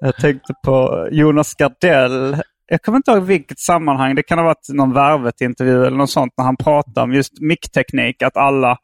Jag 0.00 0.16
tänkte 0.16 0.54
på 0.64 1.08
Jonas 1.10 1.54
Gardell. 1.54 2.36
Jag 2.66 2.82
kommer 2.82 2.96
inte 2.96 3.10
ihåg 3.10 3.22
vilket 3.22 3.58
sammanhang. 3.58 4.14
Det 4.14 4.22
kan 4.22 4.38
ha 4.38 4.44
varit 4.44 4.68
någon 4.68 4.92
Värvet-intervju 4.92 5.86
eller 5.86 5.96
något 5.96 6.10
sånt 6.10 6.32
när 6.36 6.44
han 6.44 6.56
pratade 6.56 7.00
om 7.00 7.12
just 7.12 7.40
mickteknik. 7.40 8.22
Att, 8.22 8.36
alla, 8.36 8.78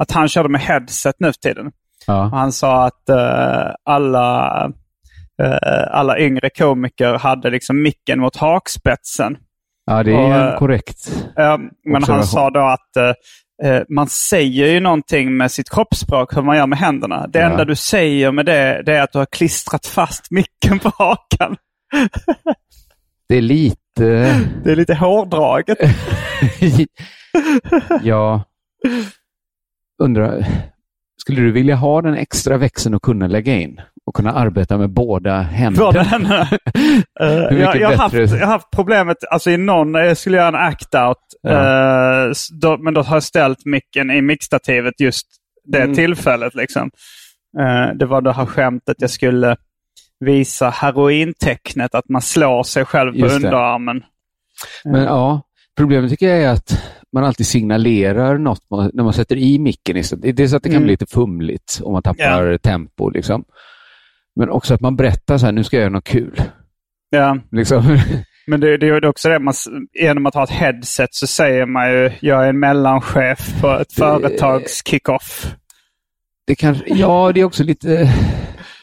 att 0.00 0.10
han 0.10 0.28
körde 0.28 0.48
med 0.48 0.60
headset 0.60 1.14
nu 1.18 1.26
för 1.26 1.40
tiden. 1.40 1.72
Ja. 2.06 2.24
Och 2.24 2.38
han 2.38 2.52
sa 2.52 2.86
att 2.86 3.08
eh, 3.08 3.74
alla, 3.84 4.64
eh, 5.42 5.88
alla 5.90 6.18
yngre 6.18 6.50
komiker 6.50 7.14
hade 7.14 7.50
liksom 7.50 7.82
micken 7.82 8.20
mot 8.20 8.36
hakspetsen. 8.36 9.36
ja, 9.86 10.02
det 10.02 10.12
är 10.12 10.18
Och, 10.18 10.34
en 10.34 10.58
korrekt. 10.58 11.12
Eh, 11.38 11.58
men 11.84 12.02
han 12.02 12.24
sa 12.24 12.50
då 12.50 12.60
att 12.60 13.16
man 13.88 14.08
säger 14.08 14.66
ju 14.66 14.80
någonting 14.80 15.36
med 15.36 15.52
sitt 15.52 15.70
kroppsspråk, 15.70 16.36
hur 16.36 16.42
man 16.42 16.56
gör 16.56 16.66
med 16.66 16.78
händerna. 16.78 17.26
Det 17.26 17.38
Ja. 17.38 17.50
enda 17.50 17.64
du 17.64 17.76
säger 17.76 18.32
med 18.32 18.46
det, 18.46 18.82
det 18.86 18.96
är 18.96 19.02
att 19.02 19.12
du 19.12 19.18
har 19.18 19.26
klistrat 19.26 19.86
fast 19.86 20.30
micken 20.30 20.78
på 20.78 20.92
hakan. 20.98 21.56
Det 23.28 23.34
är 23.36 23.40
lite... 23.42 23.76
Det 24.64 24.72
är 24.72 24.76
lite 24.76 24.94
hårdraget. 24.94 25.78
ja. 28.02 28.44
Undrar, 30.02 30.46
skulle 31.20 31.40
du 31.40 31.52
vilja 31.52 31.74
ha 31.76 32.02
den 32.02 32.14
extra 32.14 32.56
växeln 32.56 32.94
att 32.94 33.02
kunna 33.02 33.26
lägga 33.26 33.54
in 33.54 33.80
och 34.06 34.14
kunna 34.14 34.32
arbeta 34.32 34.78
med 34.78 34.90
båda 34.90 35.40
händerna? 35.40 35.86
Båda 35.86 36.02
händerna. 36.02 36.48
Eh, 37.20 37.26
jag, 37.58 37.76
jag, 37.76 37.88
har 37.88 37.96
haft, 37.96 38.14
jag 38.14 38.28
har 38.28 38.46
haft 38.46 38.70
problemet, 38.70 39.16
alltså 39.30 39.50
i 39.50 39.56
någon, 39.56 39.94
jag 39.94 40.16
skulle 40.16 40.36
göra 40.36 40.48
en 40.48 40.72
act-out, 40.72 41.14
Ja. 41.42 42.24
eh, 42.26 42.32
då, 42.60 42.78
men 42.78 42.94
då 42.94 43.02
har 43.02 43.16
jag 43.16 43.22
ställt 43.22 43.64
micken 43.64 44.10
i 44.10 44.22
mixstativet 44.22 44.94
just 45.00 45.26
det 45.64 45.82
Mm. 45.82 45.94
tillfället. 45.96 46.54
Liksom. 46.54 46.90
Eh, 47.60 47.94
det 47.98 48.06
var 48.06 48.20
det 48.22 48.32
här 48.32 48.46
skämtet 48.46 48.96
jag 48.98 49.10
skulle 49.10 49.56
visa 50.20 50.70
herointecknet, 50.70 51.94
att 51.94 52.08
man 52.08 52.22
slår 52.22 52.62
sig 52.62 52.84
själv 52.84 53.12
på 53.12 53.18
Just 53.18 53.30
det. 53.30 53.36
underarmen. 53.36 54.02
Men 54.84 55.02
ja, 55.04 55.42
problemet 55.76 56.10
tycker 56.10 56.28
jag 56.28 56.38
är 56.42 56.48
att 56.52 56.82
man 57.12 57.24
alltid 57.24 57.46
signalerar 57.46 58.38
något 58.38 58.70
man, 58.70 58.90
när 58.94 59.04
man 59.04 59.12
sätter 59.12 59.36
i 59.36 59.58
micken. 59.58 59.96
istället. 59.96 60.36
Det 60.36 60.42
är 60.42 60.46
så 60.46 60.56
att 60.56 60.62
det 60.62 60.68
kan 60.68 60.76
Mm. 60.76 60.84
bli 60.84 60.92
lite 60.92 61.06
fumligt 61.06 61.80
om 61.82 61.92
man 61.92 62.02
tappar 62.02 62.58
tempo. 62.58 63.10
Liksom. 63.10 63.44
Men 64.36 64.50
också 64.50 64.74
att 64.74 64.80
man 64.80 64.96
berättar 64.96 65.38
så 65.38 65.46
här, 65.46 65.52
nu 65.52 65.64
ska 65.64 65.76
jag 65.76 65.80
göra 65.82 65.92
något 65.92 66.04
kul. 66.04 66.42
Ja. 67.10 67.38
Liksom. 67.52 67.98
Men 68.46 68.60
det, 68.60 68.76
det 68.76 68.86
är 68.86 69.04
också 69.06 69.28
det, 69.28 69.38
man, 69.38 69.54
genom 70.00 70.26
att 70.26 70.34
ha 70.34 70.44
ett 70.44 70.50
headset 70.50 71.14
så 71.14 71.26
säger 71.26 71.66
man 71.66 71.90
ju 71.92 72.10
jag 72.20 72.44
är 72.44 72.48
en 72.48 72.58
mellanchef 72.58 73.60
på 73.60 73.70
ett 73.70 73.92
företags 73.92 74.82
kick-off. 74.86 75.54
Det 76.46 76.54
kanske, 76.54 76.84
ja, 76.94 77.32
det 77.34 77.40
är 77.40 77.44
också 77.44 77.64
lite... 77.64 78.12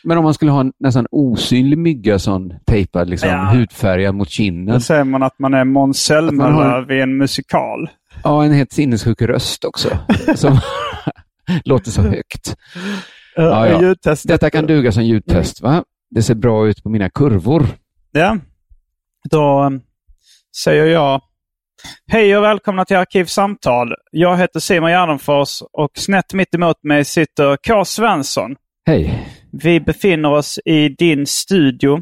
Men 0.03 0.17
om 0.17 0.23
man 0.23 0.33
skulle 0.33 0.51
ha 0.51 0.59
en 0.61 0.73
nästan 0.79 1.07
osynlig 1.11 1.77
mygga 1.77 2.19
sån 2.19 2.53
tejpad, 2.65 3.09
liksom, 3.09 3.29
Ja. 3.29 3.51
hudfärgad 3.53 4.15
mot 4.15 4.29
kinden. 4.29 4.73
Då 4.75 4.79
säger 4.81 5.03
man 5.03 5.23
att 5.23 5.39
man 5.39 5.53
är 5.53 5.63
Måns 5.63 5.97
Zelmerlöw 5.99 6.63
har- 6.63 6.81
vid 6.81 7.01
en 7.01 7.17
musikal. 7.17 7.89
Ja, 8.23 8.45
en 8.45 8.51
helt 8.51 8.71
sinnessjuk 8.71 9.21
röst 9.21 9.65
också. 9.65 9.97
Som 10.35 10.59
låter 11.65 11.91
så 11.91 12.01
högt. 12.01 12.55
Ja, 13.35 13.67
ja. 13.67 13.95
Detta 14.23 14.49
kan 14.49 14.65
duga 14.65 14.91
som 14.91 15.03
ljudtest, 15.03 15.61
va? 15.61 15.83
Det 16.09 16.21
ser 16.21 16.35
bra 16.35 16.67
ut 16.67 16.83
på 16.83 16.89
mina 16.89 17.09
kurvor. 17.09 17.67
Ja. 18.11 18.37
Då 19.29 19.63
um, 19.63 19.81
säger 20.63 20.85
jag 20.85 21.21
Hej 22.11 22.37
och 22.37 22.43
välkomna 22.43 22.85
till 22.85 22.97
Arkivsamtal. 22.97 23.93
Jag 24.11 24.37
heter 24.37 24.59
Simon 24.59 24.89
Gärdenfors 24.89 25.61
och 25.71 25.91
snett 25.97 26.33
mitt 26.33 26.55
emot 26.55 26.83
mig 26.83 27.05
sitter 27.05 27.57
K. 27.67 27.85
Svensson. 27.85 28.55
Hej. 28.85 29.27
Vi 29.51 29.79
befinner 29.79 30.31
oss 30.31 30.59
i 30.65 30.89
din 30.89 31.25
studio. 31.25 32.01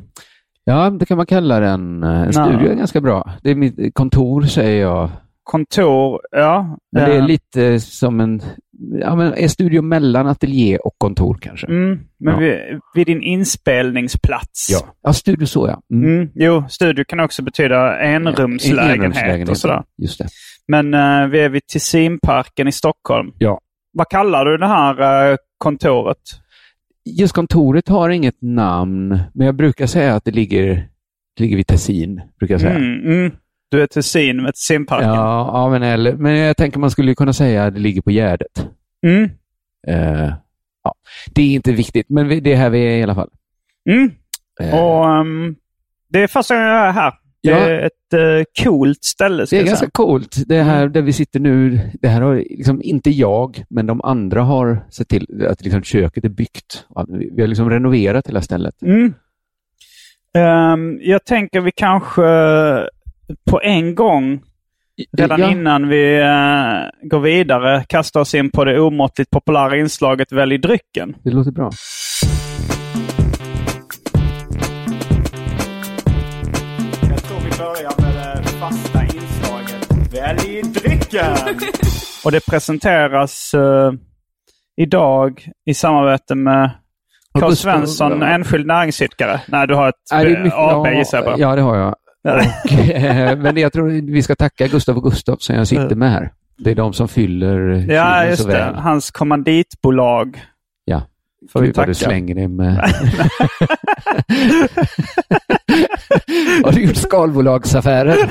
Ja, 0.63 0.89
det 0.89 1.05
kan 1.05 1.17
man 1.17 1.25
kalla 1.25 1.59
den. 1.59 2.03
En 2.03 2.33
studio 2.33 2.71
är 2.71 2.75
ganska 2.75 3.01
bra. 3.01 3.31
Det 3.43 3.51
är 3.51 3.55
mitt 3.55 3.93
kontor, 3.93 4.41
säger 4.41 4.81
jag. 4.81 5.09
Kontor, 5.43 6.19
ja. 6.31 6.77
Men 6.91 7.09
det 7.09 7.15
är 7.15 7.19
Eh, 7.19 7.27
lite 7.27 7.79
som 7.79 8.19
en, 8.19 8.41
ja, 8.99 9.15
men 9.15 9.33
en 9.33 9.49
studio 9.49 9.81
mellan 9.81 10.27
ateljé 10.27 10.77
och 10.77 10.93
kontor 10.97 11.37
kanske. 11.41 11.67
Mm, 11.67 11.99
men 12.19 12.33
Ja. 12.33 12.39
vid, 12.39 12.59
vid 12.95 13.07
din 13.07 13.21
inspelningsplats. 13.23 14.67
Ja. 14.71 14.79
ja, 15.01 15.13
studio 15.13 15.45
så 15.45 15.67
ja. 15.67 15.81
Mm. 15.97 16.15
Mm, 16.15 16.29
jo, 16.35 16.63
studio 16.69 17.03
kan 17.07 17.19
också 17.19 17.41
betyda 17.43 17.99
enrumslägenhet, 17.99 18.97
enrumslägenhet, 18.97 19.49
och 19.49 19.57
sådär. 19.57 19.83
Just 19.97 20.17
det. 20.19 20.27
Men 20.67 20.93
eh, 20.93 21.27
vi 21.27 21.39
är 21.39 21.49
vid 21.49 21.67
Tessinparken 21.67 22.67
i 22.67 22.71
Stockholm. 22.71 23.31
Ja. 23.37 23.59
Vad 23.93 24.09
kallar 24.09 24.45
du 24.45 24.57
det 24.57 24.67
här 24.67 25.31
eh, 25.31 25.37
kontoret? 25.57 26.17
Just 27.19 27.33
kontoret 27.33 27.87
har 27.87 28.09
inget 28.09 28.41
namn, 28.41 29.19
men 29.33 29.45
jag 29.45 29.55
brukar 29.55 29.87
säga 29.87 30.15
att 30.15 30.25
det 30.25 30.31
ligger, 30.31 30.87
det 31.37 31.43
ligger 31.43 31.55
vid 31.57 31.67
Tessin. 31.67 32.21
Brukar 32.39 32.53
jag 32.53 32.61
säga. 32.61 33.31
Mm, 33.73 33.79
mm. 33.79 33.79
Du 33.79 33.81
är 33.83 33.87
Tessin 33.87 34.43
med 34.43 34.53
Tessinparken. 34.55 35.09
Ja, 35.09 35.49
ja 35.53 35.69
men, 35.69 35.83
eller, 35.83 36.13
men 36.13 36.35
jag 36.37 36.57
tänker 36.57 36.79
man 36.79 36.91
skulle 36.91 37.15
kunna 37.15 37.33
säga 37.33 37.65
att 37.65 37.73
det 37.73 37.79
ligger 37.79 38.01
på 38.01 38.11
Gärdet. 38.11 38.67
Mm. 39.05 39.29
Eh, 39.87 40.33
ja. 40.83 40.93
Det 41.35 41.41
är 41.41 41.53
inte 41.55 41.71
viktigt, 41.71 42.09
men 42.09 42.43
det 42.43 42.53
är 42.53 42.55
här 42.55 42.69
vi 42.69 42.79
är 42.85 42.97
i 42.97 43.03
alla 43.03 43.15
fall. 43.15 43.29
Mm. 43.89 44.11
Eh, 44.61 44.79
Och 44.83 45.09
ehm, 45.15 45.55
Det 46.09 46.19
är 46.23 46.27
första 46.27 46.55
gången 46.55 46.67
jag 46.69 46.87
är 46.87 46.91
här. 46.91 47.13
Det 47.43 47.49
Ja. 47.49 47.57
är 47.57 47.79
ett 47.85 48.13
uh, 48.39 48.43
coolt 48.63 49.03
ställe. 49.03 49.45
Det 49.49 49.59
är 49.59 49.63
ganska 49.63 49.77
säga. 49.77 49.89
coolt. 49.93 50.35
Det 50.47 50.61
här 50.63 50.87
där 50.87 51.01
vi 51.01 51.13
sitter 51.13 51.39
nu, 51.39 51.79
det 52.01 52.07
här 52.07 52.21
har 52.21 52.35
liksom 52.35 52.81
inte 52.81 53.09
jag, 53.09 53.63
men 53.69 53.85
de 53.85 54.01
andra 54.01 54.41
har 54.41 54.85
sett 54.89 55.07
till 55.07 55.45
att 55.49 55.61
liksom 55.63 55.83
köket 55.83 56.25
är 56.25 56.29
byggt. 56.29 56.85
Vi 57.07 57.41
har 57.41 57.47
liksom 57.47 57.69
renoverat 57.69 58.27
hela 58.27 58.41
stället. 58.41 58.81
Mm. 58.81 59.13
Ehm, 60.37 60.99
jag 61.01 61.25
tänker 61.25 61.61
vi 61.61 61.71
kanske 61.71 62.21
på 63.51 63.61
en 63.61 63.95
gång, 63.95 64.41
redan 65.17 65.39
Ja. 65.39 65.51
innan 65.51 65.87
vi 65.87 66.19
eh, 66.19 67.07
går 67.09 67.19
vidare, 67.19 67.83
kastar 67.89 68.19
oss 68.19 68.35
in 68.35 68.49
på 68.51 68.65
det 68.65 68.79
omåttligt 68.79 69.29
populära 69.31 69.77
inslaget 69.77 70.31
Välj 70.31 70.57
drycken. 70.57 71.15
Det 71.23 71.29
låter 71.31 71.51
bra. 71.51 71.71
Jag 77.09 77.23
tror 77.23 77.39
vi 77.39 77.57
börjar 77.57 78.01
med 78.01 78.37
det 78.43 78.49
fasta 78.49 79.03
inslaget 79.03 80.13
Välj 80.13 80.61
drycken! 80.61 81.35
Och 82.25 82.31
det 82.31 82.45
presenteras 82.45 83.53
eh, 83.53 83.91
idag 84.77 85.47
i 85.65 85.73
samarbete 85.73 86.35
med 86.35 86.69
Carl 87.39 87.49
Gustav- 87.51 87.55
Svensson, 87.55 88.23
enskild 88.23 88.65
näringsidkare? 88.67 89.41
Nej, 89.47 89.67
du 89.67 89.75
har 89.75 89.89
ett 89.89 89.95
Nej, 90.11 90.25
det 90.25 90.31
är 90.31 90.43
mycket- 90.43 90.57
AB 90.59 90.85
ja, 90.87 90.93
gissar 90.93 91.17
jag 91.17 91.25
på. 91.35 91.41
Ja, 91.41 91.55
det 91.55 91.61
har 91.61 91.75
jag. 91.77 91.95
Och, 92.23 92.71
eh, 92.79 93.37
men 93.37 93.57
jag 93.57 93.73
tror 93.73 94.11
vi 94.11 94.23
ska 94.23 94.35
tacka 94.35 94.67
Gustav 94.67 94.97
och 94.97 95.03
Gustav 95.03 95.37
som 95.39 95.55
jag 95.55 95.67
sitter 95.67 95.95
med 95.95 96.11
här. 96.11 96.31
Det 96.57 96.71
är 96.71 96.75
de 96.75 96.93
som 96.93 97.07
fyller 97.07 97.85
Ja, 97.91 98.25
just 98.25 98.45
det. 98.47 98.53
väl. 98.53 98.75
Hans 98.75 99.11
kommanditbolag. 99.11 100.41
Ja. 100.85 101.01
Får 101.51 101.59
vi 101.61 101.67
Gud 101.67 101.77
vad 101.77 101.87
du 101.87 101.93
tacka. 101.93 102.05
slänger 102.09 102.35
det 102.35 102.47
med... 102.47 102.75
har 106.63 106.71
du 106.71 106.81
gjort 106.83 106.95
skalbolagsaffärer? 106.95 108.17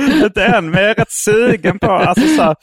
Inte 0.00 0.44
än, 0.44 0.70
men 0.70 0.82
jag 0.82 0.90
är 0.90 0.94
rätt 0.94 1.12
sugen 1.12 1.78
på, 1.78 1.90
alltså 1.90 2.26
så 2.26 2.42
här, 2.42 2.56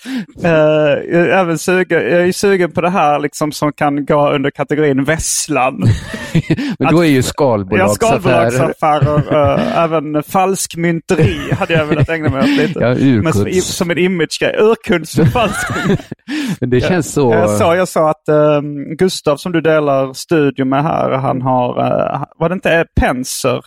eh, 0.44 1.04
jag, 1.14 1.22
är 1.22 1.28
även 1.28 1.58
sugen, 1.58 2.02
jag 2.02 2.28
är 2.28 2.32
sugen 2.32 2.72
på 2.72 2.82
det 2.82 2.90
här 2.90 3.20
liksom 3.20 3.52
som 3.52 3.74
kan 3.74 4.06
gå 4.06 4.30
under 4.30 4.52
kategorin 4.52 5.04
vesslan. 5.04 5.84
Men 6.80 6.94
då 6.94 7.06
är 7.06 7.10
ju 7.10 7.16
Ja, 7.16 7.24
skalbolagsaffärer... 7.24 8.50
skalbolagsaffärer, 8.50 9.54
eh, 9.54 9.78
även 9.84 10.24
falskmynteri 10.24 11.52
hade 11.52 11.74
jag 11.74 11.86
velat 11.86 12.10
ägna 12.10 12.30
mig 12.30 12.40
åt 12.40 12.50
lite. 12.50 12.80
Ja, 12.80 12.96
Men 13.22 13.34
som, 13.34 13.52
som 13.62 13.92
en 13.92 13.98
imagegrej. 13.98 14.56
Urkunds 14.60 15.16
för 15.16 15.26
falskmynt. 15.26 16.02
Men 16.60 16.70
det 16.70 16.82
känns 16.82 17.14
så... 17.14 17.34
Jag 17.34 17.50
sa, 17.50 17.76
jag 17.76 17.88
sa 17.88 18.10
att 18.10 18.30
eh, 18.30 18.62
Gustav 18.98 19.38
som 19.38 19.52
du 19.52 19.62
delar 19.62 20.14
studio 20.14 20.66
med 20.66 20.84
här, 20.84 21.12
han 21.12 21.42
har, 21.42 21.70
eh, 21.80 22.24
var 22.38 22.50
det 22.50 22.54
inte 22.54 22.86
Penser? 23.00 23.62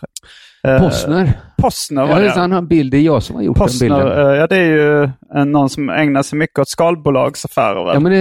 Eh, 0.67 0.79
Postner. 0.79 1.31
Postner 1.57 2.01
Ja, 2.01 2.07
var 2.07 2.21
det. 2.21 2.29
han 2.29 2.51
har 2.51 2.57
en 2.57 2.67
bild. 2.67 2.91
Det 2.91 2.97
är 2.97 3.01
jag 3.01 3.23
som 3.23 3.35
har 3.35 3.43
gjort 3.43 3.57
den 3.57 3.63
Postner, 3.63 3.89
bilden. 3.89 4.27
eh, 4.29 4.35
ja 4.35 4.47
det 4.47 4.55
är 4.57 4.65
ju 4.65 5.03
eh, 5.35 5.45
någon 5.45 5.69
som 5.69 5.89
ägnar 5.89 6.23
sig 6.23 6.39
mycket 6.39 6.59
åt 6.59 6.67
skalbolagsaffärer. 6.69 7.85
väl? 7.85 7.93
Ja, 7.93 7.99
men 7.99 8.11
det 8.11 8.17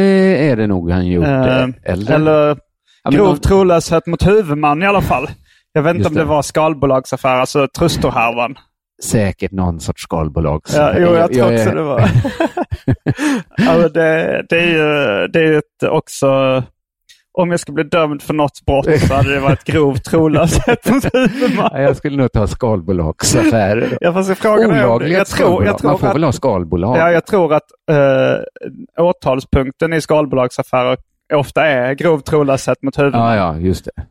är 0.50 0.56
det 0.56 0.66
nog 0.66 0.90
han 0.90 1.06
gjort. 1.06 1.24
Eller? 1.26 2.10
eller 2.12 2.56
Ja, 3.04 3.10
grov 3.10 3.26
någon- 3.26 3.38
trolöshet 3.38 4.06
mot 4.06 4.26
huvudman 4.26 4.82
i 4.82 4.86
alla 4.86 5.00
fall. 5.00 5.28
Jag 5.72 5.82
vet 5.82 5.96
inte 5.96 6.08
om 6.08 6.14
det 6.14 6.20
det. 6.20 6.24
var 6.24 6.42
skalbolagsaffär, 6.42 7.34
alltså 7.36 7.68
Trustorhärvan. 7.78 8.54
Säkert 9.04 9.52
någon 9.52 9.80
sorts 9.80 10.02
skalbolag. 10.02 10.62
Ja, 10.74 10.92
jo, 10.98 11.14
jag 11.14 11.32
tror 11.32 11.44
också 11.44 11.70
är- 11.70 11.74
det 11.74 11.82
var. 11.82 12.00
ja, 13.56 13.78
men 13.78 13.92
det, 13.92 14.44
det 14.48 14.58
är 14.58 14.68
ju 14.68 15.26
det 15.28 15.40
är 15.40 15.58
ett 15.58 15.82
också... 15.90 16.62
Om 17.34 17.50
jag 17.50 17.60
skulle 17.60 17.74
bli 17.74 17.84
dömd 17.84 18.22
för 18.22 18.34
något 18.34 18.64
brott 18.66 19.00
så 19.00 19.14
hade 19.14 19.34
det 19.34 19.40
varit 19.40 19.64
grov 19.64 19.94
trolöshet 19.94 20.90
mot 20.90 21.14
huvudman. 21.14 21.70
Ja, 21.72 21.80
jag 21.80 21.96
skulle 21.96 22.16
nog 22.16 22.32
ta 22.32 22.46
skalbolagsaffärer. 22.46 23.98
Ja, 24.00 24.12
fast 24.12 24.38
frågan 24.38 24.70
Olagliga 24.70 25.18
jag 25.18 25.26
tror, 25.26 25.64
jag 25.64 25.74
skalbolag. 25.80 25.84
Man 25.84 25.98
tror 25.98 25.98
får 25.98 26.14
väl 26.14 26.22
ha 26.22 26.28
att, 26.28 26.34
skalbolag? 26.34 26.96
ja, 26.96 27.12
jag 27.12 27.26
tror 27.26 27.54
att 27.54 27.62
äh, 27.90 29.04
åtalspunkten 29.04 29.92
i 29.92 30.00
skalbolagsaffärer 30.00 30.96
ofta 31.34 31.66
är 31.66 31.94
grov 31.94 32.18
trolöshet 32.18 32.82
mot 32.82 32.98
huvudman. 32.98 33.36
ja, 33.36 33.54
ja, 33.54 33.58
just 33.58 33.84
det. 33.84 34.02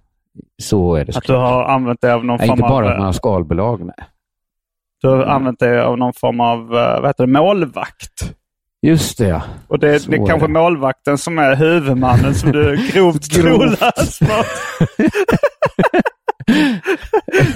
Så 0.63 0.95
är 0.95 1.05
det 1.05 1.17
Att 1.17 1.23
du 1.23 1.33
har 1.33 1.63
använt 1.63 2.01
det 2.01 2.13
av 2.13 2.25
någon 2.25 2.37
Nej, 2.37 2.47
form 2.47 2.59
inte 2.59 2.69
bara 2.69 2.85
av... 2.85 2.91
att 2.91 2.97
man 2.97 3.05
har 3.05 3.13
skalbolag. 3.13 3.85
Nej. 3.85 3.95
Du 5.01 5.07
har 5.07 5.23
använt 5.23 5.59
det 5.59 5.85
av 5.85 5.97
någon 5.97 6.13
form 6.13 6.39
av 6.39 6.59
eh, 6.59 7.01
vad 7.01 7.07
heter 7.07 7.25
det, 7.25 7.31
målvakt. 7.33 8.35
Just 8.81 9.17
det, 9.17 9.27
ja. 9.27 9.41
Och 9.67 9.79
det 9.79 9.87
är, 9.95 9.99
det 10.09 10.15
är 10.15 10.27
kanske 10.27 10.47
det. 10.47 10.53
målvakten 10.53 11.17
som 11.17 11.39
är 11.39 11.55
huvudmannen 11.55 12.35
som 12.35 12.51
du 12.51 12.75
grovt 12.93 13.31
trolös 13.31 14.21
mot. 14.21 14.45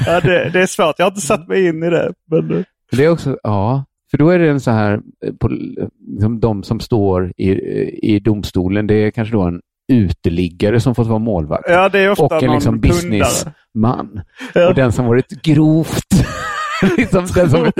ja, 0.05 0.19
det, 0.21 0.49
det 0.53 0.61
är 0.61 0.65
svårt. 0.65 0.95
Jag 0.97 1.05
har 1.05 1.11
inte 1.11 1.21
satt 1.21 1.47
mig 1.47 1.67
in 1.67 1.83
i 1.83 1.89
det. 1.89 2.13
Men, 2.31 2.51
eh, 2.57 2.63
Det 2.91 3.05
är 3.05 3.09
också, 3.09 3.37
ja, 3.43 3.85
för 4.11 4.17
då 4.17 4.29
är 4.29 4.39
det 4.39 4.49
en 4.49 4.59
så 4.59 4.71
här, 4.71 4.93
eh, 5.25 5.33
på, 5.39 5.47
liksom 6.13 6.39
de 6.39 6.63
som 6.63 6.79
står 6.79 7.33
i, 7.37 7.51
i 8.15 8.19
domstolen, 8.19 8.87
det 8.87 8.95
är 8.95 9.11
kanske 9.11 9.35
då 9.35 9.41
en 9.41 9.61
uteliggare 9.93 10.79
som 10.79 10.95
fått 10.95 11.07
vara 11.07 11.19
målvakt. 11.19 11.63
ja, 11.67 11.89
och 12.17 12.43
en 12.43 12.51
liksom 12.51 12.79
businessman. 12.79 14.21
Ja. 14.53 14.67
Och 14.69 14.75
den 14.75 14.91
som 14.91 15.05
varit 15.05 15.29
grovt... 15.43 16.05
liksom 16.97 17.27
den 17.35 17.49
som, 17.49 17.63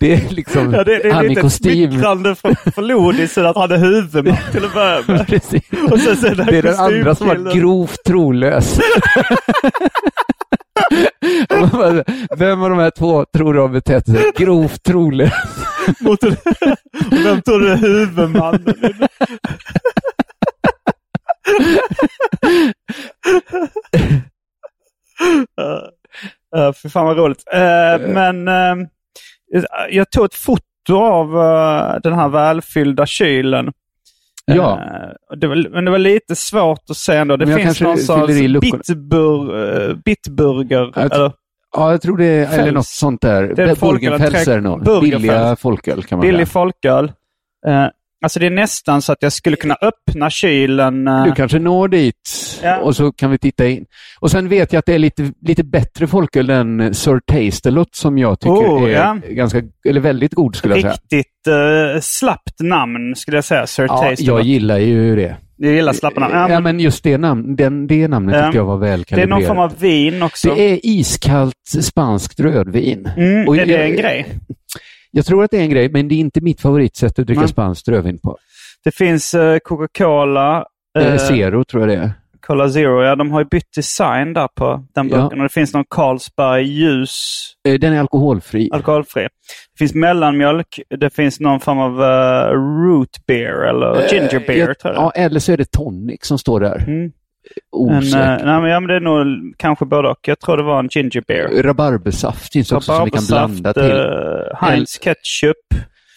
det 0.00 0.12
är 0.14 0.30
liksom 0.30 0.74
Ja, 0.74 0.84
det, 0.84 0.98
det 0.98 1.08
är 1.08 1.12
han 1.12 1.24
i 1.24 1.28
lite 1.28 1.40
kostym. 1.40 1.90
smickrande 1.92 2.34
för, 2.34 2.70
för 2.70 2.82
Lodisen 2.82 3.46
att 3.46 3.56
han 3.56 3.72
är 3.72 3.76
huvudman 3.78 4.36
till 4.52 4.64
att 4.64 4.74
börja 4.74 5.02
med. 5.06 5.26
Precis. 5.28 5.62
Och 5.90 6.00
sen 6.00 6.30
är 6.30 6.34
det 6.34 6.44
Det 6.44 6.58
är 6.58 6.62
den 6.62 6.78
andra 6.78 7.14
som 7.14 7.28
var 7.28 7.54
grovt 7.54 8.04
trolös. 8.06 8.80
Vem 12.36 12.62
av 12.62 12.70
de 12.70 12.78
här 12.78 12.90
två 12.98 13.24
tror 13.36 13.54
du 13.54 13.60
har 13.60 13.68
betett 13.68 14.06
sig 14.06 14.32
grovt 14.36 14.82
trolös? 14.82 15.32
Mot 16.00 16.22
en, 16.22 16.36
vem 17.10 17.42
tror 17.42 17.60
du 17.60 17.68
är 17.72 17.76
huvudmannen? 17.76 18.74
Uh, 26.56 26.72
för 26.72 26.88
fan 26.88 27.06
vad 27.06 27.16
roligt. 27.16 27.44
Eh, 27.52 28.08
men 28.08 28.48
eh, 28.48 28.88
jag 29.90 30.10
tog 30.10 30.24
ett 30.24 30.34
foto 30.34 30.96
av 30.96 31.36
eh, 31.36 32.00
den 32.02 32.12
här 32.12 32.28
välfyllda 32.28 33.06
kylen. 33.06 33.72
Ja. 34.44 34.72
Eh, 34.72 35.36
det 35.36 35.46
var, 35.46 35.68
men 35.70 35.84
det 35.84 35.90
var 35.90 35.98
lite 35.98 36.36
svårt 36.36 36.90
att 36.90 36.96
se 36.96 37.16
ändå. 37.16 37.36
Det 37.36 37.56
finns 37.56 37.80
någon 37.80 37.98
sorts 37.98 38.32
bitbur, 38.60 39.54
uh, 39.54 39.96
bitburger. 40.04 40.98
Eller, 40.98 41.32
Ja, 41.76 41.90
jag 41.90 42.02
tror 42.02 42.16
det 42.16 42.24
är, 42.24 42.58
eller 42.58 42.72
något 42.72 42.86
sånt 42.86 43.20
där. 43.20 43.42
Det 43.42 43.62
är 43.62 43.76
Burgenfels. 43.76 44.46
Burgenfels. 44.84 45.00
Billiga 45.00 45.56
folköl 45.56 46.02
kan 46.02 46.18
man 46.18 46.26
billig 46.26 46.46
säga. 46.46 46.52
folköl. 46.52 47.12
Eh, 47.66 47.86
alltså 48.22 48.40
det 48.40 48.46
är 48.46 48.50
nästan 48.50 49.02
så 49.02 49.12
att 49.12 49.18
jag 49.22 49.32
skulle 49.32 49.56
kunna 49.56 49.76
öppna 49.82 50.30
kylen. 50.30 51.08
eh, 51.08 51.24
Du 51.24 51.32
kanske 51.32 51.58
når 51.58 51.88
dit 51.88 52.14
Ja. 52.62 52.78
och 52.78 52.96
så 52.96 53.12
kan 53.12 53.30
vi 53.30 53.38
titta 53.38 53.66
in. 53.68 53.84
Och 54.20 54.30
sen 54.30 54.48
vet 54.48 54.72
jag 54.72 54.78
att 54.78 54.86
det 54.86 54.94
är 54.94 54.98
lite, 54.98 55.32
lite 55.46 55.64
bättre 55.64 56.06
folköl 56.06 56.50
än 56.50 56.94
Sir 56.94 57.20
Tastelot 57.26 57.94
som 57.94 58.18
jag 58.18 58.40
tycker 58.40 58.52
Oh, 58.52 58.84
är 58.90 58.94
ja. 58.94 59.16
ganska, 59.28 59.62
eller 59.88 60.00
väldigt 60.00 60.34
god 60.34 60.56
skulle 60.56 60.74
jag 60.74 60.82
säga. 60.82 60.92
Riktigt 60.92 61.48
uh, 61.48 62.00
slappt 62.00 62.60
namn 62.60 63.16
skulle 63.16 63.36
jag 63.36 63.44
säga. 63.44 63.66
Sir 63.66 63.82
Ja, 63.88 63.96
Taste. 64.02 64.24
jag 64.24 64.42
gillar 64.42 64.78
ju 64.78 65.16
det. 65.16 65.36
Jag 65.62 65.72
gillar 65.72 65.92
slappa 65.92 66.20
namn. 66.20 66.34
Ja, 66.34 66.40
Ja, 66.40 66.48
men 66.48 66.62
men 66.62 66.80
just 66.80 67.04
det, 67.04 67.18
namn, 67.18 67.56
den, 67.56 67.86
det 67.86 68.08
namnet 68.08 68.36
Ja. 68.36 68.46
tycker 68.46 68.58
jag 68.58 68.64
var 68.66 68.76
väl 68.76 69.04
det 69.08 69.22
är 69.22 69.26
någon 69.26 69.42
form 69.46 69.58
av 69.58 69.72
vin 69.78 70.22
också. 70.22 70.54
Det 70.54 70.62
är 70.72 70.80
iskallt 70.82 71.54
spanskt 71.80 72.40
rödvin. 72.40 73.08
mm, 73.16 73.48
och 73.48 73.56
är 73.56 73.66
det 73.66 73.76
en 73.82 73.96
grej? 73.96 74.26
Jag 75.10 75.26
tror 75.26 75.44
att 75.44 75.50
det 75.50 75.56
är 75.58 75.62
en 75.62 75.70
grej, 75.70 75.88
men 75.88 76.08
det 76.08 76.14
är 76.14 76.18
inte 76.18 76.40
mitt 76.40 76.60
favoritsätt 76.60 77.18
att 77.18 77.26
dricka 77.26 77.40
Nej. 77.40 77.48
spanskt 77.48 77.88
rödvin 77.88 78.18
på. 78.18 78.36
Det 78.84 78.90
finns 78.94 79.34
eh, 79.34 79.58
Coca-Cola. 79.64 80.64
Eh, 80.98 81.06
eh, 81.06 81.16
Zero 81.18 81.64
tror 81.64 81.82
jag 81.82 81.88
det 81.98 82.04
är. 82.04 82.12
Cola 82.46 82.68
Zero. 82.68 83.02
Ja, 83.02 83.16
de 83.16 83.30
har 83.30 83.40
ju 83.40 83.46
bytt 83.50 83.72
design 83.76 84.32
där 84.32 84.48
på 84.54 84.84
den 84.94 85.08
Ja. 85.08 85.16
burken. 85.22 85.38
Och 85.40 85.42
det 85.42 85.52
finns 85.52 85.74
någon 85.74 85.84
Carlsberg 85.90 86.64
ljus, 86.64 87.36
Eh, 87.68 87.74
Den 87.74 87.92
är 87.92 88.00
alkoholfri. 88.00 88.70
alkoholfri. 88.72 89.22
Det 89.22 89.78
finns 89.78 89.94
mellanmjölk. 89.94 90.80
Det 91.00 91.10
finns 91.10 91.40
någon 91.40 91.60
form 91.60 91.78
av 91.78 92.02
eh, 92.02 92.50
root 92.52 93.26
beer 93.26 93.68
eller 93.68 94.08
ginger 94.12 94.46
beer. 94.46 94.58
Jag- 94.68 94.78
tror 94.78 94.94
jag. 94.94 95.02
ja, 95.02 95.10
eller 95.10 95.40
så 95.40 95.52
är 95.52 95.56
det 95.56 95.70
tonic 95.70 96.18
som 96.22 96.38
står 96.38 96.60
där. 96.60 96.84
Mm. 96.88 97.12
En, 97.90 97.98
Osäker. 97.98 98.38
eh, 98.38 98.44
nej, 98.46 98.60
men, 98.60 98.70
ja, 98.70 98.80
men 98.80 98.88
det 98.88 98.94
är 98.96 99.00
nog 99.00 99.26
kanske 99.56 99.84
både 99.84 100.08
och. 100.08 100.18
Jag 100.28 100.40
tror 100.40 100.56
det 100.56 100.62
var 100.62 100.78
en 100.78 100.88
ginger 100.88 101.22
beer. 101.28 101.62
Rabarbersaft 101.62 102.52
finns 102.52 102.72
också 102.72 102.92
som 102.96 103.04
vi 103.04 103.10
kan 103.10 103.24
blanda 103.28 103.72
till. 103.72 103.82
eh, 103.90 104.56
Heinz 104.60 104.98
ketchup. 104.98 105.56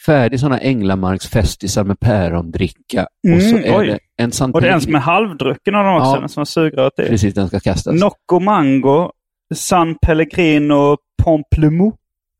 Färdig 0.05 0.39
sådana 0.39 0.59
Änglamarksfestisar 0.59 1.83
med 1.83 1.99
pärondricka. 1.99 3.07
Mm, 3.27 3.37
och 3.37 3.43
så 3.43 3.57
är 3.57 3.77
oj. 3.79 3.87
det 3.87 3.99
en 4.23 4.25
Och 4.25 4.27
det 4.27 4.27
är 4.27 4.31
Santin. 4.31 4.63
en 4.69 4.81
som 4.81 4.95
är 4.95 4.99
halvdrucken 4.99 5.75
av 5.75 5.85
dem 5.85 5.95
också. 5.95 6.09
Ja. 6.15 6.19
Den 6.19 6.29
som 6.29 6.39
har 6.39 6.45
sugröret 6.45 6.99
i. 6.99 7.07
Precis, 7.07 7.33
den 7.33 7.47
ska 7.47 7.59
kastas. 7.59 7.99
Nocco 8.01 8.39
Mango. 8.39 9.11
San 9.55 9.95
Pellegrino 10.01 10.97
Pamplemousse. 11.23 11.97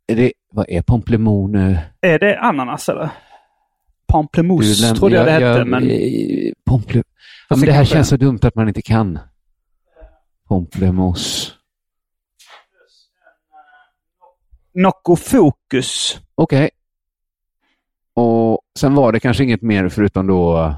Är 0.08 0.16
det, 0.16 0.32
vad 0.54 0.66
är 0.70 0.82
Pamplemousse 0.82 1.52
nu? 1.58 1.78
Är 2.02 2.20
det 2.20 2.40
ananas 2.40 2.90
eller? 2.90 3.10
Pamplemousse 4.08 4.96
trodde 4.96 5.16
jag 5.16 5.26
det 5.26 5.32
hette. 5.32 5.66
men... 5.66 5.84
eh, 5.90 5.98
Pomple... 6.66 7.04
Ja, 7.50 7.56
men 7.56 7.66
det 7.66 7.72
här 7.72 7.86
känns 7.86 8.10
så 8.10 8.18
dumt 8.18 8.40
att 8.42 8.56
man 8.56 8.68
inte 8.68 8.82
kan. 8.82 9.20
Pomplemos. 10.48 11.54
Nocco 14.74 15.16
Focus. 15.16 16.20
Okej. 16.36 16.70
Och 18.16 18.60
sen 18.80 18.96
var 18.96 19.12
det 19.12 19.20
kanske 19.20 19.44
inget 19.44 19.62
mer 19.62 19.90
förutom 19.90 20.28
då 20.28 20.76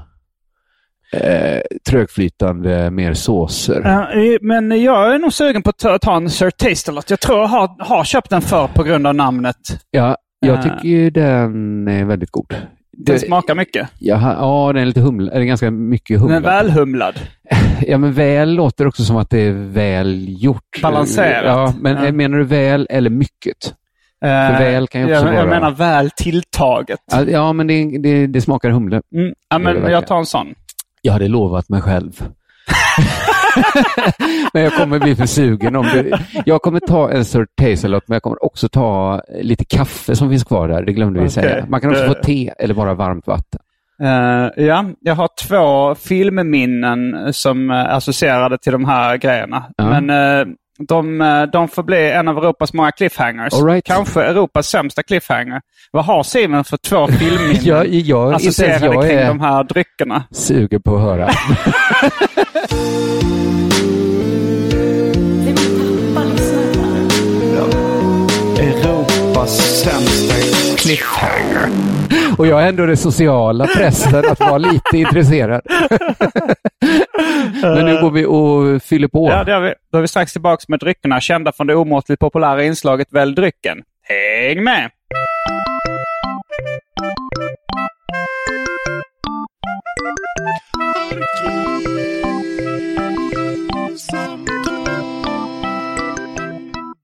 eh, 1.12 1.60
trögflytande 1.88 2.90
mer 2.90 3.14
såser. 3.14 3.80
Eh, 4.16 4.38
men 4.40 4.82
jag 4.82 5.14
är 5.14 5.18
nog 5.18 5.32
sugen 5.32 5.62
på 5.62 5.70
att 5.70 6.00
ta, 6.00 6.16
en 6.16 6.30
Sir 6.30 6.50
Taste-a-lot. 6.50 7.10
Jag 7.10 7.20
tror 7.20 7.38
jag 7.40 7.46
har, 7.48 7.84
har 7.84 8.04
köpt 8.04 8.30
den 8.30 8.42
för 8.42 8.68
på 8.68 8.82
grund 8.82 9.06
av 9.06 9.14
namnet. 9.14 9.56
Ja, 9.90 10.16
jag 10.40 10.56
Eh. 10.56 10.62
tycker 10.62 10.88
ju 10.88 11.10
den 11.10 11.88
är 11.88 12.04
väldigt 12.04 12.30
god. 12.30 12.54
Den 12.98 13.14
Det- 13.14 13.18
smakar 13.26 13.54
mycket. 13.54 13.88
Jaha, 13.98 14.34
ja, 14.38 14.72
den 14.72 14.82
är 14.82 14.86
lite 14.86 15.00
humla, 15.00 15.32
eller 15.32 15.44
ganska 15.44 15.70
mycket 15.70 16.20
Den 16.20 16.30
är 16.30 16.34
humlad. 16.34 16.42
välhumlad. 16.66 17.14
Ja, 17.86 17.98
men 17.98 18.12
väl 18.12 18.54
låter 18.54 18.86
också 18.86 19.04
som 19.04 19.16
att 19.16 19.30
det 19.30 19.38
är 19.38 19.52
väl 19.52 20.26
gjort. 20.42 20.82
Balanserat. 20.82 21.44
Ja, 21.44 21.74
men 21.80 22.04
Ja. 22.04 22.12
menar 22.12 22.38
du 22.38 22.44
väl 22.44 22.86
eller 22.90 23.10
mycket? 23.10 23.74
Eh, 24.24 24.58
väl 24.58 24.86
kan 24.88 25.00
ju 25.00 25.06
också 25.06 25.26
jag, 25.26 25.34
jag 25.34 25.46
vara- 25.46 25.54
menar 25.54 25.70
väl 25.70 26.10
tilltaget. 26.10 26.98
Ja, 27.12 27.24
Ja, 27.24 27.52
men 27.52 27.66
det, 27.66 27.98
det, 27.98 28.26
det 28.26 28.40
smakar 28.40 28.70
humle. 28.70 29.00
Mm. 29.14 29.34
Ja, 29.50 29.58
men 29.58 29.90
jag 29.90 30.06
tar 30.06 30.18
en 30.18 30.26
sån. 30.26 30.54
Jag 31.02 31.12
hade 31.12 31.28
lovat 31.28 31.68
mig 31.68 31.80
själv 31.82 32.12
men 34.52 34.62
jag 34.62 34.74
kommer 34.74 34.98
bli 34.98 35.16
för 35.16 35.26
sugen. 35.26 35.76
Om 35.76 35.86
det. 35.86 36.20
Jag 36.46 36.62
kommer 36.62 36.80
ta 36.80 37.10
en 37.10 37.24
Sir 37.24 37.46
men 37.90 38.00
jag 38.06 38.22
kommer 38.22 38.44
också 38.44 38.68
ta 38.68 39.22
lite 39.42 39.64
kaffe 39.64 40.16
som 40.16 40.30
finns 40.30 40.44
kvar 40.44 40.68
där. 40.68 40.82
Det 40.82 40.92
glömde 40.92 41.20
vi 41.20 41.26
Okej. 41.26 41.32
säga. 41.32 41.66
Man 41.68 41.80
kan 41.80 41.90
också 41.90 42.02
Eh. 42.02 42.08
få 42.08 42.14
te 42.14 42.52
eller 42.58 42.74
bara 42.74 42.94
varmt 42.94 43.26
vatten. 43.26 43.60
Eh, 44.02 44.64
ja, 44.64 44.84
jag 45.00 45.14
har 45.14 45.28
två 45.48 45.94
filmminnen 45.94 47.32
som 47.32 47.70
är 47.70 47.86
associerade 47.88 48.58
till 48.58 48.72
de 48.72 48.84
här 48.84 49.16
grejerna. 49.16 49.64
Ja. 49.76 50.00
Men 50.00 50.10
eh, 50.40 50.46
de, 50.78 51.20
eh, 51.20 51.42
de 51.42 51.68
får 51.68 51.82
bli 51.82 52.10
en 52.10 52.28
av 52.28 52.38
Europas 52.38 52.72
många 52.72 52.92
cliffhangers. 52.92 53.52
Right. 53.62 53.84
Kanske 53.84 54.22
Europas 54.22 54.68
sämsta 54.68 55.02
cliffhanger. 55.02 55.60
Vad 55.90 56.04
har 56.04 56.22
Simon 56.22 56.64
för 56.64 56.76
två 56.76 57.06
filmminnen 57.06 57.64
Jag, 57.64 57.86
jag, 57.86 58.26
inte 58.28 58.36
associerade 58.36 58.86
jag 58.86 59.02
kring 59.04 59.18
är 59.18 59.28
de 59.28 59.40
här 59.40 59.64
dryckerna? 59.64 60.22
sugen 60.30 60.82
på 60.82 60.96
att 60.96 61.02
höra. 61.02 61.28
cliffhanger. 70.86 71.68
Och 72.38 72.46
jag 72.46 72.62
är 72.62 72.68
ändå 72.68 72.86
det 72.86 72.96
sociala 72.96 73.66
pressen 73.66 74.24
att 74.30 74.40
vara 74.40 74.58
lite 74.58 74.98
intresserad. 74.98 75.60
Men 77.62 77.86
nu 77.86 78.00
går 78.00 78.10
vi 78.10 78.24
och 78.26 78.82
fyller 78.82 79.08
på. 79.08 79.28
Ja, 79.30 79.44
det 79.44 79.52
har 79.52 79.60
vi. 79.60 79.74
Då 79.92 79.98
är 79.98 80.02
vi 80.02 80.08
strax 80.08 80.32
tillbaka 80.32 80.64
med 80.68 80.80
dryckerna 80.80 81.20
kända 81.20 81.52
från 81.52 81.66
det 81.66 81.74
omåttligt 81.74 82.20
populära 82.20 82.64
inslaget 82.64 83.08
Välj 83.10 83.34
drycken. 83.34 83.82
Häng 84.02 84.64
med! 84.64 84.90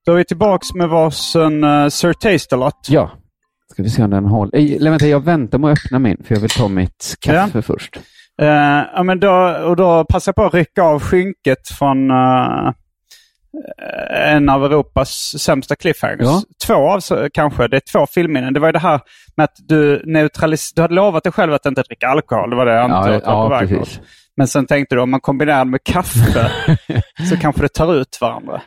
Då 0.07 0.13
är 0.13 0.17
vi 0.17 0.25
tillbaka 0.25 0.67
med 0.75 0.89
varsin 0.89 1.65
uh, 1.65 1.89
Sir 1.89 2.13
Taste-a-lot. 2.13 2.87
Ja. 2.89 3.11
Ska 3.73 3.83
vi 3.83 3.91
se 3.91 4.03
om 4.03 4.11
den 4.11 4.25
håller. 4.25 4.77
Eller 4.77 4.91
vänta, 4.91 5.07
jag 5.07 5.25
väntar 5.25 5.59
med 5.59 5.73
att 5.73 5.79
öppna 5.85 5.99
min 5.99 6.17
för 6.25 6.35
jag 6.35 6.41
vill 6.41 6.51
ta 6.51 6.69
mitt 6.69 7.15
kaffe 7.21 7.63
först. 7.63 7.97
Eh, 8.43 8.47
ja, 8.95 9.03
men 9.03 9.21
då, 9.21 9.57
och 9.65 9.77
då 9.77 10.05
passar 10.05 10.31
jag 10.31 10.37
på 10.37 10.45
att 10.45 10.55
rycka 10.55 10.83
av 10.83 11.01
skynket 11.03 11.69
från 11.79 12.11
eh, 12.11 12.73
en 14.11 14.49
av 14.49 14.65
Europas 14.65 15.35
sämsta 15.39 15.77
cliffhangers. 15.77 16.21
Ja. 16.21 16.43
Två 16.67 16.75
av 16.75 17.29
kanske. 17.35 17.69
Det 17.69 17.77
är 17.77 17.83
två 17.93 18.07
filmminnen. 18.07 18.55
Det 18.55 18.61
var 18.61 18.69
ju 18.69 18.73
det 18.73 18.79
här 18.79 19.01
med 19.37 19.45
att 19.45 19.57
du 19.69 20.03
neutralis- 20.07 20.73
Du 20.75 20.83
hade 20.83 20.95
lovat 20.95 21.23
dig 21.23 21.33
själv 21.33 21.53
att 21.53 21.67
inte 21.67 21.83
dricka 21.83 22.09
alkohol. 22.09 22.51
Det 22.51 22.57
var 22.57 22.67
det 22.67 22.73
jag 22.73 22.91
antog 22.91 23.15
Ja, 23.15 23.21
var 23.35 23.49
på 23.49 23.55
ja 23.55 23.59
väg 23.61 23.69
precis. 23.69 24.01
Men 24.37 24.49
sen 24.49 24.67
tänkte 24.67 24.95
du 24.95 25.01
om 25.01 25.11
man 25.11 25.21
kombinerar 25.21 25.65
med 25.65 25.81
kaffe 25.85 26.51
så 27.31 27.37
kanske 27.37 27.63
det 27.63 27.69
tar 27.69 27.95
ut 27.95 28.19
varandra. 28.21 28.63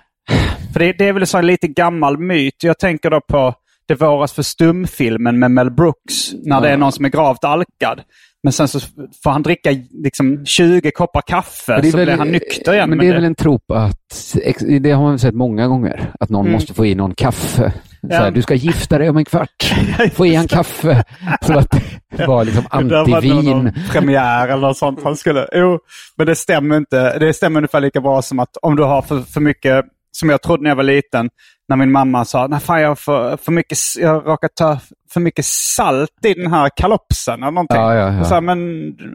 För 0.74 0.80
det, 0.80 0.94
det 0.94 1.08
är 1.08 1.14
väl 1.14 1.28
så 1.28 1.38
här 1.38 1.44
lite 1.44 1.68
gammal 1.68 2.18
myt. 2.18 2.64
Jag 2.64 2.80
tänker 2.80 3.10
då 3.10 3.22
på 3.22 3.54
Det 3.88 3.96
våras 3.96 4.34
för 4.34 4.44
stumfilmen 4.44 5.40
med 5.40 5.52
Mel 5.52 5.72
Brooks. 5.72 6.34
När 6.46 6.62
det 6.62 6.70
är 6.70 6.78
någon 6.78 6.92
som 6.92 7.06
är 7.06 7.10
gravt 7.10 7.44
alkad. 7.44 8.02
Men 8.44 8.54
sen 8.54 8.68
så 8.68 8.80
får 9.24 9.30
han 9.30 9.44
dricka 9.44 9.70
liksom 10.04 10.46
20 10.46 10.92
koppar 10.92 11.22
kaffe 11.22 11.82
Det 11.82 11.88
är 11.88 11.92
så 11.92 11.98
väl- 11.98 12.06
blir 12.06 12.18
han 12.18 12.28
nykter 12.28 12.74
igen. 12.74 12.90
Men 12.90 13.00
det 13.00 13.08
är 13.08 13.14
väl 13.14 13.24
en 13.24 13.36
trop 13.36 13.72
att, 13.72 14.36
det 14.82 14.92
har 14.92 15.04
man 15.04 15.20
sett 15.20 15.34
många 15.36 15.68
gånger, 15.68 16.12
att 16.20 16.30
någon 16.30 16.42
Mm. 16.46 16.54
måste 16.54 16.74
få 16.74 16.86
i 16.86 16.96
någon 16.96 17.16
kaffe. 17.16 17.74
Ja. 18.10 18.16
här, 18.18 18.32
du 18.32 18.42
ska 18.42 18.54
gifta 18.54 18.98
dig 18.98 19.10
om 19.10 19.18
en 19.18 19.26
kvart, 19.26 19.74
få 20.14 20.26
i 20.26 20.36
en 20.36 20.48
kaffe. 20.48 21.04
Så 21.42 21.54
att 21.58 21.72
det 22.18 22.26
var 22.28 22.46
liksom 22.46 22.64
Det 22.72 22.78
var 22.78 23.16
antivin. 23.16 23.46
någon 23.46 23.72
premiär 23.92 24.48
eller 24.48 24.62
något 24.68 24.78
sånt 24.78 25.00
han 25.04 25.16
skulle. 25.18 25.48
Jo, 25.54 25.80
men 26.18 26.28
det 26.28 26.36
stämmer 26.36 26.78
inte. 26.78 27.20
Det 27.20 27.34
stämmer 27.34 27.60
ungefär 27.60 27.82
lika 27.82 28.02
bra 28.02 28.22
som 28.22 28.40
att 28.40 28.58
om 28.62 28.76
du 28.76 28.84
har 28.84 29.02
för, 29.02 29.22
för 29.22 29.42
mycket, 29.42 29.86
som 30.16 30.30
jag 30.30 30.42
trodde 30.42 30.64
när 30.64 30.70
jag 30.70 30.76
var 30.76 30.84
liten, 30.84 31.30
när 31.70 31.76
min 31.76 31.92
mamma 31.92 32.26
sa, 32.26 32.60
fan 32.60 32.82
jag 32.82 32.88
har 32.88 32.96
för, 32.96 33.38
för 33.38 33.52
mycket, 33.52 33.78
jag 34.00 34.28
råkat 34.28 34.52
ta 34.56 34.80
för 35.14 35.20
mycket 35.20 35.46
salt 35.46 36.26
i 36.26 36.34
den 36.34 36.52
här 36.54 36.70
kalopsen 36.76 37.44
eller 37.44 37.52
någonting. 37.52 37.78
Ja, 37.78 37.96
ja, 37.96 38.14
ja. 38.14 38.24
Så 38.24 38.34
här, 38.34 38.42
men 38.42 38.60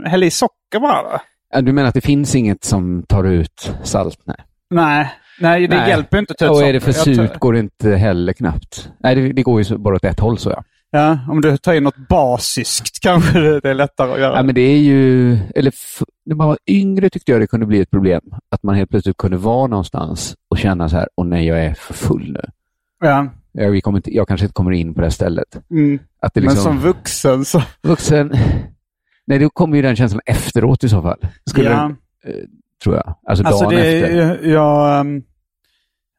häll 0.06 0.22
i 0.22 0.30
socker 0.30 0.80
bara. 0.80 1.02
då." 1.02 1.18
Ja, 1.54 1.60
Du 1.60 1.72
menar 1.72 1.88
att 1.88 1.94
det 1.94 2.00
finns 2.00 2.34
inget 2.34 2.64
som 2.64 3.02
tar 3.08 3.24
ut 3.24 3.74
salt? 3.82 4.18
Nej. 4.24 4.36
Nej, 4.70 5.12
nej 5.40 5.66
det 5.68 5.76
Nej. 5.76 5.88
hjälper 5.88 6.18
inte 6.18 6.32
att 6.32 6.50
Och 6.50 6.62
är 6.62 6.72
det 6.72 6.80
för 6.80 6.92
surt 6.92 7.38
går 7.38 7.52
det 7.52 7.58
inte 7.58 7.90
heller 7.96 8.32
knappt. 8.32 8.90
Nej, 9.00 9.14
det, 9.14 9.32
det 9.32 9.42
går 9.42 9.62
ju 9.62 9.78
bara 9.78 9.94
åt 9.96 10.04
ett 10.04 10.20
håll 10.20 10.38
så 10.38 10.50
ja. 10.50 10.64
Ja, 10.92 11.18
om 11.28 11.40
du 11.40 11.56
tar 11.56 11.72
in 11.74 11.82
något 11.82 12.08
basiskt 12.08 13.00
kanske 13.00 13.38
det 13.60 13.68
är 13.70 13.74
lättare 13.74 14.12
att 14.12 14.20
göra. 14.20 14.36
ja 14.36 14.42
men 14.42 14.54
det 14.54 14.60
är 14.60 14.78
ju, 14.78 15.32
eller 15.54 15.72
när 16.26 16.36
man 16.36 16.48
var 16.48 16.58
yngre 16.66 17.10
tyckte 17.10 17.32
jag 17.32 17.40
det 17.40 17.46
kunde 17.46 17.66
bli 17.66 17.80
ett 17.80 17.90
problem. 17.90 18.20
Att 18.50 18.62
man 18.62 18.74
helt 18.74 18.90
plötsligt 18.90 19.16
kunde 19.16 19.36
vara 19.36 19.66
någonstans 19.66 20.34
och 20.50 20.58
känna 20.58 20.88
så 20.88 20.96
här, 20.96 21.08
åh 21.16 21.26
nej 21.26 21.46
jag 21.46 21.64
är 21.64 21.74
för 21.74 21.94
full 21.94 22.32
nu. 22.32 22.40
ja. 23.00 23.26
Jag, 23.52 23.82
kommer 23.82 23.98
inte, 23.98 24.14
jag 24.16 24.28
kanske 24.28 24.44
inte 24.44 24.54
kommer 24.54 24.72
in 24.72 24.94
på 24.94 25.00
det 25.00 25.06
här 25.06 25.10
stället. 25.10 25.60
Mm. 25.70 25.98
Att 26.22 26.34
det 26.34 26.40
Men 26.40 26.50
liksom, 26.50 26.64
som 26.72 26.80
vuxen 26.80 27.44
så... 27.44 27.62
vuxen, 27.82 28.32
nej 29.26 29.38
då 29.38 29.50
kommer 29.50 29.76
ju 29.76 29.82
den 29.82 29.96
känslan 29.96 30.20
efteråt 30.26 30.84
i 30.84 30.88
så 30.88 31.02
fall. 31.02 31.18
Skulle 31.46 31.70
Ja. 31.70 31.84
eh, 32.24 32.34
tror 32.84 32.94
jag. 32.96 33.14
Alltså, 33.26 33.44
Alltså 33.46 33.64
dagen 33.64 33.74
det, 33.76 34.00
efter. 34.00 34.48
jag, 34.48 35.00
um, 35.00 35.22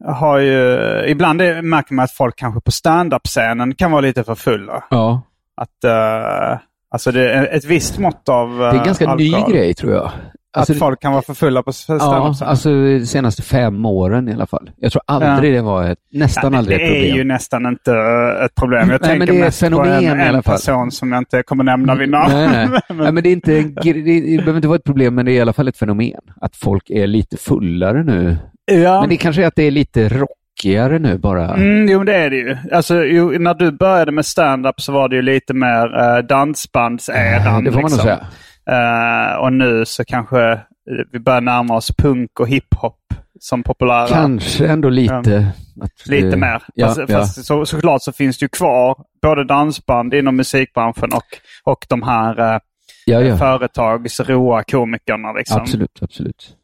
har 0.06 0.38
ju, 0.40 0.80
ibland 1.08 1.42
är, 1.42 1.62
märker 1.62 1.94
man 1.94 2.04
att 2.04 2.12
folk 2.12 2.36
kanske 2.36 2.62
på 2.62 2.72
stand-up-scenen 2.72 3.76
kan 3.76 3.92
vara 3.92 4.02
lite 4.02 4.24
för 4.24 4.36
fulla. 4.36 4.84
Ja, 4.90 5.22
Att, 5.62 5.86
uh, 5.92 6.60
alltså 6.94 7.12
det 7.12 7.34
är 7.34 7.56
ett 7.58 7.66
visst 7.66 8.00
mått 8.00 8.30
av 8.30 8.52
uh, 8.52 8.58
det 8.60 8.66
är 8.66 8.74
en 8.80 8.86
ganska 8.86 9.16
ny 9.16 9.34
alkohol. 9.34 9.54
grej 9.54 9.74
tror 9.74 9.94
jag. 9.94 10.12
Alltså, 10.58 10.74
att 10.74 10.80
folk 10.80 11.02
kan 11.02 11.12
vara 11.12 11.22
för 11.22 11.34
fulla 11.34 11.64
på 11.64 11.70
Ja, 11.70 11.74
stand-up-scenen. 12.00 12.50
alltså 12.50 12.70
de 12.70 13.06
senaste 13.06 13.42
fem 13.42 13.86
åren 13.86 14.30
i 14.30 14.34
alla 14.34 14.48
fall. 14.48 14.72
Jag 14.78 14.92
tror 14.92 15.02
aldrig 15.06 15.54
det 15.54 15.62
var 15.62 15.84
ett, 15.84 15.98
nästan 16.12 16.54
Ja, 16.54 16.60
aldrig 16.60 16.80
det 16.80 16.84
ett 16.84 16.90
problem. 16.92 17.12
är 17.14 17.18
ju 17.18 17.24
nästan 17.24 17.66
inte 17.66 17.92
uh, 17.92 18.46
ett 18.46 18.56
problem. 18.56 18.90
Jag 18.90 19.02
Nej, 19.02 19.10
tänker 19.10 19.34
det 19.34 19.40
mest 19.40 19.60
på 19.72 19.82
en, 19.84 20.20
en 20.22 20.44
person 20.44 20.92
som 20.92 21.12
jag 21.12 21.22
inte 21.22 21.44
kommer 21.44 21.64
nämna 21.64 21.96
vid 21.96 22.10
namn. 22.10 22.34
Nej, 22.34 22.48
nej. 22.48 22.68
Men- 22.90 22.98
nej, 22.98 23.12
men 23.12 23.24
det, 23.24 23.30
är 23.30 23.34
inte, 23.34 23.58
en 23.58 23.74
det, 23.84 23.94
det 23.94 24.38
behöver 24.38 24.56
inte 24.56 24.68
vara 24.68 24.76
ett 24.78 24.84
problem, 24.84 25.16
men 25.16 25.26
det 25.26 25.32
är 25.32 25.36
i 25.36 25.42
alla 25.42 25.54
fall 25.54 25.68
ett 25.68 25.78
fenomen. 25.78 26.22
Att 26.42 26.56
folk 26.56 26.90
är 26.90 27.08
lite 27.08 27.38
fullare 27.38 28.04
nu. 28.04 28.38
Ja. 28.74 29.00
Men 29.00 29.10
det 29.10 29.18
kanske 29.18 29.44
är 29.44 29.48
att 29.48 29.56
det 29.56 29.64
är 29.64 29.72
lite 29.72 30.10
rockigare 30.10 31.00
nu 31.00 31.18
bara. 31.18 31.54
Mm, 31.54 31.90
jo, 31.90 32.04
det 32.04 32.16
är 32.16 32.30
det 32.30 32.36
ju. 32.36 32.58
Alltså, 32.72 33.04
jo, 33.04 33.32
när 33.40 33.54
du 33.54 33.72
började 33.72 34.12
med 34.12 34.26
stand-up 34.26 34.82
så 34.82 34.92
var 34.92 35.10
det 35.10 35.16
ju 35.16 35.22
lite 35.22 35.54
mer 35.54 36.18
uh, 36.18 36.26
dansbandsädan. 36.26 37.64
det 37.64 37.72
får 37.72 37.82
man 37.82 37.92
nog 37.92 37.92
liksom. 37.92 38.00
säga. 38.00 38.28
Eh, 38.70 39.36
och 39.36 39.54
nu 39.54 39.86
så 39.86 40.06
kanske 40.06 40.52
eh, 40.52 40.60
vi 41.12 41.20
börjar 41.20 41.42
närma 41.42 41.76
oss 41.76 41.92
punk 41.98 42.40
och 42.40 42.48
hiphop 42.48 42.98
som 43.40 43.64
populära. 43.64 44.08
Kanske 44.08 44.68
ändå 44.68 44.90
lite. 44.90 45.54
Att, 45.82 46.08
Lite 46.08 46.28
eh, 46.28 46.36
mer. 46.36 46.64
Ja, 46.76 46.88
fast, 46.88 47.00
ja. 47.00 47.08
fast 47.08 47.46
så, 47.46 47.66
såklart 47.66 48.04
så 48.04 48.12
finns 48.12 48.38
det 48.38 48.44
ju 48.44 48.50
kvar 48.50 48.98
både 49.22 49.44
dansband 49.44 50.14
inom 50.14 50.36
musikbranschen 50.36 51.10
och, 51.14 51.26
och 51.64 51.86
de 51.90 52.04
här 52.04 52.40
uh, 52.40 52.60
ja, 53.06 53.22
ja. 53.22 53.38
företagsroa 53.38 54.64
komikerna. 54.64 55.34
Liksom. 55.34 55.62
Absolut, 55.62 56.00
absolut. 56.02 56.56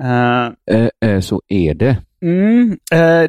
Eh, 0.00 1.20
så 1.20 1.42
är 1.48 1.74
det. 1.74 1.96
mm, 2.22 2.78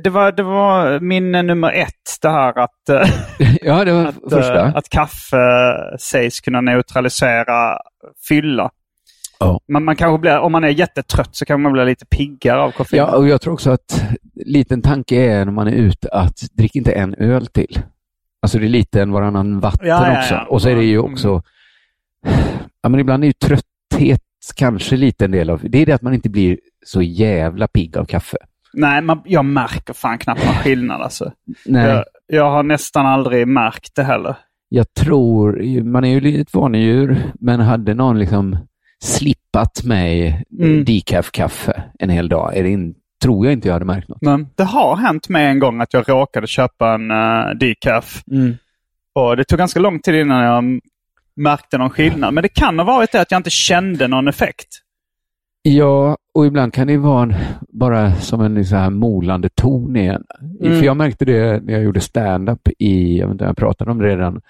det, 0.04 0.10
var, 0.10 0.32
det 0.32 0.44
var 0.44 1.00
minne 1.00 1.42
nummer 1.42 1.72
ett, 1.74 2.18
det 2.22 2.30
här 2.30 2.60
att, 2.60 2.72
Ja, 3.62 3.86
det 3.86 3.92
var 3.94 4.06
att, 4.06 4.16
första. 4.32 4.64
att 4.64 4.90
kaffe 4.90 5.38
sägs 6.00 6.40
kunna 6.40 6.62
neutralisera 6.62 7.78
fylla. 8.28 8.70
Ja. 9.40 9.60
Men 9.68 9.84
man 9.84 9.96
kanske 9.96 10.20
blir, 10.22 10.40
om 10.40 10.52
man 10.52 10.64
är 10.64 10.68
jättetrött 10.70 11.36
så 11.36 11.46
kan 11.46 11.62
man 11.62 11.74
bli 11.74 11.86
lite 11.86 12.06
piggare 12.06 12.62
av 12.62 12.72
koffein. 12.72 12.98
Ja, 13.00 13.16
och 13.16 13.28
jag 13.28 13.42
tror 13.42 13.54
också 13.54 13.72
att 13.72 14.06
liten 14.46 14.82
tanke 14.82 15.16
är 15.16 15.46
när 15.46 15.52
man 15.52 15.68
är 15.68 15.72
ute 15.72 16.10
att 16.12 16.38
drick 16.54 16.76
inte 16.76 16.92
en 16.92 17.14
öl 17.16 17.48
till. 17.48 17.80
Alltså 18.42 18.60
det 18.60 18.66
är 18.66 18.70
lite 18.70 19.02
en 19.02 19.12
varannan 19.12 19.60
vatten 19.60 19.88
Ja, 19.88 20.08
ja, 20.14 20.20
också. 20.20 20.34
ja. 20.34 20.46
Och 20.50 20.62
så 20.62 20.70
är 20.70 20.76
det 20.76 20.84
ju 20.84 21.00
Mm. 21.00 21.14
också, 21.14 21.42
ja 22.82 22.90
men 22.90 23.00
ibland 23.00 23.24
är 23.24 23.28
ju 23.28 23.34
trötthet 23.34 24.22
kanske 24.56 24.96
lite 24.96 25.26
en 25.26 25.32
del 25.32 25.50
av, 25.50 25.62
det 25.64 25.78
är 25.82 25.86
det 25.86 25.94
att 25.94 26.02
man 26.02 26.14
inte 26.14 26.30
blir 26.30 26.60
så 26.86 27.02
jävla 27.02 27.68
pigg 27.68 27.98
av 27.98 28.06
kaffe. 28.06 28.38
Nej, 28.74 29.02
man, 29.02 29.22
jag 29.26 29.46
märker 29.46 29.94
fan 29.94 30.18
knappt 30.18 30.46
någon 30.46 30.56
skillnad 30.56 31.02
alltså. 31.02 31.32
Nej, 31.66 31.88
Jag, 31.90 32.04
jag 32.28 32.52
har 32.52 32.64
nästan 32.64 33.06
aldrig 33.06 33.48
märkt 33.48 33.96
det 33.96 34.04
heller. 34.04 34.36
jag 34.70 34.94
tror, 34.94 35.82
man 35.84 36.04
är 36.06 36.20
ju 36.20 36.42
ett 36.42 36.54
vanedjur, 36.54 37.18
men 37.40 37.60
hade 37.60 37.94
någon 37.94 38.20
liksom 38.20 38.58
slippat 39.04 39.84
mig 39.84 40.44
Mm. 40.60 40.84
decaf-kaffe 40.86 41.84
en 42.00 42.10
hel 42.10 42.30
dag, 42.30 42.58
är 42.58 42.64
det 42.64 42.70
in, 42.70 42.96
tror 43.24 43.46
jag 43.46 43.54
inte 43.54 43.68
jag 43.68 43.74
hade 43.74 43.86
märkt 43.86 44.08
något. 44.10 44.22
Men 44.22 44.48
det 44.56 44.64
har 44.64 44.96
hänt 44.96 45.30
mig 45.30 45.46
en 45.46 45.60
gång 45.60 45.82
att 45.82 45.94
jag 45.94 46.10
råkade 46.10 46.48
köpa 46.48 46.94
en 46.94 47.12
uh, 47.12 47.50
decaf. 47.60 48.24
Och 49.16 49.38
det 49.38 49.44
tog 49.44 49.60
ganska 49.60 49.80
lång 49.80 50.00
tid 50.00 50.16
innan 50.16 50.44
jag 50.44 50.80
märkte 51.36 51.78
någon 51.78 51.90
skillnad. 51.90 52.34
Men 52.34 52.42
det 52.42 52.50
kan 52.50 52.80
ha 52.80 52.86
varit 52.86 53.12
det 53.12 53.22
att 53.22 53.32
jag 53.32 53.40
inte 53.40 53.50
kände 53.50 54.08
någon 54.08 54.28
effekt. 54.28 54.68
Ja, 55.62 56.18
och 56.34 56.46
ibland 56.46 56.74
kan 56.74 56.88
det 56.88 56.98
vara 56.98 57.24
en, 57.24 57.36
bara 57.70 58.16
som 58.16 58.42
en 58.42 58.66
så 58.66 58.76
här 58.76 58.90
molande 58.90 59.50
ton 59.50 59.96
igen. 59.96 60.24
Mm. 60.62 60.80
För 60.80 60.86
jag 60.86 60.98
märkte 60.98 61.26
det 61.26 61.64
när 61.64 61.74
jag 61.74 61.84
gjorde 61.84 62.00
stand-up 62.00 62.68
i, 62.80 63.18
jag 63.18 63.28
vet 63.28 63.32
inte, 63.34 63.46
jag 63.46 63.58
pratade 63.58 63.92
om 63.92 63.98
det 64.00 64.08
redan, 64.08 64.42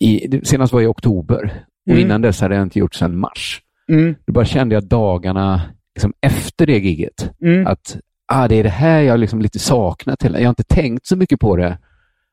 i, 0.00 0.40
senast 0.44 0.72
var 0.72 0.80
i 0.80 0.86
oktober. 0.86 1.62
Och 1.86 1.92
Mm. 1.92 2.00
innan 2.06 2.22
dess 2.22 2.40
hade 2.40 2.54
jag 2.54 2.62
inte 2.62 2.78
gjort 2.78 2.94
sedan 2.94 3.18
mars. 3.18 3.60
Mm. 3.88 4.14
Då 4.26 4.32
bara 4.32 4.44
kände 4.44 4.74
jag 4.74 4.84
dagarna 4.84 5.62
liksom 5.94 6.12
efter 6.20 6.66
det 6.66 6.78
giget. 6.78 7.30
Mm. 7.42 7.66
Att 7.66 7.96
ah, 8.32 8.48
det 8.48 8.54
är 8.54 8.62
det 8.62 8.68
här 8.68 9.00
jag 9.02 9.20
liksom 9.20 9.40
lite 9.40 9.58
saknat. 9.58 10.22
Hela. 10.22 10.38
Jag 10.38 10.46
har 10.46 10.50
inte 10.50 10.64
tänkt 10.64 11.06
så 11.06 11.16
mycket 11.16 11.40
på 11.40 11.56
det. 11.56 11.78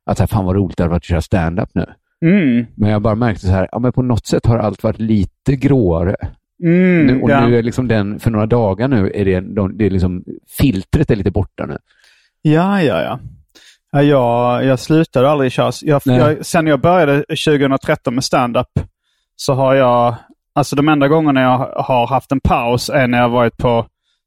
Att 0.05 0.17
så 0.17 0.23
här, 0.23 0.27
fan 0.27 0.45
vad 0.45 0.55
roligt 0.55 0.77
det 0.77 0.83
hade 0.83 0.91
varit 0.91 1.01
att 1.01 1.03
köra 1.05 1.21
stand-up 1.21 1.69
nu. 1.73 1.85
Mm. 2.23 2.65
Men 2.75 2.89
jag 2.89 3.01
bara 3.01 3.15
märkte 3.15 3.45
så 3.45 3.51
här, 3.51 3.69
ja, 3.71 3.79
men 3.79 3.93
på 3.93 4.01
något 4.01 4.25
sätt 4.25 4.45
har 4.45 4.57
allt 4.57 4.83
varit 4.83 4.99
lite 4.99 5.55
gråare. 5.55 6.15
Mm. 6.63 7.05
nu, 7.07 7.21
och 7.21 7.29
ja. 7.29 7.47
nu 7.47 7.57
är 7.57 7.63
liksom 7.63 7.87
den, 7.87 8.19
för 8.19 8.31
några 8.31 8.45
dagar 8.45 8.87
nu, 8.87 9.11
är 9.15 9.25
det, 9.25 9.41
de, 9.41 9.77
det 9.77 9.85
är 9.85 9.89
liksom, 9.89 10.23
filtret 10.57 11.11
är 11.11 11.15
lite 11.15 11.31
borta 11.31 11.65
nu. 11.65 11.77
Ja, 12.41 12.81
ja, 12.81 13.01
ja. 13.01 13.19
ja 13.91 14.03
jag, 14.03 14.65
jag 14.65 14.79
slutade 14.79 15.29
aldrig 15.29 15.51
köra. 15.51 15.71
Jag, 15.81 16.01
jag, 16.05 16.45
sen 16.45 16.67
jag 16.67 16.81
började 16.81 17.19
2013 17.19 18.15
med 18.15 18.23
stand-up 18.23 18.67
så 19.35 19.53
har 19.53 19.73
jag, 19.73 20.15
alltså 20.55 20.75
de 20.75 20.89
enda 20.89 21.07
gångerna 21.07 21.41
jag 21.41 21.57
har 21.83 22.07
haft 22.07 22.31
en 22.31 22.39
paus 22.39 22.89
är 22.89 23.07
när 23.07 23.21
jag 23.21 23.29
varit 23.29 23.57
på 23.57 23.85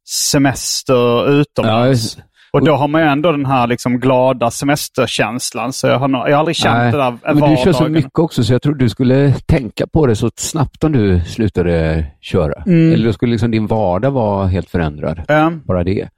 semester 0.08 1.30
utomlands. 1.30 2.18
Och 2.56 2.64
då 2.64 2.76
har 2.76 2.88
man 2.88 3.00
ju 3.00 3.06
ändå 3.06 3.32
den 3.32 3.46
här 3.46 3.66
liksom 3.66 4.00
glada 4.00 4.50
semesterkänslan. 4.50 5.72
Så 5.72 5.86
jag 5.86 5.98
har, 5.98 6.08
jag 6.08 6.18
har 6.18 6.32
aldrig 6.32 6.56
känt 6.56 6.76
Nej, 6.76 6.92
det 6.92 6.98
där 6.98 7.34
men 7.34 7.50
du 7.50 7.56
kör 7.56 7.72
så 7.72 7.88
mycket 7.88 8.18
också, 8.18 8.44
så 8.44 8.52
jag 8.52 8.62
tror 8.62 8.74
du 8.74 8.88
skulle 8.88 9.32
tänka 9.32 9.86
på 9.86 10.06
det 10.06 10.16
så 10.16 10.30
snabbt 10.36 10.84
om 10.84 10.92
du 10.92 11.20
slutade 11.20 12.06
köra. 12.20 12.62
Mm. 12.66 12.92
Eller 12.92 13.06
då 13.06 13.12
skulle 13.12 13.32
liksom 13.32 13.50
din 13.50 13.66
vardag 13.66 14.10
vara 14.10 14.46
helt 14.46 14.70
förändrad. 14.70 15.22
Ja. 15.28 15.52
Bara 15.64 15.84
det. 15.84 16.08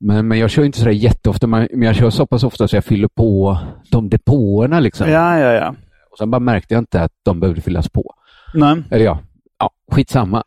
Men, 0.00 0.28
men 0.28 0.38
jag 0.38 0.50
kör 0.50 0.64
inte 0.64 0.78
sådär 0.78 0.92
jätteofta, 0.92 1.46
men 1.46 1.68
jag 1.82 1.96
kör 1.96 2.10
så 2.10 2.26
pass 2.26 2.44
ofta 2.44 2.68
så 2.68 2.76
jag 2.76 2.84
fyller 2.84 3.08
på 3.08 3.58
de 3.90 4.08
depåerna. 4.08 4.80
Liksom. 4.80 5.10
ja, 5.10 5.38
ja, 5.38 5.52
ja. 5.52 5.74
Och 6.10 6.18
sen 6.18 6.30
bara 6.30 6.40
märkte 6.40 6.74
jag 6.74 6.80
inte 6.80 7.02
att 7.02 7.12
de 7.24 7.40
behövde 7.40 7.60
fyllas 7.60 7.88
på. 7.88 8.14
Nej. 8.54 8.82
Eller 8.90 9.04
ja, 9.04 9.18
ja 9.58 9.70
skitsamma. 9.92 10.42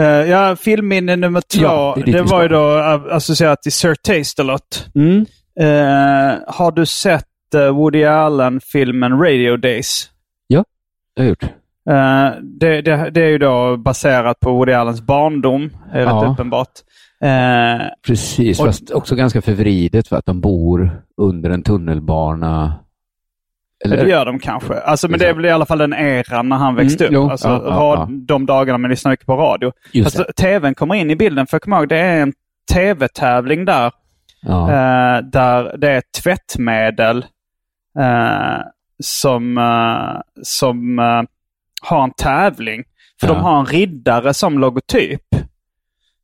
Uh, 0.00 0.06
ja, 0.06 0.56
filmminne 0.56 1.16
nummer 1.16 1.40
två. 1.40 1.62
Ja, 1.62 1.96
det 2.06 2.12
det 2.12 2.22
var 2.22 2.42
ju 2.42 2.48
då 2.48 2.76
uh, 2.76 3.14
associerat 3.16 3.62
till 3.62 3.72
Sir 3.72 3.94
Taste-A-Lot. 3.94 4.86
Mm. 4.94 5.26
Eh, 5.60 6.38
har 6.46 6.72
du 6.72 6.86
sett 6.86 7.54
eh, 7.54 7.68
Woody 7.76 8.04
Allen-filmen 8.04 9.18
Radio 9.20 9.56
Days? 9.56 10.10
Jag 10.46 10.64
har 11.18 11.24
gjort. 11.24 11.42
Eh, 11.90 12.30
det, 12.42 12.80
det, 12.82 13.10
det 13.10 13.20
är 13.22 13.28
ju 13.28 13.38
då 13.38 13.76
baserat 13.76 14.40
på 14.40 14.52
Woody 14.52 14.72
Allens 14.72 15.00
barndom, 15.00 15.70
är 15.92 15.98
rätt 15.98 16.08
Ja. 16.08 16.28
uppenbart. 16.32 16.70
Eh, 17.22 17.86
Precis, 18.06 18.60
Och- 18.60 18.66
fast 18.66 18.90
också 18.90 19.14
ganska 19.14 19.42
förvridet 19.42 20.08
för 20.08 20.16
att 20.16 20.26
de 20.26 20.40
bor 20.40 21.02
under 21.16 21.50
en 21.50 21.62
tunnelbana. 21.62 22.74
Det 23.84 24.08
gör 24.08 24.24
de 24.24 24.38
kanske. 24.38 24.74
Alltså, 24.74 25.08
men 25.08 25.18
det 25.18 25.28
är 25.28 25.34
väl 25.34 25.44
i 25.44 25.50
alla 25.50 25.66
fall 25.66 25.78
den 25.78 25.92
eran 25.92 26.48
när 26.48 26.56
han 26.56 26.74
växte 26.74 27.06
Mm, 27.06 27.20
upp. 27.20 27.24
jo, 27.26 27.30
alltså, 27.30 27.48
ja, 27.48 27.62
ja. 27.64 28.08
De 28.10 28.46
dagarna 28.46 28.78
man 28.78 28.90
lyssnar 28.90 29.10
mycket 29.12 29.26
på 29.26 29.36
radio. 29.36 29.72
Alltså, 30.04 30.24
TVn 30.36 30.74
kommer 30.74 30.94
in 30.94 31.10
i 31.10 31.16
bilden, 31.16 31.46
för 31.46 31.54
jag 31.54 31.62
kommer 31.62 31.76
ihåg 31.76 31.88
det 31.88 31.98
är 31.98 32.20
en 32.22 32.32
TV-tävling 32.72 33.64
där. 33.64 33.92
Ja. 34.42 34.70
Eh, 34.70 35.18
där 35.22 35.76
det 35.78 35.90
är 35.90 36.02
tvättmedel 36.22 37.26
eh, 37.98 38.58
som, 39.02 39.58
eh, 39.58 40.20
som 40.42 40.98
eh, 40.98 41.22
har 41.82 42.04
en 42.04 42.10
tävling. 42.10 42.84
För 43.20 43.28
de 43.28 43.36
har 43.36 43.60
en 43.60 43.66
riddare 43.66 44.34
som 44.34 44.58
logotyp. 44.58 45.22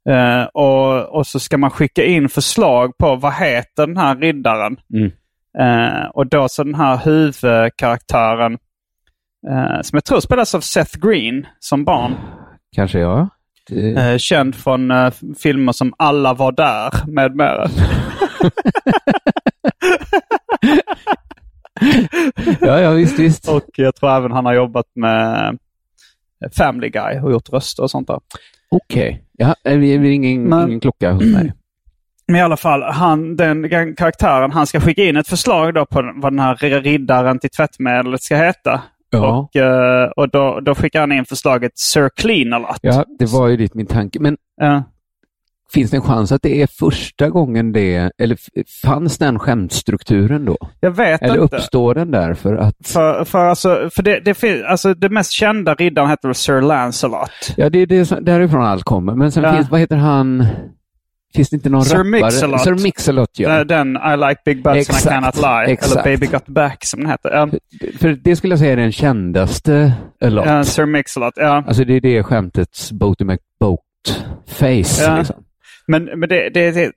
Eh, 0.09 0.43
och, 0.45 1.03
och 1.19 1.27
så 1.27 1.41
ska 1.41 1.59
man 1.59 1.71
skicka 1.71 2.05
in 2.05 2.29
förslag 2.29 2.93
på 2.99 3.17
vad 3.17 3.35
heter 3.35 3.87
den 3.87 3.97
här 3.97 4.17
riddaren. 4.17 4.77
Mm. 4.95 5.11
Eh, 5.59 6.05
och 6.15 6.27
då 6.27 6.49
så 6.49 6.65
den 6.65 6.75
här 6.75 6.97
huvudkaraktären 7.05 8.53
eh, 9.51 9.81
som 9.83 9.97
jag 9.97 10.05
tror 10.05 10.21
spelas 10.21 10.55
av 10.55 10.61
Seth 10.61 10.99
Green 10.99 11.47
som 11.59 11.85
barn. 11.85 12.15
Kanske 12.77 12.99
ja. 12.99 13.29
Det... 13.69 13.91
Eh, 14.13 14.17
känd 14.19 14.55
från 14.55 14.91
eh, 14.91 15.13
filmer 15.43 15.73
som 15.73 15.95
Alla 15.99 16.35
var 16.35 16.53
där 16.53 16.91
med 17.07 17.37
mera. 17.37 17.69
ja, 22.61 22.81
ja, 22.81 22.91
visst, 22.91 23.19
visst. 23.19 23.49
Och 23.49 23.65
jag 23.77 23.95
tror 23.95 24.11
även 24.17 24.33
han 24.33 24.47
har 24.47 24.55
jobbat 24.55 24.87
med 24.95 25.59
Family 26.57 26.89
Guy 26.89 27.21
och 27.21 27.33
gjort 27.33 27.53
röster 27.53 27.83
och 27.83 27.91
sånt 27.91 28.07
där. 28.09 28.21
Okej. 28.71 29.25
Ja, 29.33 29.55
det 29.63 29.71
är 29.71 30.03
ingen, 30.05 30.43
Men- 30.43 30.69
ingen 30.69 30.81
klocka 30.81 31.13
hos 31.13 31.25
mig. 31.25 31.53
Men 32.33 32.41
i 32.41 32.43
alla 32.43 32.57
fall, 32.57 32.83
han, 32.83 33.37
den 33.37 33.69
karaktären, 33.97 34.51
han 34.51 34.67
ska 34.67 34.81
skicka 34.81 35.05
in 35.05 35.17
ett 35.17 35.29
förslag 35.29 35.75
då 35.75 35.87
på 35.87 36.13
vad 36.17 36.33
den 36.33 36.39
här 36.41 36.81
riddaren 36.83 37.39
till 37.39 37.51
tvättmedlet 37.51 38.23
ska 38.23 38.37
heta. 38.37 38.83
Ja. 39.11 39.37
Och, 39.39 39.57
eh, 39.57 40.11
och 40.17 40.29
då, 40.31 40.61
då 40.61 40.75
skickar 40.75 41.01
han 41.01 41.13
in 41.13 41.25
förslaget 41.25 41.73
Sir 41.79 42.11
Clean-A-Lot. 42.17 42.79
Ja, 42.83 43.05
det 43.19 43.27
var 43.27 43.49
ju 43.49 43.57
dit 43.57 43.75
min 43.75 43.87
tanke. 43.87 44.21
Men 44.21 44.37
Ja. 44.61 44.83
finns 45.75 45.91
det 45.91 45.97
en 45.97 46.03
chans 46.03 46.33
att 46.33 46.43
det 46.43 46.63
är 46.63 46.67
första 46.67 47.29
gången 47.31 47.73
det, 47.73 48.11
eller 48.19 48.37
fanns 48.83 49.19
den 49.19 49.39
skämtstrukturen 49.39 50.45
då? 50.45 50.57
Jag 50.81 50.91
vet 50.91 51.23
Eller 51.23 51.43
inte. 51.43 51.57
uppstår 51.57 51.95
den 51.95 52.11
där 52.11 52.35
för 52.35 52.55
att... 52.57 52.75
För, 52.85 53.25
för, 53.25 53.45
alltså, 53.45 53.91
för 53.95 54.03
det, 54.03 54.21
det, 54.21 54.65
alltså, 54.65 54.95
det 54.95 55.09
mest 55.09 55.31
kända 55.33 55.75
riddaren 55.75 56.11
heter 56.11 56.33
Sir 56.33 56.61
Lancelot. 56.61 57.31
Ja, 57.57 57.71
det 57.71 57.79
är 57.79 58.21
därifrån 58.21 58.63
allt 58.65 58.85
kommer. 58.85 59.15
Men 59.15 59.33
sen 59.33 59.43
Ja. 59.45 59.53
finns, 59.57 59.71
vad 59.71 59.81
heter 59.81 59.97
han? 59.97 60.47
Finns 61.35 61.51
det 61.51 61.57
inte 61.57 61.69
någon 61.71 61.85
Sir 61.85 61.97
rappare? 61.97 62.11
Mix-a-Lot. 62.11 62.61
Sir 62.63 62.75
Mix-a-Lot, 62.75 63.31
ja. 63.39 63.59
Eh, 63.59 63.65
Den 63.65 63.97
I 63.97 64.17
like 64.17 64.41
big 64.45 64.57
butts 64.63 64.67
and 64.69 64.77
I 64.77 64.81
Exakt, 64.81 65.09
cannot 65.09 65.37
lie. 65.37 65.73
exakt. 65.73 65.93
Eller 65.93 66.17
Baby 66.17 66.27
got 66.27 66.47
back 66.47 66.85
som 66.85 67.01
den 67.01 67.11
heter. 67.11 67.31
Ja, 67.31 67.49
För 68.01 68.09
det 68.25 68.37
skulle 68.37 68.53
jag 68.53 68.59
säga 68.59 68.73
är 68.73 68.77
den 68.77 68.93
kändaste 68.93 69.93
a-lot. 70.21 70.47
ja, 70.47 70.65
Sir 70.65 70.87
Mix-a-Lot. 70.87 71.33
Ja. 71.37 71.65
Alltså 71.67 71.85
det 71.85 71.95
är 71.95 72.01
det 72.01 72.23
skämtets 72.23 72.93
Boaty 72.93 73.25
McBoat-face. 73.25 75.03
Ja. 75.03 75.19
Liksom. 75.19 75.45
Men, 75.87 76.05
men 76.05 76.29
det, 76.29 76.51
det, 76.51 76.71
det, 76.71 76.93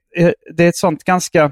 det 0.56 0.63
är 0.63 0.69
ett 0.69 0.76
sånt 0.76 1.04
ganska... 1.04 1.52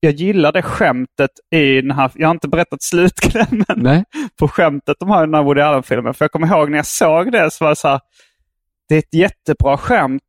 Jag 0.00 0.12
gillar 0.12 0.52
det 0.52 0.62
skämtet 0.62 1.30
i 1.54 1.80
den 1.80 1.90
här... 1.90 2.10
Jag 2.14 2.28
har 2.28 2.34
inte 2.34 2.48
berättat 2.48 2.82
slutklämmen 2.82 3.64
Nej? 3.76 4.04
på 4.38 4.48
skämtet 4.48 4.96
de 5.00 5.08
har 5.08 5.22
i 5.22 5.26
den 5.26 5.34
här 5.34 5.42
Woody 5.42 5.60
Allen-filmen. 5.60 6.14
För 6.14 6.24
jag 6.24 6.32
kommer 6.32 6.46
ihåg 6.46 6.70
när 6.70 6.78
jag 6.78 6.86
såg 6.86 7.32
det 7.32 7.50
så 7.50 7.64
var 7.64 7.70
det 7.70 7.76
så 7.76 7.88
här... 7.88 8.00
Det 8.88 8.94
är 8.94 8.98
ett 8.98 9.14
jättebra 9.14 9.76
skämt, 9.76 10.22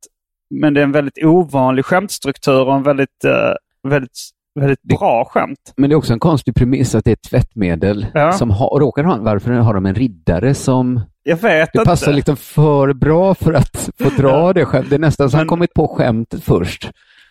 men 0.50 0.74
det 0.74 0.80
är 0.80 0.84
en 0.84 0.92
väldigt 0.92 1.24
ovanlig 1.24 1.84
skämtstruktur 1.84 2.68
och 2.68 2.74
en 2.74 2.82
väldigt, 2.82 3.24
eh, 3.24 3.88
väldigt, 3.90 4.18
väldigt 4.60 4.82
bra 4.82 5.24
skämt. 5.24 5.72
Men 5.76 5.90
det 5.90 5.94
är 5.94 5.96
också 5.96 6.12
en 6.12 6.18
konstig 6.20 6.54
premiss 6.54 6.94
att 6.94 7.04
det 7.04 7.10
är 7.10 7.12
ett 7.12 7.22
tvättmedel 7.30 8.06
Ja. 8.14 8.32
som 8.32 8.50
och 8.50 8.80
råkar 8.80 9.04
ha, 9.04 9.16
varför 9.20 9.50
har 9.52 9.74
de 9.74 9.86
en 9.86 9.94
riddare 9.94 10.54
som 10.54 11.00
Jag 11.22 11.36
vet 11.36 11.70
det 11.72 11.78
inte. 11.78 11.90
passar 11.90 12.12
liksom 12.12 12.36
för 12.36 12.92
bra 12.92 13.34
för 13.34 13.52
att 13.52 13.90
få 13.98 14.08
dra 14.22 14.52
det 14.52 14.64
skämt. 14.64 14.86
Det 14.90 14.94
är 14.94 14.98
nästan 14.98 15.30
som 15.30 15.36
Men- 15.36 15.40
han 15.40 15.48
kommit 15.48 15.74
på 15.74 15.88
skämtet 15.88 16.44
först 16.44 16.90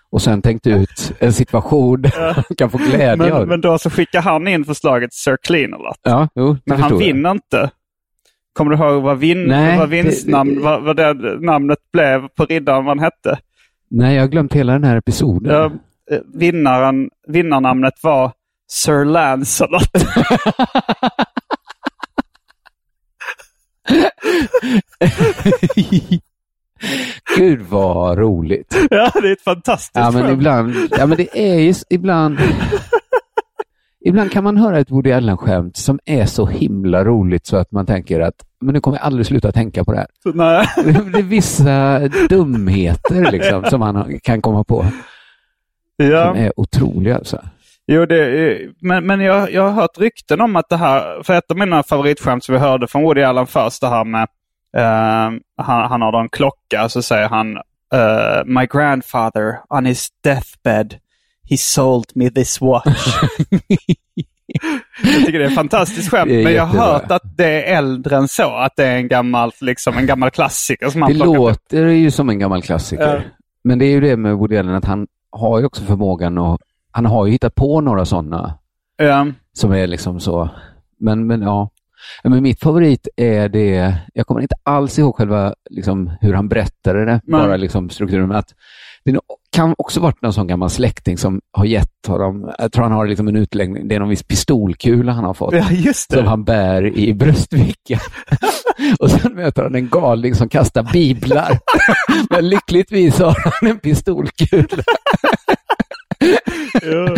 och 0.09 0.21
sen 0.21 0.41
tänkt 0.41 0.67
ut 0.67 1.13
en 1.19 1.33
situation 1.33 2.01
där 2.01 2.33
han 2.33 2.43
kan 2.57 2.69
få 2.69 2.77
glädje 2.77 3.11
av 3.11 3.17
Men, 3.17 3.39
det. 3.39 3.45
men 3.45 3.61
då 3.61 3.77
så 3.77 3.89
skickar 3.89 4.21
han 4.21 4.47
in 4.47 4.65
förslaget 4.65 5.13
Sir 5.13 5.37
Clean-A-Lot. 5.43 5.99
Ja, 6.03 6.27
jo, 6.35 6.57
Men 6.65 6.81
han 6.81 6.97
vinner 6.97 7.31
inte. 7.31 7.69
Kommer 8.55 8.71
du 8.71 8.77
ihåg 8.77 9.03
vad, 9.03 9.17
vin, 9.17 9.43
Nej, 9.43 9.77
vad 9.79 9.89
vinstnamn, 9.89 10.55
det- 10.55 10.61
vad, 10.61 10.83
vad 10.83 10.95
det 10.95 11.13
namnet 11.39 11.79
blev 11.93 12.27
på 12.27 12.45
riddaren 12.45 12.85
vad 12.85 12.97
han 12.97 13.03
hette? 13.03 13.39
Nej, 13.89 14.15
jag 14.15 14.23
har 14.23 14.27
glömt 14.27 14.53
hela 14.53 14.73
den 14.73 14.83
här 14.83 14.97
episoden. 14.97 15.53
Ja, 15.53 15.65
eh, 16.15 16.21
vinnaren, 16.33 17.09
vinnarnamnet 17.27 17.93
var 18.03 18.31
Sir 18.71 19.05
Lancelot. 19.05 19.91
Gud 27.37 27.61
vad 27.69 28.17
roligt. 28.17 28.75
ja, 28.89 29.11
det 29.21 29.27
är 29.27 29.31
ett 29.33 29.41
fantastiskt 29.43 29.91
Ja, 29.95 30.11
men 30.11 30.21
skämt. 30.23 30.33
ibland, 30.33 30.73
ja, 30.91 31.05
men 31.05 31.17
det 31.17 31.37
är 31.39 31.59
ju 31.59 31.73
ibland... 31.89 32.39
Ibland 34.05 34.31
kan 34.31 34.43
man 34.43 34.57
höra 34.57 34.79
ett 34.79 34.91
Woody 34.91 35.11
Allen-skämt 35.11 35.77
som 35.77 35.99
är 36.05 36.25
så 36.25 36.45
himla 36.45 37.03
roligt 37.05 37.45
så 37.45 37.57
att 37.57 37.71
man 37.71 37.85
tänker 37.85 38.19
att 38.19 38.35
men 38.61 38.73
nu 38.73 38.79
kommer 38.81 38.97
jag 38.97 39.05
aldrig 39.05 39.25
sluta 39.25 39.51
tänka 39.51 39.83
på 39.85 39.91
det 39.91 39.97
här. 39.97 40.07
Så, 40.23 40.29
nej. 40.29 40.67
Det 41.13 41.19
är 41.19 41.23
vissa 41.23 41.99
dumheter 42.29 43.31
liksom, 43.31 43.63
som 43.63 43.79
man 43.79 44.19
kan 44.23 44.41
komma 44.41 44.63
på 44.63 44.81
som 46.01 46.07
Ja. 46.09 46.35
är 46.35 46.59
otroliga. 46.59 47.15
Alltså. 47.17 47.41
Jo, 47.87 48.05
det, 48.05 48.57
men, 48.81 49.05
men 49.05 49.19
jag, 49.21 49.51
jag 49.51 49.61
har 49.63 49.71
hört 49.71 49.97
rykten 49.97 50.41
om 50.41 50.55
att 50.55 50.69
det 50.69 50.77
här, 50.77 51.23
för 51.23 51.33
ett 51.33 51.51
av 51.51 51.57
mina 51.57 51.83
favoritskämt 51.83 52.43
som 52.43 52.53
vi 52.53 52.59
hörde 52.59 52.87
från 52.87 53.01
Woody 53.03 53.21
Allen 53.23 53.47
först, 53.47 53.81
det 53.81 53.87
här 53.87 54.03
med 54.05 54.27
eh, 54.77 55.39
han, 55.57 55.89
han 55.89 56.01
har 56.01 56.21
en 56.21 56.29
klocka 56.29 56.89
så 56.89 57.01
säger 57.01 57.29
han 57.29 57.57
eh, 57.93 58.45
My 58.45 58.65
grandfather 58.65 59.55
on 59.69 59.85
his 59.85 60.07
deathbed 60.23 60.95
he 61.49 61.57
sold 61.57 62.05
me 62.15 62.29
this 62.29 62.61
watch. 62.61 63.07
jag 65.03 65.25
tycker 65.25 65.39
det 65.39 65.45
är 65.45 65.49
ett 65.49 65.55
fantastiskt 65.55 66.11
skämt, 66.11 66.31
är 66.31 66.43
men 66.43 66.53
jag 66.53 66.65
har 66.65 66.93
hört 66.93 67.11
att 67.11 67.37
det 67.37 67.45
är 67.63 67.77
äldre 67.77 68.15
än 68.17 68.27
så. 68.27 68.55
Att 68.55 68.75
det 68.75 68.85
är 68.85 68.95
en 68.95 69.07
gammal, 69.07 69.51
liksom, 69.61 69.97
en 69.97 70.05
gammal 70.05 70.31
klassiker 70.31 70.89
som 70.89 71.01
han 71.01 71.11
Det 71.13 71.17
låter 71.25 71.85
ju 71.87 72.11
som 72.11 72.29
en 72.29 72.39
gammal 72.39 72.61
klassiker. 72.61 73.15
Ja. 73.15 73.21
Men 73.63 73.79
det 73.79 73.85
är 73.85 73.89
ju 73.91 74.01
det 74.01 74.17
med 74.17 74.35
Woody 74.35 74.57
Allen 74.57 74.75
att 74.75 74.85
han 74.85 75.07
har 75.31 75.59
ju 75.59 75.65
också 75.65 75.83
förmågan 75.83 76.37
och 76.37 76.59
han 76.91 77.05
har 77.05 77.25
ju 77.25 77.31
hittat 77.31 77.55
på 77.55 77.81
några 77.81 78.05
sådana 78.05 78.57
Ja. 78.97 79.27
som 79.53 79.71
är 79.71 79.87
liksom 79.87 80.19
så. 80.19 80.49
Men, 80.99 81.27
men 81.27 81.41
ja. 81.41 81.69
Men 82.23 82.43
mitt 82.43 82.59
favorit 82.59 83.07
är 83.15 83.49
det, 83.49 83.95
jag 84.13 84.27
kommer 84.27 84.41
inte 84.41 84.55
alls 84.63 84.99
ihåg 84.99 85.15
själva 85.15 85.53
liksom, 85.69 86.11
hur 86.21 86.33
han 86.33 86.47
berättade 86.49 87.05
det, 87.05 87.21
Nej. 87.23 87.41
bara 87.41 87.57
liksom 87.57 87.89
strukturen. 87.89 88.27
Men 88.27 88.37
att 88.37 88.53
det 89.03 89.11
no- 89.11 89.19
kan 89.55 89.75
också 89.77 89.99
varit 89.99 90.21
någon 90.21 90.33
sån 90.33 90.47
gammal 90.47 90.69
släkting 90.69 91.17
som 91.17 91.41
har 91.51 91.65
gett 91.65 92.07
honom, 92.07 92.51
jag 92.57 92.71
tror 92.71 92.83
han 92.83 92.91
har 92.91 93.07
liksom 93.07 93.27
en 93.27 93.35
utläggning, 93.35 93.87
det 93.87 93.95
är 93.95 93.99
någon 93.99 94.09
viss 94.09 94.23
pistolkula 94.23 95.11
han 95.11 95.23
har 95.23 95.33
fått. 95.33 95.53
Ja. 95.53 95.93
Som 95.93 96.25
han 96.25 96.43
bär 96.43 96.97
i 96.97 97.13
bröstfickan. 97.13 97.99
och 98.99 99.11
sen 99.11 99.35
möter 99.35 99.63
han 99.63 99.75
en 99.75 99.89
galning 99.89 100.35
som 100.35 100.49
kastar 100.49 100.83
biblar. 100.93 101.59
Men 102.29 102.49
lyckligtvis 102.49 103.19
har 103.19 103.37
han 103.43 103.69
en 103.69 103.79
pistolkula. 103.79 104.67
jo, 106.83 107.15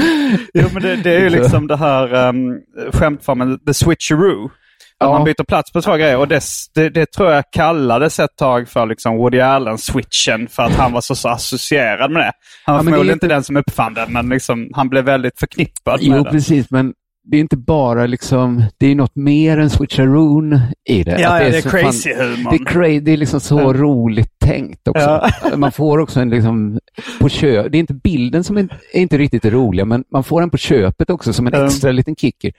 jo, 0.53 0.67
men 0.73 0.83
det, 0.83 0.95
det 0.95 1.15
är 1.15 1.19
ju 1.19 1.29
liksom 1.29 1.67
det 1.67 1.77
här 1.77 2.29
um, 2.29 2.61
skämtformen 2.91 3.59
the 3.59 3.73
switcheroo. 3.73 4.49
Att 4.99 5.07
Ja. 5.07 5.13
man 5.13 5.23
byter 5.23 5.43
plats 5.47 5.71
på 5.71 5.81
två 5.81 5.95
grejer. 5.95 6.17
Och 6.17 6.27
det, 6.27 6.41
det, 6.75 6.89
det 6.89 7.11
tror 7.11 7.31
jag 7.31 7.43
kallades 7.51 8.19
ett 8.19 8.35
tag 8.37 8.69
för 8.69 8.85
liksom 8.85 9.17
Woody 9.17 9.39
Allen-switchen 9.39 10.47
för 10.49 10.63
att 10.63 10.73
han 10.75 10.91
var 10.93 11.01
så, 11.01 11.15
så 11.15 11.29
associerad 11.29 12.11
med 12.11 12.21
det. 12.21 12.31
Han 12.65 12.75
var 12.75 12.79
Ja, 12.79 12.83
det 12.83 12.89
är 12.89 12.91
förmodligen 12.91 13.15
inte 13.15 13.27
den 13.27 13.43
som 13.43 13.57
uppfann 13.57 13.93
det, 13.93 14.05
men 14.09 14.29
liksom, 14.29 14.69
han 14.73 14.89
blev 14.89 15.05
väldigt 15.05 15.39
förknippad 15.39 15.99
Jo, 16.01 16.13
med 16.13 16.23
det. 16.23 16.31
precis, 16.31 16.71
men 16.71 16.93
det 17.31 17.37
är 17.37 17.41
inte 17.41 17.57
bara 17.57 18.05
liksom, 18.05 18.63
det 18.79 18.87
är 18.87 18.95
något 18.95 19.15
mer 19.15 19.57
än 19.57 19.69
switcheroon 19.69 20.59
i 20.89 21.03
det. 21.03 21.11
Ja, 21.21 21.29
Att 21.35 21.43
ja, 21.43 21.49
det 21.49 21.57
är 21.57 21.61
crazy 21.61 22.13
fan- 22.13 22.25
humor. 22.29 22.51
Det 22.51 22.55
är, 22.57 22.65
cra- 22.65 22.99
det 22.99 23.11
är 23.11 23.17
liksom 23.17 23.39
så 23.39 23.59
Ja. 23.59 23.73
roligt 23.73 24.39
tänkt 24.39 24.87
också. 24.87 25.27
Man 25.55 25.71
får 25.71 25.97
också 25.99 26.19
en 26.19 26.29
liksom 26.29 26.79
på 27.19 27.29
köpet. 27.29 27.71
Det 27.71 27.77
är 27.77 27.79
inte 27.79 27.93
bilden 27.93 28.43
som 28.43 28.57
är, 28.57 28.63
är 28.93 29.01
inte 29.01 29.17
riktigt 29.17 29.43
det 29.43 29.49
roliga, 29.49 29.85
men 29.85 30.03
man 30.11 30.23
får 30.23 30.41
den 30.41 30.49
på 30.49 30.57
köpet 30.57 31.09
också 31.09 31.33
som 31.33 31.47
en 31.47 31.53
Mm. 31.53 31.65
extra 31.67 31.91
liten 31.91 32.15
kicker. 32.15 32.51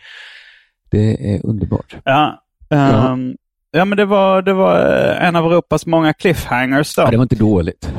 Det 0.91 1.35
är 1.35 1.47
underbart. 1.47 1.97
Ja, 2.05 2.43
ehm, 2.71 3.37
ja 3.71 3.85
men 3.85 3.97
det 3.97 4.05
var, 4.05 4.43
det 4.43 4.53
var 4.53 4.77
eh, 4.81 5.29
en 5.29 5.37
av 5.37 5.45
Europas 5.45 5.87
många 5.87 6.13
cliffhangers 6.13 6.95
då. 6.95 7.03
Ja, 7.03 7.11
det 7.11 7.17
var 7.17 7.25
inte 7.25 7.37
dåligt. 7.37 7.93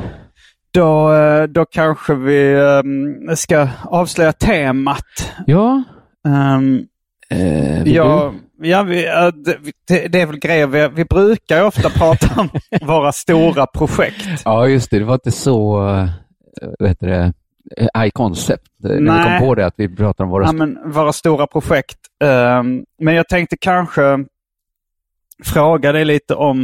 Då, 0.70 1.12
eh, 1.12 1.42
då 1.42 1.64
kanske 1.64 2.14
vi 2.14 2.54
ehm, 2.54 3.36
ska 3.36 3.68
avslöja 3.84 4.32
temat. 4.32 5.32
Ja, 5.46 5.82
Um, 6.28 6.86
eh, 7.30 7.82
ja, 7.88 8.34
ja 8.62 8.82
vi, 8.82 9.06
eh, 9.06 9.26
det, 9.26 9.58
det, 9.88 10.08
det 10.08 10.20
är 10.20 10.26
väl 10.26 10.38
grejer, 10.38 10.66
vi, 10.66 10.88
vi 10.88 11.04
brukar 11.04 11.64
ofta 11.64 11.90
prata 11.90 12.40
om 12.40 12.48
våra 12.86 13.12
stora 13.12 13.66
projekt. 13.66 14.42
ja, 14.44 14.68
just 14.68 14.90
det. 14.90 14.98
Det 14.98 15.04
var 15.04 15.14
inte 15.14 15.30
så, 15.30 15.76
vad 16.78 16.88
heter 16.88 17.06
det, 17.06 17.32
high 17.98 18.10
concept. 18.12 18.66
eh, 18.84 18.90
När 18.90 18.96
vi 18.98 19.00
Nej. 19.02 19.38
kom 19.38 19.48
på 19.48 19.54
det 19.54 19.66
att 19.66 19.74
vi 19.76 19.96
pratar 19.96 20.24
om 20.24 20.30
våra... 20.30 20.44
Ja, 20.46 20.52
men 20.52 20.78
våra 20.92 21.12
stora 21.12 21.46
projekt. 21.46 21.98
Ehm, 22.24 22.84
men 22.98 23.14
jag 23.14 23.28
tänkte 23.28 23.56
kanske 23.60 24.24
fråga 25.44 25.92
dig 25.92 26.04
lite 26.04 26.34
om, 26.34 26.62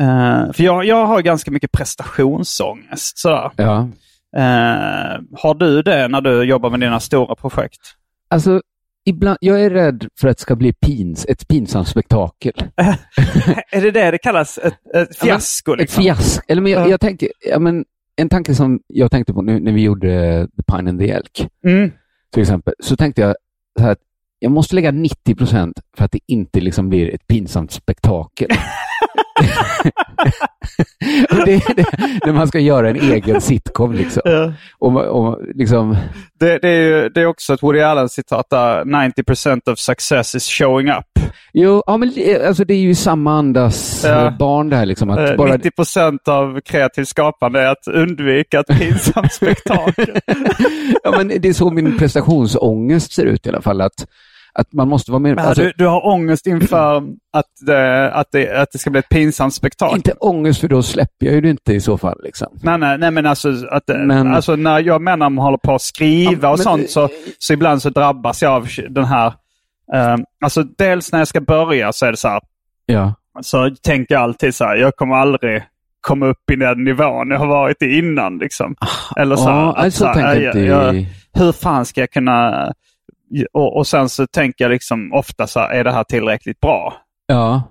eh, 0.00 0.52
för 0.52 0.62
jag, 0.62 0.84
jag 0.84 1.06
har 1.06 1.22
ganska 1.22 1.50
mycket 1.50 1.72
prestationsångest. 1.72 3.18
Sådär. 3.18 3.50
Ja. 3.56 3.88
Eh, 4.36 5.20
har 5.42 5.54
du 5.54 5.82
det 5.82 6.08
när 6.08 6.20
du 6.20 6.42
jobbar 6.42 6.70
med 6.70 6.80
dina 6.80 7.00
stora 7.00 7.34
projekt? 7.34 7.80
Alltså, 8.30 8.60
ibland, 9.04 9.38
jag 9.40 9.60
är 9.60 9.70
rädd 9.70 10.08
för 10.20 10.28
att 10.28 10.36
det 10.36 10.40
ska 10.42 10.56
bli 10.56 10.72
pins, 10.72 11.26
ett 11.28 11.48
pinsamt 11.48 11.88
spektakel. 11.88 12.52
är 13.72 13.80
det 13.80 13.90
det 13.90 14.10
det 14.10 14.18
kallas? 14.18 14.58
Ett, 14.58 14.74
ett 14.94 15.18
fiasko? 15.18 15.72
Ett 15.72 15.78
liksom? 15.80 16.02
fiasko. 16.02 16.42
Eller 16.48 16.62
men 16.62 16.72
jag, 16.72 16.82
Ja. 16.86 16.90
jag 16.90 17.00
tänkte, 17.00 17.28
ja, 17.50 17.58
men, 17.58 17.84
en 18.18 18.28
tanke 18.28 18.54
som 18.54 18.80
jag 18.86 19.10
tänkte 19.10 19.32
på 19.34 19.42
nu 19.42 19.60
när 19.60 19.72
vi 19.72 19.82
gjorde 19.82 20.48
The 20.56 20.62
Pine 20.72 20.90
and 20.90 21.00
the 21.00 21.10
Elk, 21.10 21.46
Mm. 21.64 21.90
till 22.32 22.42
exempel, 22.42 22.74
så 22.78 22.96
tänkte 22.96 23.20
jag 23.20 23.36
så 23.78 23.82
här 23.84 23.92
att 23.92 23.98
jag 24.38 24.52
måste 24.52 24.74
lägga 24.74 24.90
90 24.90 25.34
procent 25.34 25.80
för 25.96 26.04
att 26.04 26.12
det 26.12 26.20
inte 26.26 26.60
liksom 26.60 26.88
blir 26.88 27.14
ett 27.14 27.26
pinsamt 27.26 27.70
spektakel. 27.72 28.48
Det 31.44 31.54
är 31.54 31.74
det, 31.74 31.84
när 32.26 32.32
man 32.32 32.48
ska 32.48 32.58
göra 32.58 32.90
en 32.90 32.96
egen 32.96 33.40
sitcom. 33.40 33.92
Liksom. 33.92 34.22
Ja. 34.24 34.52
Och, 34.78 34.96
och, 35.04 35.38
liksom, 35.54 35.96
Det, 36.40 36.58
det, 36.58 36.68
är 36.68 36.82
ju, 36.82 37.08
det 37.08 37.20
är 37.20 37.26
också 37.26 37.54
ett 37.54 37.62
Woody 37.62 37.80
Allen-citat 37.80 38.46
där 38.50 38.84
90% 38.84 39.70
of 39.72 39.78
success 39.78 40.34
is 40.34 40.46
showing 40.48 40.90
up. 40.90 41.04
jo, 41.52 41.82
ja, 41.86 41.96
men, 41.96 42.12
alltså, 42.46 42.64
det 42.64 42.74
är 42.74 42.78
ju 42.78 42.94
samma 42.94 43.38
andas 43.38 44.04
Ja. 44.06 44.26
eh, 44.26 44.36
barn 44.38 44.68
det 44.68 44.76
här. 44.76 44.86
Liksom, 44.86 45.10
att 45.10 45.30
Eh, 45.30 45.36
bara, 45.36 45.56
90% 45.56 46.28
av 46.28 46.60
kreativt 46.60 47.08
skapande 47.08 47.60
är 47.60 47.66
att 47.66 47.88
undvika 47.88 48.60
ett 48.60 48.78
pinsamt 48.78 49.32
spektakel. 49.32 50.18
ja, 51.04 51.10
men 51.16 51.28
det 51.28 51.48
är 51.48 51.52
så 51.52 51.70
min 51.70 51.98
prestationsångest 51.98 53.12
ser 53.12 53.24
ut 53.24 53.46
i 53.46 53.48
alla 53.48 53.62
fall. 53.62 53.80
Att, 53.80 54.06
att 54.60 54.72
man 54.72 54.88
måste 54.88 55.10
vara 55.10 55.18
med. 55.18 55.36
Men 55.36 55.44
Alltså, 55.46 55.62
du, 55.62 55.72
du 55.76 55.86
har 55.86 56.06
ångest 56.06 56.46
inför 56.46 56.96
att 57.32 57.46
det, 57.66 58.12
att, 58.12 58.26
det, 58.32 58.62
att 58.62 58.68
det 58.72 58.78
ska 58.78 58.90
bli 58.90 58.98
ett 58.98 59.08
pinsamt 59.08 59.54
spektakel? 59.54 59.96
inte 59.96 60.12
ångest 60.12 60.60
för 60.60 60.68
då 60.68 60.82
släpper 60.82 61.26
jag 61.26 61.34
ju 61.34 61.40
det 61.40 61.50
inte 61.50 61.72
i 61.72 61.80
så 61.80 61.98
fall. 61.98 62.20
Liksom. 62.24 62.48
Nej, 62.62 62.78
nej, 62.78 62.98
nej, 62.98 63.10
men 63.10 63.26
alltså, 63.26 63.48
att, 63.70 63.82
Men- 63.88 64.34
alltså 64.34 64.56
när 64.56 64.80
jag 64.80 65.02
menar 65.02 65.26
om 65.26 65.34
man 65.34 65.44
håller 65.44 65.58
på 65.58 65.74
att 65.74 65.82
skriva 65.82 66.48
Ja, 66.48 66.52
och 66.52 66.58
men- 66.58 66.64
sånt 66.64 66.90
så, 66.90 67.08
så 67.38 67.52
ibland 67.52 67.82
så 67.82 67.90
drabbas 67.90 68.42
jag 68.42 68.52
av 68.52 68.68
den 68.90 69.04
här... 69.04 69.26
eh, 69.94 70.16
alltså 70.44 70.62
dels 70.62 71.12
när 71.12 71.18
jag 71.18 71.28
ska 71.28 71.40
börja 71.40 71.92
så 71.92 72.06
är 72.06 72.10
det 72.10 72.16
så 72.16 72.28
här, 72.28 72.40
Ja. 72.86 73.14
så 73.40 73.70
tänker 73.82 74.14
jag 74.14 74.22
alltid 74.22 74.54
så 74.54 74.64
här, 74.64 74.76
jag 74.76 74.96
kommer 74.96 75.14
aldrig 75.14 75.62
komma 76.00 76.26
upp 76.26 76.50
i 76.52 76.56
den 76.56 76.84
nivån 76.84 77.30
jag 77.30 77.38
har 77.38 77.46
varit 77.46 77.82
i 77.82 77.98
innan. 77.98 78.38
Liksom. 78.38 78.74
Eller 79.16 79.36
så 79.36 79.48
Ja, 79.48 79.76
att 79.76 79.94
så 79.94 80.06
här, 80.06 80.34
jag- 80.40 80.56
jag- 80.56 81.06
hur 81.32 81.52
fan 81.52 81.84
ska 81.84 82.00
jag 82.00 82.10
kunna... 82.10 82.72
Och, 83.52 83.76
och 83.76 83.86
sen 83.86 84.08
så 84.08 84.26
tänker 84.26 84.64
jag 84.64 84.70
liksom 84.70 85.12
ofta 85.12 85.46
så 85.46 85.60
här, 85.60 85.70
är 85.70 85.84
det 85.84 85.92
här 85.92 86.04
tillräckligt 86.04 86.60
bra? 86.60 86.94
Ja. 87.26 87.62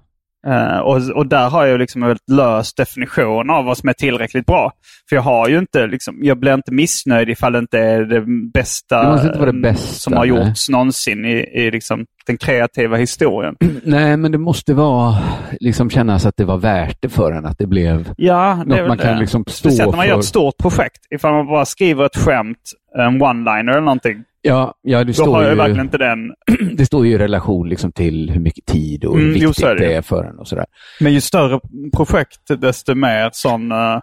Eh, 0.47 0.77
och, 0.77 1.09
och 1.15 1.27
där 1.27 1.49
har 1.49 1.65
jag 1.65 1.79
liksom 1.79 2.03
en 2.03 2.17
lös 2.31 2.73
definition 2.73 3.49
av 3.49 3.65
vad 3.65 3.77
som 3.77 3.89
är 3.89 3.93
tillräckligt 3.93 4.45
bra. 4.45 4.71
För 5.09 5.15
jag 5.15 5.23
har 5.23 5.49
ju 5.49 5.57
inte, 5.59 5.87
liksom, 5.87 6.19
jag 6.21 6.39
blir 6.39 6.53
inte 6.53 6.73
missnöjd 6.73 7.29
ifall 7.29 7.53
det 7.53 7.59
inte 7.59 7.79
är 7.79 8.05
det 8.05 8.23
bästa, 8.53 9.15
Det 9.15 9.27
inte 9.27 9.39
det 9.39 9.47
eh, 9.47 9.61
bästa, 9.61 9.93
som 9.93 10.13
har 10.13 10.25
nej. 10.25 10.47
gjorts 10.47 10.69
någonsin 10.69 11.25
i, 11.25 11.33
i 11.53 11.71
liksom, 11.71 12.05
den 12.27 12.37
kreativa 12.37 12.97
historien. 12.97 13.55
Nej, 13.83 14.17
men 14.17 14.31
det 14.31 14.37
måste 14.37 14.73
vara, 14.73 15.17
liksom 15.59 15.89
kännas 15.89 16.25
att 16.25 16.37
det 16.37 16.45
var 16.45 16.57
värt 16.57 16.97
det 17.01 17.09
för 17.09 17.31
en, 17.31 17.45
att 17.45 17.57
det 17.57 17.67
blev 17.67 18.13
Ja, 18.17 18.63
det 18.65 18.75
något 18.75 18.87
man 18.87 18.97
kan 18.97 19.19
liksom 19.19 19.43
stå 19.47 19.51
Speciellt 19.69 19.91
när 19.91 19.97
man 19.97 20.05
för. 20.05 20.09
gör 20.11 20.19
ett 20.19 20.25
stort 20.25 20.57
projekt. 20.57 20.99
Ifall 21.09 21.33
man 21.33 21.47
bara 21.47 21.65
skriver 21.65 22.05
ett 22.05 22.17
skämt, 22.17 22.71
en 22.97 23.21
one-liner 23.21 23.71
eller 23.71 23.81
någonting. 23.81 24.23
Ja, 24.41 24.73
ja 24.81 24.97
det, 24.99 25.03
Då 25.05 25.13
står 25.13 25.33
har 25.33 25.41
jag 25.43 25.51
ju, 25.51 25.57
verkligen 25.57 25.85
inte 25.85 25.97
den. 25.97 26.17
det 26.77 26.85
står 26.85 27.05
ju 27.05 27.13
i 27.13 27.17
relation 27.17 27.69
liksom 27.69 27.91
till 27.91 28.29
hur 28.31 28.39
mycket 28.41 28.65
tid 28.65 29.05
och 29.05 29.15
hur 29.17 29.23
Mm, 29.23 29.35
jo, 29.41 29.47
viktigt 29.47 29.63
så 29.63 29.67
är 29.67 29.75
det 29.75 29.87
det 29.87 29.93
är 29.93 30.01
för 30.01 30.23
en 30.23 30.39
och 30.39 30.47
sådär. 30.47 30.65
Men 30.99 31.13
ju 31.13 31.21
större 31.21 31.59
projekt 31.95 32.39
desto 32.61 32.95
mer 32.95 33.29
sån... 33.33 33.71
eh, 33.71 33.99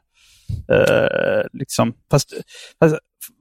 liksom, 1.52 1.92
fast, 2.10 2.32
fast, 2.80 2.96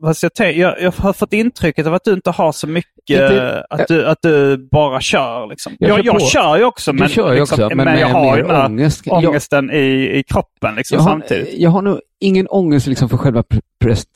fast 0.06 0.23
jag, 0.23 0.32
tänk- 0.36 0.58
jag, 0.58 0.82
jag 0.82 0.91
har 0.91 1.13
fått 1.13 1.34
intrycket 1.34 1.88
av 1.88 1.93
att 1.93 2.03
du 2.03 2.13
inte 2.13 2.32
har 2.32 2.51
så 2.51 2.67
mycket... 2.67 2.89
Inte- 3.10 3.65
att, 3.69 3.88
du, 3.88 4.06
att 4.08 4.17
du 4.21 4.67
bara 4.71 5.01
kör. 5.01 5.47
Liksom. 5.47 5.75
Jag 5.79 5.89
Jag, 5.89 6.06
kör 6.06 6.13
jag, 6.13 6.21
kör 6.21 6.58
ju 6.58 6.63
också, 6.63 6.93
men, 6.93 7.08
kör 7.10 7.36
liksom, 7.36 7.63
också, 7.63 7.75
men 7.75 7.86
men 7.86 7.99
jag 7.99 8.08
har 8.08 8.38
ju 8.38 8.43
ångest. 8.43 9.03
Ångesten 9.08 9.71
i, 9.71 10.17
i 10.17 10.23
kroppen 10.23 10.75
liksom, 10.75 10.95
jag, 10.95 11.03
har, 11.03 11.12
samtidigt. 11.12 11.53
jag 11.60 11.69
har 11.69 11.82
nog 11.82 11.99
ingen 12.19 12.47
ångest 12.47 12.88
liksom 12.88 13.10
för 13.10 13.17
själva 13.17 13.41
pre- 13.41 13.62
prest... 13.79 14.10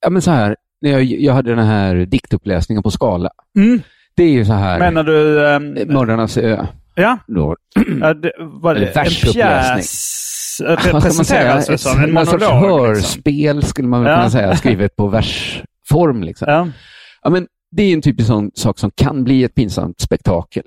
Ja, 0.00 0.10
men 0.10 0.22
så 0.22 0.30
här, 0.30 0.56
när 0.84 0.90
jag, 0.90 1.04
jag 1.04 1.32
hade 1.34 1.54
den 1.54 1.66
här 1.66 1.94
diktuppläsningen 1.94 2.82
på 2.82 2.90
Skala. 2.90 3.30
Mm. 3.58 3.80
Det 4.16 4.22
är 4.24 4.30
ju 4.30 4.44
så 4.44 4.52
här, 4.52 4.78
Menar 4.78 5.04
du... 5.04 5.48
ehm, 5.48 5.92
Mördarnas 5.94 6.36
ö. 6.36 6.66
ja, 6.94 7.18
Då. 7.26 7.56
ja, 8.00 8.14
det, 8.14 8.32
var 8.38 8.74
det 8.74 8.86
en 8.86 9.04
pjäs? 9.32 10.60
Presenteras 11.02 11.66
det 11.66 11.78
som 11.78 12.04
en 12.04 12.10
någon 12.10 12.26
sorts 12.26 12.44
monolog? 12.50 12.88
Liksom. 12.96 13.20
hörspel 13.20 13.62
skulle 13.62 13.88
man 13.88 14.02
väl 14.02 14.10
Ja. 14.10 14.16
kunna 14.16 14.30
säga, 14.30 14.56
skrivet 14.56 14.96
på 14.96 15.08
versform. 15.08 16.22
Liksom. 16.22 16.48
Ja. 16.50 16.68
Ja, 17.22 17.30
men 17.30 17.46
det 17.70 17.82
är 17.82 17.92
en 17.92 18.02
typisk 18.02 18.26
sån 18.26 18.50
sak 18.54 18.78
som 18.78 18.90
kan 18.90 19.24
bli 19.24 19.44
ett 19.44 19.54
pinsamt 19.54 20.00
spektakel. 20.00 20.64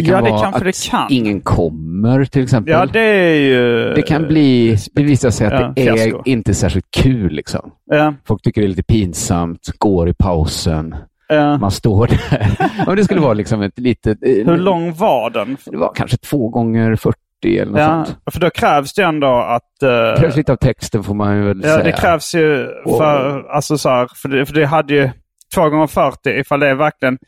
Det 0.00 0.06
kan 0.06 0.14
Ja, 0.14 0.20
det 0.24 0.30
vara 0.30 0.42
kanske 0.42 0.58
att 0.58 0.64
det 0.64 0.90
kan. 0.90 1.06
ingen 1.10 1.40
kommer 1.40 2.24
till 2.24 2.42
exempel. 2.42 2.72
ja, 2.72 2.86
det 2.86 3.00
är 3.00 3.34
ju... 3.34 3.92
Det 3.94 4.02
kan 4.02 4.26
bli, 4.26 4.76
det 4.92 5.02
visar 5.02 5.30
sig 5.30 5.46
att 5.46 5.52
Ja, 5.52 5.72
det 5.76 5.88
är 5.88 5.96
fiasko. 5.96 6.22
inte 6.24 6.54
särskilt 6.54 6.86
kul. 6.90 7.32
Liksom. 7.32 7.70
Ja, 7.90 8.14
Folk 8.26 8.42
tycker 8.42 8.60
det 8.60 8.66
är 8.66 8.68
lite 8.68 8.82
pinsamt, 8.82 9.60
går 9.78 10.08
i 10.08 10.14
pausen, 10.14 10.94
ja. 11.28 11.58
man 11.58 11.70
står 11.70 12.06
där. 12.06 12.56
ja, 12.86 12.94
det 12.94 13.04
skulle 13.04 13.20
vara 13.20 13.34
liksom 13.34 13.62
ett 13.62 13.78
litet... 13.78 14.18
eh, 14.22 14.30
Hur 14.46 14.56
lång 14.58 14.94
var 14.94 15.30
den? 15.30 15.56
Det 15.66 15.76
var 15.76 15.92
kanske 15.94 16.16
två 16.16 16.48
gånger 16.48 16.96
40 16.96 17.14
eller 17.44 17.72
något 17.72 17.80
Ja, 17.80 18.04
sånt. 18.04 18.18
för 18.32 18.40
då 18.40 18.50
krävs 18.50 18.94
det 18.94 19.02
ändå 19.02 19.26
att... 19.36 19.82
eh, 19.82 19.88
Det 19.88 20.16
krävs 20.20 20.36
lite 20.36 20.52
av 20.52 20.56
texten 20.56 21.02
får 21.04 21.14
man 21.14 21.36
ju 21.36 21.42
väl 21.42 21.60
ja, 21.64 21.68
säga. 21.70 21.84
det 21.84 21.92
krävs 21.92 22.34
ju 22.34 22.66
för, 22.98 23.44
alltså 23.50 23.78
så 23.78 23.88
här, 23.88 24.08
för, 24.14 24.28
det, 24.28 24.46
för 24.46 24.54
det 24.54 24.66
hade 24.66 24.94
ju 24.94 25.10
två 25.54 25.68
gånger 25.68 25.86
40 25.86 26.30
ifall 26.30 26.60
det 26.60 26.68
är 26.68 26.74
verkligen... 26.74 27.18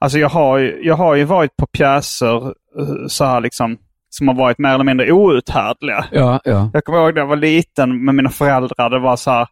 Alltså 0.00 0.18
jag 0.18 0.28
har, 0.28 0.58
jag 0.82 0.94
har 0.94 1.14
ju 1.14 1.24
varit 1.24 1.56
på 1.56 1.66
pjäser 1.66 2.46
eh, 2.46 3.06
så 3.08 3.24
här 3.24 3.40
liksom 3.40 3.76
som 4.10 4.28
har 4.28 4.34
varit 4.34 4.58
mer 4.58 4.70
eller 4.74 4.84
mindre 4.84 5.12
outhärdliga. 5.12 6.04
Ja, 6.12 6.40
ja. 6.44 6.70
Jag 6.72 6.84
kommer 6.84 6.98
ihåg 6.98 7.14
när 7.14 7.20
jag 7.20 7.26
var 7.26 7.36
liten 7.36 8.04
med 8.04 8.14
mina 8.14 8.30
föräldrar. 8.30 8.90
Det 8.90 8.98
var 8.98 9.16
så 9.16 9.30
här, 9.30 9.46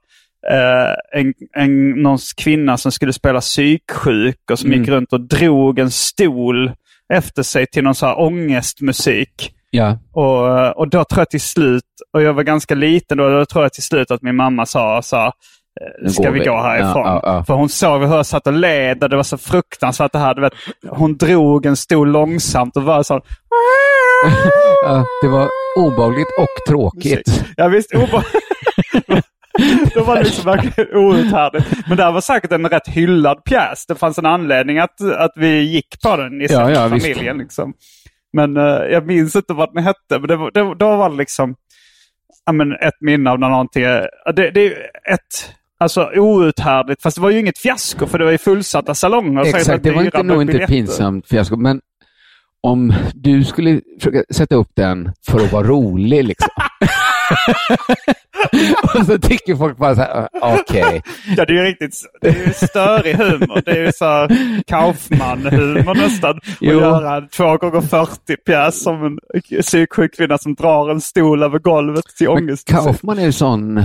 eh, 0.51 1.21
en, 1.21 1.35
en, 1.57 1.91
någon 1.91 2.19
kvinna 2.37 2.77
som 2.77 2.93
skulle 2.93 3.13
spela 3.13 3.41
psyksjuk 3.41 4.51
och 4.51 4.59
som 4.59 4.67
Mm. 4.71 4.81
gick 4.81 4.89
runt 4.89 5.13
och 5.13 5.21
drog 5.21 5.79
en 5.79 5.91
stol 5.91 6.73
efter 7.13 7.43
sig 7.43 7.67
till 7.67 7.85
någon 7.85 7.95
så 7.95 8.07
här 8.07 8.21
ångestmusik. 8.21 9.55
Ja. 9.71 9.99
Och, 10.13 10.77
och 10.79 10.89
då 10.89 11.05
tror 11.05 11.21
jag 11.21 11.31
till 11.31 11.41
slut, 11.41 11.85
och 12.13 12.23
jag 12.23 12.35
var 12.35 12.43
ganska 12.43 12.75
liten 12.75 13.19
då, 13.19 13.31
då 13.31 13.45
tror 13.45 13.65
jag 13.65 13.73
till 13.73 13.83
slut 13.83 14.11
att 14.11 14.23
min 14.23 14.37
mamma 14.37 14.67
sa, 14.67 15.03
sa 15.03 15.25
Nu 15.25 15.33
ska 16.09 16.31
vi 16.31 16.39
vi." 16.39 16.45
gå 16.45 16.57
härifrån? 16.57 17.03
Ja, 17.07 17.21
ja, 17.23 17.35
ja. 17.35 17.45
För 17.45 17.55
hon 17.55 17.69
såg 17.69 18.03
hur 18.05 18.17
jag 18.17 18.27
satt 18.27 18.47
och 18.47 18.53
led 18.53 19.03
och 19.05 19.11
det 19.11 19.17
var 19.17 19.23
så 19.23 19.39
fruktansvärt 19.39 20.13
det 20.13 20.19
här. 20.19 20.35
Du 20.35 20.41
vet, 20.41 20.53
hon 20.89 21.17
drog 21.17 21.67
en 21.67 21.77
stor 21.77 22.07
långsamt 22.07 22.77
och 22.77 22.83
var 22.83 23.03
så 23.03 23.15
det 25.23 25.29
var 25.29 25.49
obehagligt 25.79 26.29
och 26.39 26.67
tråkigt. 26.69 27.45
Ja 27.57 27.69
visst, 27.69 27.95
obe... 27.95 28.23
Då 29.95 30.05
var 30.05 30.17
det 30.17 30.23
liksom 30.23 30.45
verkligen 30.45 30.97
outhärdligt. 30.97 31.67
Men 31.89 31.97
det 31.97 32.03
här 32.05 32.13
var 32.13 32.21
säkert 32.21 32.53
en 32.53 32.69
rätt 32.69 32.89
hyllad 32.89 33.45
pjäs. 33.45 33.87
Det 33.87 33.95
fanns 33.95 34.19
en 34.19 34.27
anledning 34.27 34.79
att, 34.79 35.01
att 35.01 35.33
vi 35.37 35.63
gick 35.63 36.03
på 36.03 36.17
den 36.17 36.43
i 36.43 36.47
Ja, 36.51 36.71
ja, 36.71 36.89
familjen. 36.89 37.39
Liksom. 37.39 37.73
Men 38.33 38.57
eh, 38.57 38.63
jag 38.65 39.07
minns 39.07 39.37
inte 39.37 39.53
vad 39.55 39.75
den 39.75 39.85
hette. 39.85 39.99
Men 40.19 40.23
det, 40.29 40.37
var- 40.37 40.51
det, 40.51 40.75
då 40.75 40.97
var 40.97 41.11
det 41.11 41.17
liksom 41.17 41.55
ja, 42.47 42.53
men 42.53 42.73
ett 42.73 43.01
minne 43.01 43.31
av 43.31 43.39
när 43.39 43.49
någonting... 43.49 43.83
Det, 43.83 44.51
det 44.51 44.67
är 44.67 44.73
ett... 45.13 45.55
Alltså 45.81 46.11
outhärdligt. 46.17 47.03
Fast 47.03 47.17
det 47.17 47.21
var 47.21 47.31
ju 47.31 47.39
inget 47.41 47.59
fiasko 47.59 48.07
för 48.07 48.19
det 48.19 48.25
var 48.25 48.33
ju 48.33 48.39
fullsatta 48.39 48.95
salonger. 48.95 49.43
Exakt, 49.57 49.83
det 49.83 49.91
var 49.91 50.03
inte, 50.03 50.23
nog 50.23 50.43
inte 50.43 50.59
pinsamt 50.59 51.29
fiasko. 51.29 51.57
Men 51.57 51.81
om 52.63 52.95
du 53.15 53.45
skulle 53.45 53.81
försöka 54.01 54.23
sätta 54.35 54.55
upp 54.55 54.71
den 54.77 55.13
för 55.29 55.41
att 55.41 55.53
vara 55.53 55.67
rolig 55.67 56.25
liksom. 56.25 56.49
och 58.95 59.07
så 59.07 59.19
tycker 59.19 59.57
folk 59.57 59.77
bara 59.77 59.95
så 59.95 60.01
här, 60.01 60.29
"Ah, 60.43 60.57
okej. 60.61 61.03
Ja, 61.37 61.45
det 61.45 61.53
är 61.53 61.57
ju 61.57 61.63
riktigt 61.63 61.95
det 62.21 62.29
är 62.29 62.47
ju 62.47 62.53
störig 62.53 63.15
humor. 63.15 63.63
Det 63.65 63.71
är 63.71 63.85
ju 63.85 63.93
så 63.93 64.05
här 64.05 64.29
Kaufman-humor 64.67 65.95
nästan. 65.95 66.37
Att 66.37 66.63
göra 66.63 67.21
2 67.21 67.57
gånger 67.57 67.81
40 67.81 68.37
pjäs 68.37 68.83
som 68.83 69.05
en 69.05 69.19
psyksjuk 69.63 70.17
kvinna 70.17 70.39
som 70.39 70.55
drar 70.55 70.91
en 70.91 71.01
stol 71.01 71.43
över 71.43 71.59
golvet 71.59 72.05
till 72.19 72.29
Men 72.29 72.37
ångest. 72.37 72.69
Kaufman 72.69 73.19
är 73.19 73.25
ju 73.25 73.33
sån, 73.33 73.83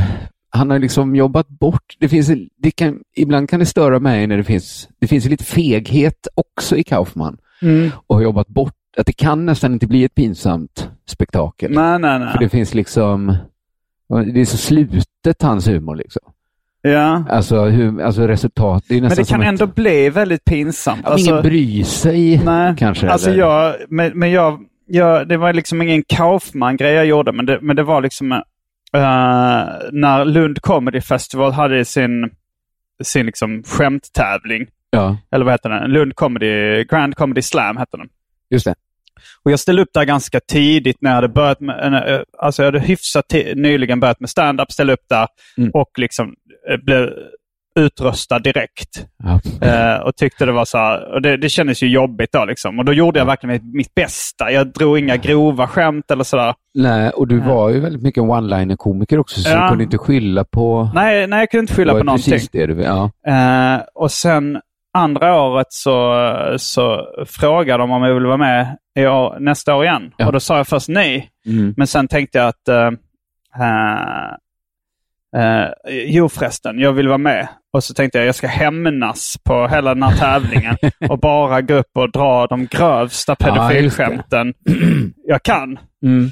han 0.55 0.69
har 0.69 0.79
liksom 0.79 1.15
jobbat 1.15 1.47
bort, 1.47 1.95
det 1.99 2.09
finns, 2.09 2.31
det 2.57 2.71
kan, 2.71 2.99
ibland 3.15 3.49
kan 3.49 3.59
det 3.59 3.65
störa 3.65 3.99
mig 3.99 4.27
när 4.27 4.37
det 4.37 4.43
finns, 4.43 4.89
det 4.99 5.07
finns 5.07 5.25
lite 5.25 5.43
feghet 5.43 6.27
också 6.35 6.77
i 6.77 6.83
Kaufman. 6.83 7.37
Mm. 7.61 7.91
Och 8.07 8.15
har 8.15 8.23
jobbat 8.23 8.47
bort, 8.47 8.73
att 8.97 9.05
det 9.05 9.13
kan 9.13 9.45
nästan 9.45 9.73
inte 9.73 9.87
bli 9.87 10.03
ett 10.03 10.15
pinsamt 10.15 10.89
spektakel. 11.05 11.71
Nej, 11.71 11.99
nej, 11.99 12.19
För 12.19 12.33
det 12.33 12.39
nej. 12.39 12.49
finns 12.49 12.73
liksom, 12.73 13.35
det 14.33 14.41
är 14.41 14.45
så 14.45 14.57
slutet 14.57 15.41
hans 15.41 15.67
humor 15.67 15.95
liksom. 15.95 16.21
Ja. 16.81 17.23
Alltså, 17.29 17.65
hur, 17.65 18.01
alltså 18.01 18.27
resultat, 18.27 18.83
det 18.87 18.97
är 18.97 19.01
Men 19.01 19.09
det 19.09 19.29
kan 19.29 19.41
ändå 19.41 19.65
ett, 19.65 19.75
bli 19.75 20.09
väldigt 20.09 20.45
pinsamt. 20.45 21.01
ja, 21.05 21.17
ingen 21.19 21.41
bryr 21.41 21.83
sig 21.83 22.41
nej. 22.45 22.75
kanske. 22.77 23.09
Alltså 23.09 23.29
eller? 23.29 23.39
jag, 23.39 23.75
men, 23.89 24.19
men 24.19 24.31
jag, 24.31 24.59
jag, 24.87 25.27
det 25.27 25.37
var 25.37 25.53
liksom 25.53 25.81
ingen 25.81 26.03
Kaufman-grej 26.03 26.93
jag 26.93 27.05
gjorde, 27.05 27.31
men 27.31 27.45
det, 27.45 27.59
men 27.61 27.75
det 27.75 27.83
var 27.83 28.01
liksom 28.01 28.41
när 29.91 30.25
Lund 30.25 30.61
Comedy 30.61 31.01
Festival 31.01 31.51
hade 31.51 31.85
sin, 31.85 32.29
sin 33.03 33.25
liksom 33.25 33.63
skämttävling. 33.63 34.67
Ja, 34.89 35.17
Eller 35.31 35.45
vad 35.45 35.53
heter 35.53 35.69
den? 35.69 35.91
Lund 35.91 36.15
Comedy, 36.15 36.83
Grand 36.83 37.15
Comedy 37.15 37.41
Slam 37.41 37.77
hette 37.77 37.97
den. 37.97 38.07
just 38.49 38.65
det. 38.65 38.75
Och 39.43 39.51
jag 39.51 39.59
ställde 39.59 39.81
upp 39.81 39.93
där 39.93 40.03
ganska 40.05 40.39
tidigt 40.39 40.97
när 41.01 41.09
jag 41.09 41.15
hade 41.15 41.27
börjat 41.27 41.59
med, 41.59 41.93
eh, 42.13 42.21
alltså 42.37 42.61
jag 42.63 42.67
hade 42.67 42.79
hyfsat 42.79 43.25
nyligen 43.55 43.99
börjat 43.99 44.19
med 44.19 44.29
stand-up, 44.29 44.71
ställde 44.71 44.93
upp 44.93 45.05
där 45.09 45.27
Mm. 45.57 45.69
och 45.73 45.91
liksom 45.99 46.35
eh, 46.69 46.77
blev 46.77 47.09
utröstad 47.75 48.39
direkt. 48.39 49.05
Ja. 49.23 49.67
Eh, 49.67 49.97
och 50.01 50.15
tyckte 50.15 50.45
det 50.45 50.51
var 50.51 50.65
så 50.65 50.77
här, 50.77 51.13
och 51.13 51.21
det, 51.21 51.37
det 51.37 51.49
kändes 51.49 51.83
ju 51.83 51.87
jobbigt 51.87 52.31
då 52.31 52.45
liksom. 52.45 52.79
Och 52.79 52.85
då 52.85 52.93
gjorde 52.93 53.19
jag 53.19 53.25
verkligen 53.25 53.53
mitt, 53.53 53.75
mitt 53.75 53.95
bästa. 53.95 54.51
Jag 54.51 54.67
drog 54.67 54.99
inga 54.99 55.17
grova 55.17 55.67
skämt 55.67 56.11
eller 56.11 56.23
sådär. 56.23 56.53
Nej, 56.73 57.09
och 57.09 57.27
du 57.27 57.39
var 57.39 57.69
ju 57.69 57.79
väldigt 57.79 58.01
mycket 58.01 58.23
one-liner-komiker 58.23 59.19
också, 59.19 59.39
så 59.41 59.49
Ja. 59.49 59.61
du 59.63 59.69
kunde 59.69 59.83
inte 59.83 59.97
skylla 59.97 60.43
på... 60.43 60.91
Nej, 60.95 61.27
nej 61.27 61.39
jag 61.39 61.51
kunde 61.51 61.61
inte 61.61 61.73
skylla 61.73 61.93
på 61.93 62.03
någonting. 62.03 62.31
precis 62.33 62.49
det 62.49 62.65
du... 62.65 62.81
Ja. 62.81 63.11
Eh, 63.27 63.81
och 63.95 64.11
sen 64.11 64.61
andra 64.97 65.41
året 65.41 65.67
så, 65.69 66.25
så 66.57 67.07
frågade 67.25 67.83
de 67.83 67.91
om 67.91 68.03
jag 68.03 68.13
ville 68.13 68.27
vara 68.27 68.37
med 68.37 68.77
i 68.99 69.05
år, 69.05 69.39
nästa 69.39 69.75
år 69.75 69.83
igen. 69.83 70.11
Ja. 70.17 70.25
Och 70.25 70.31
då 70.33 70.39
sa 70.39 70.57
jag 70.57 70.67
först 70.67 70.89
nej. 70.89 71.29
Mm. 71.45 71.73
Men 71.77 71.87
sen 71.87 72.07
tänkte 72.07 72.37
jag 72.37 72.47
att 72.47 72.67
eh, 72.67 72.87
eh, 75.35 75.67
jo 76.05 76.29
förresten, 76.29 76.79
jag 76.79 76.93
vill 76.93 77.07
vara 77.07 77.17
med. 77.17 77.47
Och 77.73 77.83
så 77.83 77.93
tänkte 77.93 78.17
jag 78.17 78.27
jag 78.27 78.35
ska 78.35 78.47
hämnas 78.47 79.37
på 79.43 79.67
hela 79.67 79.93
den 79.93 80.03
här 80.03 80.17
tävlingen 80.17 80.75
och 81.09 81.19
bara 81.19 81.61
gå 81.61 81.73
upp 81.73 81.91
och 81.95 82.11
dra 82.11 82.47
de 82.47 82.65
grövsta 82.65 83.35
Ja, 83.39 83.45
det. 83.45 83.51
pedofilskämten 83.51 84.53
jag 85.27 85.43
kan. 85.43 85.79
Mm. 86.05 86.31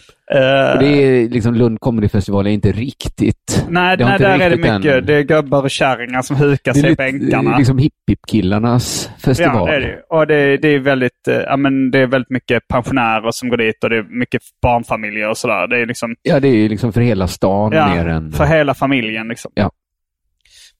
Och 0.73 0.79
det 0.79 0.87
är 0.87 1.29
liksom 1.29 1.53
Lund 1.55 1.79
Comedy 1.79 2.09
Festival 2.09 2.47
är 2.47 2.51
inte 2.51 2.71
riktigt... 2.71 3.65
nej, 3.69 3.97
det 3.97 4.05
nej 4.05 4.13
inte 4.13 4.23
där 4.27 4.33
är 4.33 4.37
det 4.39 4.45
riktigt 4.45 4.59
mycket. 4.73 4.83
den- 4.83 5.05
Det 5.05 5.13
är 5.15 5.21
gubbar 5.23 5.61
och 5.63 5.69
kärringar 5.71 6.21
som 6.21 6.35
hukar 6.35 6.73
Det 6.73 6.79
är 6.79 6.81
sig 6.81 6.91
i 6.91 6.95
bänkarna. 6.95 7.57
liksom 7.57 7.77
hipp-hipp-killarnas 7.77 9.09
festival. 9.17 9.55
Ja, 9.55 9.65
det 9.65 9.75
är 9.75 9.79
det. 9.81 10.01
Och 10.09 10.27
det, 10.27 10.57
det, 10.57 10.67
är 10.67 10.79
väldigt, 10.79 11.27
eh, 11.29 11.35
ja, 11.35 11.57
men 11.57 11.91
det 11.91 11.99
är 11.99 12.07
väldigt 12.07 12.29
mycket 12.29 12.67
pensionärer 12.67 13.31
som 13.31 13.49
går 13.49 13.57
dit 13.57 13.83
och 13.83 13.89
det 13.89 13.97
är 13.97 14.03
mycket 14.19 14.41
barnfamiljer 14.61 15.29
och 15.29 15.37
sådär. 15.37 15.67
Det 15.67 15.81
är 15.81 15.85
liksom 15.85 16.15
Ja, 16.21 16.39
det 16.39 16.47
är 16.47 16.69
liksom 16.69 16.93
för 16.93 17.01
hela 17.01 17.27
stan 17.27 17.71
ja, 17.73 17.95
mer 17.95 18.07
än... 18.07 18.31
för 18.31 18.45
hela 18.45 18.73
familjen. 18.73 19.27
Liksom. 19.27 19.51
Ja. 19.55 19.71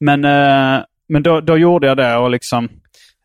Men, 0.02 0.26
eh, 0.26 0.84
men 1.10 1.24
då, 1.24 1.42
då 1.42 1.58
gjorde 1.58 1.88
jag 1.88 1.98
det 1.98 2.16
och 2.16 2.30
liksom 2.32 2.70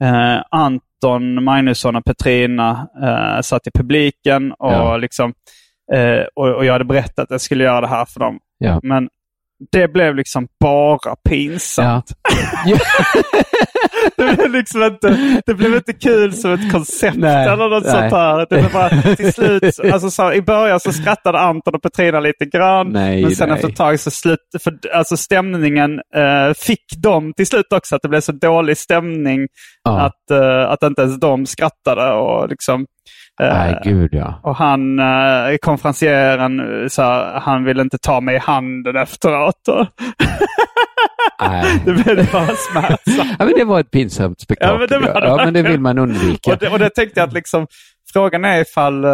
eh, 0.02 0.38
Anton 0.50 1.44
Magnusson 1.44 1.96
och 1.96 2.04
Petrina 2.04 2.88
eh, 3.02 3.40
satt 3.40 3.66
i 3.66 3.70
publiken 3.74 4.52
och, 4.52 4.72
Ja. 4.72 4.96
liksom, 4.96 5.34
eh, 5.94 6.24
och, 6.34 6.48
och 6.54 6.64
jag 6.64 6.72
hade 6.72 6.84
berättat 6.84 7.18
att 7.18 7.30
jag 7.30 7.40
skulle 7.40 7.64
göra 7.64 7.80
det 7.80 7.86
här 7.86 8.04
för 8.04 8.20
dem. 8.20 8.38
Ja. 8.58 8.80
Men 8.82 9.08
det 9.72 9.88
blev 9.88 10.14
liksom 10.16 10.48
bara 10.60 11.16
pinsamt. 11.28 12.10
Ja. 12.66 12.78
Det 14.16 14.36
blev 14.36 14.50
liksom 14.50 14.82
inte, 14.82 15.40
det 15.46 15.54
blev 15.54 15.74
inte 15.74 15.92
kul 15.92 16.32
som 16.32 16.52
ett 16.52 16.72
koncept 16.72 17.16
Nej, 17.16 17.46
eller 17.46 17.68
något 17.68 17.84
nej. 17.84 17.92
sånt 17.92 18.12
här. 18.12 18.38
Det 18.38 18.46
blev 18.46 18.72
bara 18.72 19.16
till 19.16 19.32
slut, 19.32 19.80
alltså 19.92 20.10
så, 20.10 20.32
i 20.32 20.42
början 20.42 20.80
så 20.80 20.92
skrattade 20.92 21.38
Anton 21.38 21.74
och 21.74 21.82
Petrina 21.82 22.20
lite 22.20 22.44
grann. 22.44 22.92
Nej, 22.92 23.22
men 23.22 23.36
sen 23.36 23.48
nej. 23.48 23.56
efter 23.56 23.68
ett 23.68 23.76
tag 23.76 24.00
så 24.00 24.10
slut, 24.10 24.38
för 24.64 24.74
alltså 24.94 25.16
stämningen 25.16 25.90
eh, 26.16 26.54
fick 26.56 26.84
dem 27.02 27.32
till 27.36 27.46
slut 27.46 27.72
också. 27.74 27.96
Att 27.96 28.02
det 28.02 28.08
blev 28.08 28.20
så 28.20 28.32
dålig 28.32 28.76
stämning 28.76 29.46
Ja. 29.84 30.00
att, 30.00 30.30
eh, 30.30 30.70
att 30.70 30.82
inte 30.82 31.02
ens 31.02 31.20
de 31.20 31.46
skrattade. 31.46 32.12
Och 32.12 32.48
liksom, 32.48 32.86
Nej, 33.40 33.80
gud 33.84 34.14
ja. 34.14 34.40
och 34.42 34.56
han, 34.56 34.98
eh, 34.98 35.56
konferencieren, 35.62 36.82
eh, 36.82 36.88
så 36.88 37.02
här, 37.02 37.40
han 37.40 37.64
ville 37.64 37.82
inte 37.82 37.98
ta 37.98 38.20
mig 38.20 38.36
i 38.36 38.38
handen 38.38 38.96
efteråt. 38.96 39.68
Nej. 41.40 41.82
det 41.84 41.92
blev 41.92 42.32
bara 42.32 42.46
smärtsamt. 42.46 43.36
Ja, 43.38 43.44
men 43.44 43.54
det 43.56 43.64
var 43.64 43.80
ett 43.80 43.90
pinsamt 43.90 44.40
spektakel. 44.40 44.86
Ja, 44.90 44.98
men 44.98 45.02
det 45.02 45.20
ja, 45.26 45.36
men 45.44 45.54
det 45.54 45.62
vill 45.62 45.80
man 45.80 45.98
undvika. 45.98 46.52
Och 46.52 46.58
det, 46.58 46.68
och 46.68 46.78
det 46.78 46.90
tänkte 46.90 47.20
jag 47.20 47.26
att 47.26 47.32
liksom, 47.32 47.66
frågan 48.16 48.44
är 48.44 48.60
ifall 48.60 49.04
uh, 49.04 49.10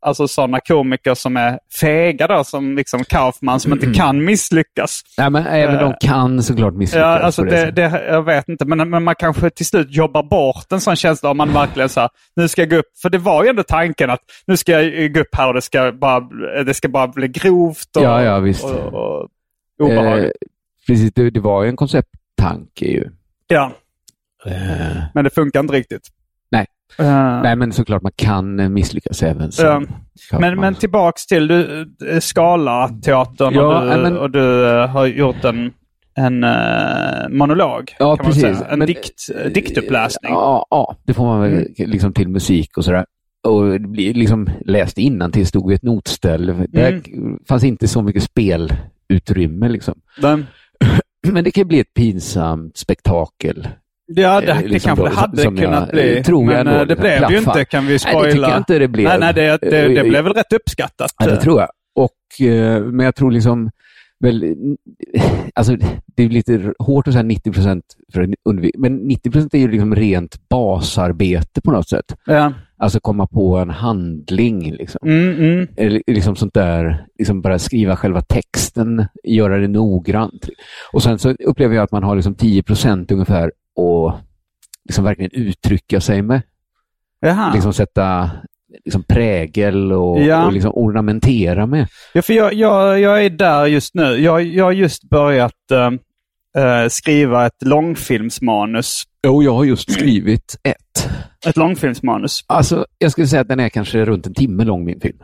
alltså 0.00 0.28
sådana 0.28 0.60
komiker 0.60 1.14
som 1.14 1.36
är 1.36 1.58
fega 1.80 2.26
då, 2.26 2.44
som 2.44 2.76
liksom 2.76 3.04
Kaufman, 3.04 3.60
som 3.60 3.72
inte 3.72 3.92
kan 3.92 4.24
misslyckas. 4.24 5.00
Nej, 5.18 5.30
men 5.30 5.46
även 5.46 5.78
de 5.78 5.94
kan 6.00 6.42
såklart 6.42 6.74
misslyckas. 6.74 7.06
Ja, 7.06 7.18
alltså 7.18 7.42
det, 7.42 7.70
det, 7.70 8.04
jag 8.08 8.22
vet 8.22 8.48
inte, 8.48 8.64
men, 8.64 8.90
men 8.90 9.02
man 9.02 9.14
kanske 9.14 9.50
till 9.50 9.66
slut 9.66 9.86
jobbar 9.90 10.22
bort 10.22 10.72
en 10.72 10.80
sån 10.80 10.96
känsla 10.96 11.30
om 11.30 11.36
man 11.36 11.52
verkligen 11.52 11.88
så 11.88 12.00
här, 12.00 12.10
nu 12.36 12.48
ska 12.48 12.62
jag 12.62 12.70
gå 12.70 12.76
upp. 12.76 12.98
För 13.02 13.10
det 13.10 13.18
var 13.18 13.44
ju 13.44 13.48
ändå 13.50 13.62
tanken 13.62 14.10
att 14.10 14.20
nu 14.46 14.56
ska 14.56 14.72
jag 14.82 15.12
gå 15.14 15.20
upp 15.20 15.34
här 15.36 15.48
och 15.48 15.54
det 15.54 15.62
ska 15.62 15.92
bara, 15.92 16.20
det 16.66 16.74
ska 16.74 16.88
bara 16.88 17.08
bli 17.08 17.28
grovt 17.28 17.96
och, 17.96 18.02
Ja, 18.02 18.22
ja, 18.22 18.38
visst. 18.38 18.64
och, 18.64 18.94
och 18.94 19.28
obehagligt. 19.80 20.24
Eh, 20.26 20.48
precis, 20.86 21.12
det, 21.14 21.30
det 21.30 21.40
var 21.40 21.62
ju 21.62 21.68
en 21.68 21.76
koncepttanke 21.76 22.84
ju. 22.84 23.10
ja, 23.46 23.72
Eh, 24.46 25.02
men 25.14 25.24
det 25.24 25.30
funkar 25.30 25.60
inte 25.60 25.74
riktigt. 25.74 26.08
Nej. 26.98 27.08
Eh, 27.08 27.42
nej, 27.42 27.56
men 27.56 27.72
såklart 27.72 28.02
man 28.02 28.12
kan 28.16 28.60
eh, 28.60 28.68
misslyckas 28.68 29.22
även 29.22 29.52
som 29.52 29.64
Ja. 29.66 29.78
Men, 29.80 29.88
Kaufman. 30.30 30.60
men 30.60 30.74
tillbaks 30.74 31.26
till 31.26 31.48
du, 31.48 31.86
eh, 32.10 32.20
Skala-teatern 32.20 33.54
Ja, 33.54 33.80
och, 33.82 33.96
du, 33.96 34.02
men- 34.02 34.18
och 34.18 34.30
du 34.30 34.70
eh, 34.70 34.86
har 34.88 35.06
gjort 35.06 35.44
en, 35.44 35.72
en 36.14 36.44
eh, 36.44 37.28
monolog. 37.30 37.94
Ja, 37.98 38.16
precis. 38.16 38.44
En 38.70 38.78
Men- 38.78 38.86
dikt, 38.86 39.14
eh, 39.44 39.50
diktuppläsning. 39.50 40.32
Ja, 40.32 40.66
ja, 40.70 40.96
det 41.04 41.14
får 41.14 41.24
man 41.24 41.40
väl 41.40 41.52
Mm. 41.52 41.90
liksom 41.90 42.12
till 42.12 42.28
musik 42.28 42.76
och 42.76 42.84
sådär. 42.84 43.04
Och 43.48 43.80
liksom 43.96 44.48
läst 44.66 44.98
innan 44.98 45.32
till 45.32 45.46
stod 45.46 45.68
vid 45.68 45.76
ett 45.76 45.82
notställ. 45.82 46.46
Där 46.68 46.88
Mm. 47.12 47.38
fanns 47.48 47.64
inte 47.64 47.88
så 47.88 48.02
mycket 48.02 48.22
spelutrymme 48.22 49.68
liksom. 49.68 49.94
Den, 50.20 50.46
Men 51.32 51.44
det 51.44 51.50
kan 51.50 51.68
bli 51.68 51.80
ett 51.80 51.94
pinsamt 51.94 52.76
spektakel. 52.76 53.68
Ja, 54.16 54.40
det, 54.40 54.50
Eh, 54.50 54.58
det 54.58 54.68
liksom 54.68 54.88
kanske 54.88 55.04
då, 55.04 55.08
det 55.10 55.14
hade 55.20 55.42
som 55.42 55.56
kunnat 55.56 55.80
jag, 55.80 55.88
bli. 55.88 56.16
eh, 56.18 56.22
tror 56.22 56.52
jag 56.52 56.64
men 56.64 56.74
ändå 56.74 56.80
eh, 56.80 56.86
det 56.86 56.96
blev 56.96 57.12
ju 57.12 57.18
klaffa. 57.18 57.50
inte, 57.50 57.64
kan 57.64 57.86
vi 57.86 57.90
Nej, 57.92 57.98
spoila. 57.98 58.22
det 58.26 58.32
tycker 58.32 58.48
jag 58.48 58.58
inte 58.58 58.78
det 58.78 58.88
blev. 58.88 59.08
Nej, 59.08 59.18
nej 59.20 59.34
det, 59.34 59.58
det, 59.70 59.88
det 59.88 60.08
blev 60.08 60.24
väl 60.24 60.32
rätt 60.32 60.52
uppskattat. 60.52 61.10
Ja, 61.18 61.26
det 61.26 61.36
tror 61.36 61.60
jag. 61.60 61.68
Och, 61.94 62.48
men 62.92 63.04
jag 63.06 63.14
tror 63.14 63.30
liksom 63.30 63.70
väl, 64.20 64.54
alltså 65.54 65.76
det 66.16 66.22
är 66.22 66.28
lite 66.28 66.72
hårt 66.78 67.08
att 67.08 67.14
säga 67.14 67.22
90 67.22 67.52
procent 67.52 67.84
men 68.78 68.96
90 68.96 69.30
procent 69.30 69.54
är 69.54 69.58
ju 69.58 69.70
liksom 69.70 69.94
rent 69.94 70.48
basarbete 70.48 71.60
på 71.60 71.70
något 71.72 71.88
sätt. 71.88 72.16
Ja. 72.26 72.52
Alltså 72.78 73.00
komma 73.00 73.26
på 73.26 73.56
en 73.56 73.70
handling, 73.70 74.72
liksom. 74.72 75.08
Mm, 75.08 75.38
mm. 75.38 75.66
Eller 75.76 76.02
liksom 76.06 76.36
sånt 76.36 76.54
där, 76.54 77.06
liksom 77.18 77.42
bara 77.42 77.58
skriva 77.58 77.96
själva 77.96 78.20
texten, 78.20 79.06
göra 79.24 79.58
det 79.58 79.68
noggrant. 79.68 80.48
Och 80.92 81.02
sen 81.02 81.18
så 81.18 81.30
upplever 81.30 81.74
jag 81.74 81.82
att 81.84 81.92
man 81.92 82.02
har 82.02 82.16
liksom 82.16 82.34
10 82.34 82.62
procent 82.62 83.12
ungefär 83.12 83.52
att 83.78 84.24
liksom 84.84 85.04
verkligen 85.04 85.30
uttrycka 85.34 86.00
sig 86.00 86.22
med. 86.22 86.42
Jaha. 87.20 87.52
Liksom 87.52 87.72
sätta 87.72 88.30
liksom 88.84 89.02
prägel 89.02 89.92
och, 89.92 90.22
Ja. 90.22 90.46
och 90.46 90.52
liksom 90.52 90.72
ornamentera 90.74 91.66
med. 91.66 91.86
Ja, 92.14 92.22
för 92.22 92.34
jag, 92.34 92.54
jag, 92.54 93.00
jag 93.00 93.24
är 93.24 93.30
där 93.30 93.66
just 93.66 93.94
nu. 93.94 94.04
Jag, 94.16 94.42
jag 94.42 94.64
har 94.64 94.72
just 94.72 95.04
börjat 95.10 95.70
eh, 95.70 96.88
skriva 96.88 97.46
ett 97.46 97.62
långfilmsmanus. 97.64 99.02
Jo, 99.26 99.42
jag 99.42 99.54
har 99.54 99.64
just 99.64 99.92
skrivit 99.92 100.56
ett. 100.62 101.08
Ett 101.46 101.56
långfilmsmanus. 101.56 102.44
Alltså, 102.46 102.86
jag 102.98 103.12
skulle 103.12 103.26
säga 103.26 103.42
att 103.42 103.48
den 103.48 103.60
är 103.60 103.68
kanske 103.68 104.04
runt 104.04 104.26
en 104.26 104.34
timme 104.34 104.64
lång, 104.64 104.84
min 104.84 105.00
film. 105.00 105.18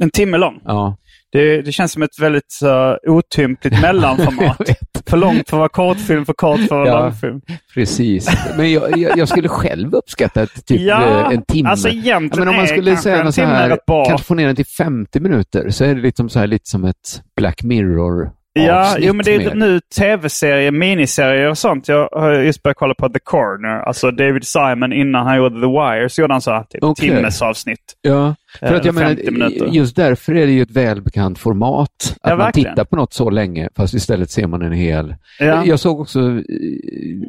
En 0.00 0.10
timme 0.10 0.36
lång. 0.38 0.60
Ja. 0.64 0.96
Det, 1.32 1.62
det 1.62 1.72
känns 1.72 1.92
som 1.92 2.02
ett 2.02 2.18
väldigt 2.20 2.58
uh, 2.64 3.10
otympligt 3.16 3.80
mellanformat. 3.80 4.58
För 5.12 5.16
långt 5.16 5.50
för 5.50 5.56
att 5.56 5.58
vara 5.58 5.68
kortfilm, 5.68 6.26
för 6.26 6.32
kort 6.32 6.58
för 6.58 6.64
att 6.64 6.70
vara 6.70 6.86
Ja. 6.88 7.00
långfilm. 7.02 7.40
Precis. 7.74 8.28
Men 8.56 8.72
jag, 8.72 8.98
jag, 8.98 9.18
jag 9.18 9.28
skulle 9.28 9.48
själv 9.48 9.94
uppskatta 9.94 10.46
typ 10.46 10.80
Ja, 10.80 11.02
eh, 11.02 11.34
en 11.34 11.44
timme. 11.44 11.68
alltså 11.70 11.88
Ja, 11.88 11.94
egentligen 11.94 12.38
men 12.44 12.48
om 12.48 12.56
man 12.56 12.66
skulle 12.66 12.96
säga 12.96 13.24
något 13.24 13.34
så 13.34 13.42
här, 13.42 13.78
kanske 14.08 14.26
få 14.26 14.34
ner 14.34 14.46
den 14.46 14.56
till 14.56 14.66
50 14.66 15.20
minuter, 15.20 15.70
så 15.70 15.84
är 15.84 15.94
det 15.94 16.00
liksom 16.00 16.28
så 16.28 16.38
här, 16.38 16.46
lite 16.46 16.68
som 16.70 16.84
ett 16.84 17.22
Black 17.36 17.62
Mirror 17.62 18.30
Ja, 18.54 18.94
jo, 18.98 19.12
men 19.14 19.24
det 19.24 19.34
är 19.34 19.38
mer. 19.38 19.54
nu 19.54 19.80
tv-serier, 19.98 20.70
miniserier 20.70 21.50
och 21.50 21.58
sånt. 21.58 21.88
Jag 21.88 22.08
har 22.12 22.32
just 22.32 22.62
börjat 22.62 22.76
kolla 22.76 22.94
på 22.94 23.08
The 23.08 23.18
Corner. 23.24 23.82
Alltså 23.82 24.10
David 24.10 24.44
Simon 24.46 24.92
innan 24.92 25.26
han 25.26 25.36
gjorde 25.36 25.60
The 25.60 25.66
Wire 25.66 26.08
så 26.08 26.20
gjorde 26.20 26.34
han 26.34 26.40
så 26.40 26.50
här 26.50 26.62
typ 26.70 26.82
Okej. 26.84 27.08
timmes 27.08 27.42
avsnitt. 27.42 27.78
Ja, 28.02 28.34
för 28.58 28.74
att 28.74 28.84
jag 28.84 28.94
50 28.94 29.30
menar, 29.30 29.50
just 29.72 29.96
därför 29.96 30.34
är 30.34 30.46
det 30.46 30.52
ju 30.52 30.62
ett 30.62 30.70
välbekant 30.70 31.38
format. 31.38 32.16
Att 32.20 32.30
Ja, 32.30 32.36
man 32.36 32.52
tittar 32.52 32.84
på 32.84 32.96
något 32.96 33.12
så 33.12 33.30
länge, 33.30 33.68
fast 33.76 33.94
istället 33.94 34.30
ser 34.30 34.46
man 34.46 34.62
en 34.62 34.72
hel... 34.72 35.14
Ja. 35.38 35.64
Jag 35.66 35.80
såg 35.80 36.00
också... 36.00 36.20
eh, 36.20 36.24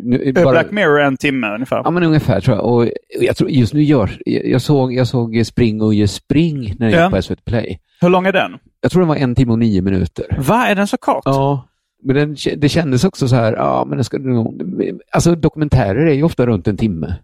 Nu, 0.04 0.34
Eh, 0.36 0.52
Black 0.52 0.72
Mirror 0.72 1.00
en 1.02 1.18
timme 1.18 1.48
ungefär. 1.54 1.82
Ja, 1.86 1.92
men 1.92 2.04
ungefär 2.04 2.42
tror 2.42 2.58
jag. 2.58 2.66
Och 2.66 2.88
jag 3.22 3.36
tror 3.38 3.50
just 3.50 3.74
nu 3.74 3.84
gör... 3.84 4.18
Jag 4.26 4.62
såg, 4.62 4.94
jag 4.94 5.08
såg 5.08 5.46
Spring 5.46 5.82
och 5.82 5.94
ge 5.94 6.08
spring 6.08 6.76
när 6.80 6.90
jag 6.90 7.00
Ja. 7.00 7.06
gick 7.06 7.16
på 7.16 7.22
SVT 7.22 7.46
Play. 7.46 7.80
Hur 8.02 8.10
lång 8.10 8.26
är 8.26 8.32
den? 8.34 8.52
Jag 8.82 8.92
tror 8.92 9.02
den 9.02 9.10
var 9.10 9.16
en 9.16 9.36
timme 9.36 9.52
och 9.52 9.60
nio 9.60 9.82
minuter. 9.82 10.26
Va, 10.48 10.68
är 10.68 10.76
den 10.76 10.88
så 10.88 10.98
kort? 10.98 11.22
Ja, 11.26 11.68
men 12.04 12.16
den, 12.16 12.36
det 12.58 12.70
kändes 12.70 13.04
också 13.04 13.28
så 13.28 13.36
här, 13.36 13.54
ja 13.54 13.86
men 13.90 13.98
det 13.98 14.04
ska. 14.04 14.18
Alltså 15.12 15.36
dokumentärer 15.36 16.06
är 16.06 16.14
ju 16.14 16.24
ofta 16.24 16.46
runt 16.46 16.68
en 16.68 16.78
timme. 16.78 17.16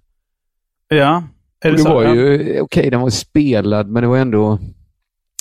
Ja. 0.87 1.23
Är 1.65 1.69
det 1.69 1.75
det 1.77 1.83
så? 1.83 1.93
var 1.93 2.15
ju, 2.15 2.59
okej 2.61 2.89
den 2.89 3.01
var 3.01 3.09
spelad, 3.09 3.87
men 3.89 4.03
det 4.03 4.09
var 4.09 4.17
ändå... 4.17 4.59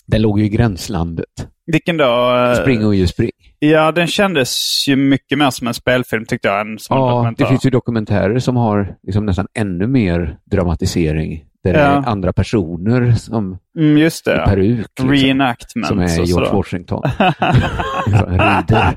Den 0.06 0.22
låg 0.22 0.38
ju 0.38 0.44
i 0.44 0.48
gränslandet. 0.48 1.26
Vilken 1.66 1.96
då? 1.96 2.54
Spring 2.62 2.86
och 2.86 2.94
ge 2.94 3.06
spring. 3.06 3.30
Ja, 3.58 3.92
den 3.92 4.06
kändes 4.06 4.84
ju 4.88 4.96
mycket 4.96 5.38
mer 5.38 5.50
som 5.50 5.66
en 5.66 5.74
spelfilm 5.74 6.24
tyckte 6.26 6.48
jag 6.48 6.60
än 6.60 6.78
som 6.78 6.96
Ja, 6.96 7.32
det 7.38 7.46
finns 7.46 7.66
ju 7.66 7.70
dokumentärer 7.70 8.38
som 8.38 8.56
har 8.56 8.94
liksom 9.02 9.26
nästan 9.26 9.46
ännu 9.54 9.86
mer 9.86 10.36
dramatisering. 10.44 11.44
Där 11.64 11.72
det 11.72 11.78
Ja. 11.78 11.84
är 11.86 12.08
andra 12.08 12.32
personer 12.32 13.12
som 13.12 13.58
Mm, 13.78 13.98
just 13.98 14.24
det. 14.24 14.42
i 14.42 14.48
peruk. 14.48 14.78
Liksom, 14.78 15.10
Reenactments 15.10 15.88
som 15.88 15.98
är 15.98 16.24
George. 16.24 16.50
Washington. 16.52 17.02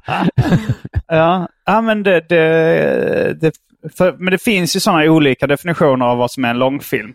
Ja, 1.07 1.47
ja 1.65 1.81
men 1.81 2.03
det, 2.03 2.21
det, 2.29 3.37
det 3.41 3.51
för, 3.97 4.15
men 4.19 4.31
det 4.31 4.41
finns 4.41 4.75
ju 4.75 4.79
sådana 4.79 5.03
olika 5.03 5.47
definitioner 5.47 6.05
av 6.05 6.17
vad 6.17 6.31
som 6.31 6.45
är 6.45 6.49
en 6.49 6.59
långfilm. 6.59 7.13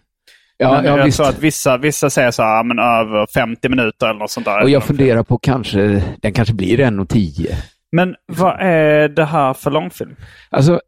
Ja, 0.57 0.73
men 0.73 0.85
ja 0.85 0.97
jag 0.97 1.05
visst. 1.05 1.17
tror 1.17 1.29
att 1.29 1.39
vissa, 1.39 1.77
vissa 1.77 2.11
säger 2.11 2.31
så 2.31 2.43
här, 2.43 2.57
ja, 2.57 2.63
men 2.63 2.79
över 2.79 3.27
50 3.35 3.69
minuter 3.69 4.07
eller 4.07 4.19
något 4.19 4.31
sånt 4.31 4.47
där. 4.47 4.63
Och 4.63 4.71
jag 4.71 4.85
funderar 4.85 5.23
på 5.23 5.39
kanske, 5.39 6.03
den 6.23 6.33
kanske 6.33 6.55
blir 6.55 6.81
en 6.81 7.01
och 7.01 7.09
tio. 7.09 7.57
Men 7.93 8.15
vad 8.27 8.61
är 8.61 9.09
det 9.09 9.25
här 9.25 9.55
för 9.55 9.71
långfilm? 9.71 10.17
Alltså, 10.51 10.81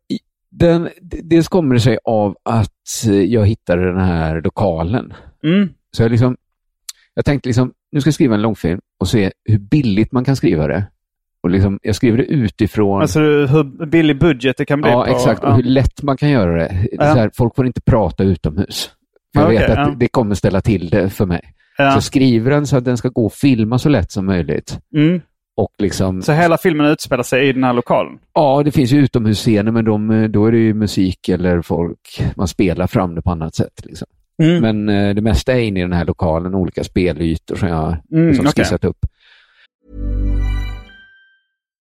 den, 0.51 0.89
dels 1.01 1.49
kommer 1.49 1.75
det 1.75 1.81
sig 1.81 1.99
av 2.05 2.37
att 2.43 3.07
eh, 3.07 3.23
jag 3.23 3.47
hittade 3.47 3.87
den 3.87 4.01
här 4.01 4.41
lokalen. 4.41 5.15
Mm. 5.45 5.69
Så 5.97 6.03
jag 6.03 6.11
liksom, 6.11 6.37
jag 7.15 7.25
tänkte 7.25 7.49
liksom, 7.49 7.73
nu 7.93 8.01
ska 8.01 8.09
jag 8.09 8.15
skriva 8.15 8.35
en 8.35 8.43
långfilm 8.43 8.81
och 9.01 9.09
se 9.09 9.33
hur 9.45 9.59
billigt 9.59 10.13
man 10.13 10.25
kan 10.25 10.37
skriva 10.37 10.67
det. 10.67 10.87
Och 11.49 11.53
liksom, 11.53 11.79
jag 11.83 11.95
skriver 11.95 12.19
det 12.19 12.25
utifrån, 12.25 13.01
Alltså 13.03 13.21
hur 13.21 13.87
billig 13.87 14.19
budget 14.21 14.57
det 14.57 14.65
kan 14.65 14.81
bli 14.81 14.91
ja 14.91 15.05
på. 15.05 15.11
exakt, 15.11 15.45
och 15.45 15.55
hur 15.57 15.63
lätt 15.63 16.03
man 16.03 16.17
kan 16.17 16.31
göra 16.31 16.53
det. 16.59 16.69
det 16.69 16.89
Ja. 16.93 17.13
så 17.13 17.19
här, 17.19 17.31
folk 17.37 17.57
får 17.57 17.67
inte 17.67 17.81
prata 17.81 18.25
utomhus. 18.25 18.91
Jag 19.33 19.45
Okej, 19.45 19.59
vet 19.59 19.71
att 19.71 19.79
ja. 19.89 19.95
det 19.97 20.09
kommer 20.09 20.35
ställa 20.35 20.61
till 20.61 20.89
det 20.89 21.11
för 21.11 21.27
mig. 21.27 21.41
ja. 21.79 21.93
Så 21.93 22.01
skriver 22.01 22.51
den 22.51 22.67
så 22.67 22.77
att 22.77 22.85
den 22.85 22.97
ska 22.97 23.09
gå 23.09 23.27
att 23.27 23.35
filma 23.35 23.79
så 23.79 23.89
lätt 23.89 24.11
som 24.11 24.27
möjligt. 24.27 24.79
Mm. 24.97 25.21
Och 25.57 25.73
liksom, 25.79 26.23
Så 26.23 26.33
hela 26.33 26.59
filmen 26.59 26.87
utspelar 26.87 27.23
sig 27.23 27.49
i 27.49 27.53
den 27.53 27.65
här 27.65 27.73
lokalen? 27.73 28.19
Ja, 28.35 28.63
det 28.65 28.71
finns 28.71 28.93
ju 28.93 28.99
utomhusscener, 28.99 29.73
men 29.73 29.85
de, 29.85 30.27
då 30.33 30.47
är 30.47 30.53
det 30.53 30.59
ju 30.59 30.75
musik 30.75 31.29
eller 31.29 31.63
folk, 31.63 32.21
man 32.37 32.49
spelar 32.49 32.87
fram 32.87 33.15
det 33.15 33.23
på 33.23 33.31
annat 33.31 33.55
sätt. 33.55 33.85
Liksom. 33.85 34.07
Mm. 34.43 34.61
Men 34.61 34.89
eh, 35.09 35.15
det 35.15 35.23
mesta 35.23 35.53
är 35.53 35.61
inne 35.61 35.81
i 35.81 35.83
den 35.83 35.93
här 35.93 36.05
lokalen, 36.05 36.55
olika 36.55 36.85
spelytor 36.85 37.57
som 37.57 37.69
jag 37.69 37.97
Mm, 38.13 38.29
liksom 38.29 38.47
skissat 38.47 38.85
upp. 38.85 38.97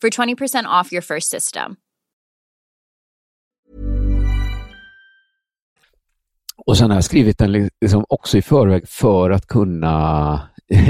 for 0.00 0.08
20% 0.10 0.80
off 0.80 0.92
your 0.92 1.02
first 1.02 1.30
system. 1.30 1.76
Och 6.66 6.76
sen 6.76 6.90
har 6.90 6.96
jag 6.96 7.04
skrivit 7.04 7.38
den 7.38 7.70
liksom 7.80 8.04
också 8.08 8.38
i 8.38 8.42
förväg 8.42 8.88
för 8.88 9.30
att 9.30 9.46
kunna 9.46 10.40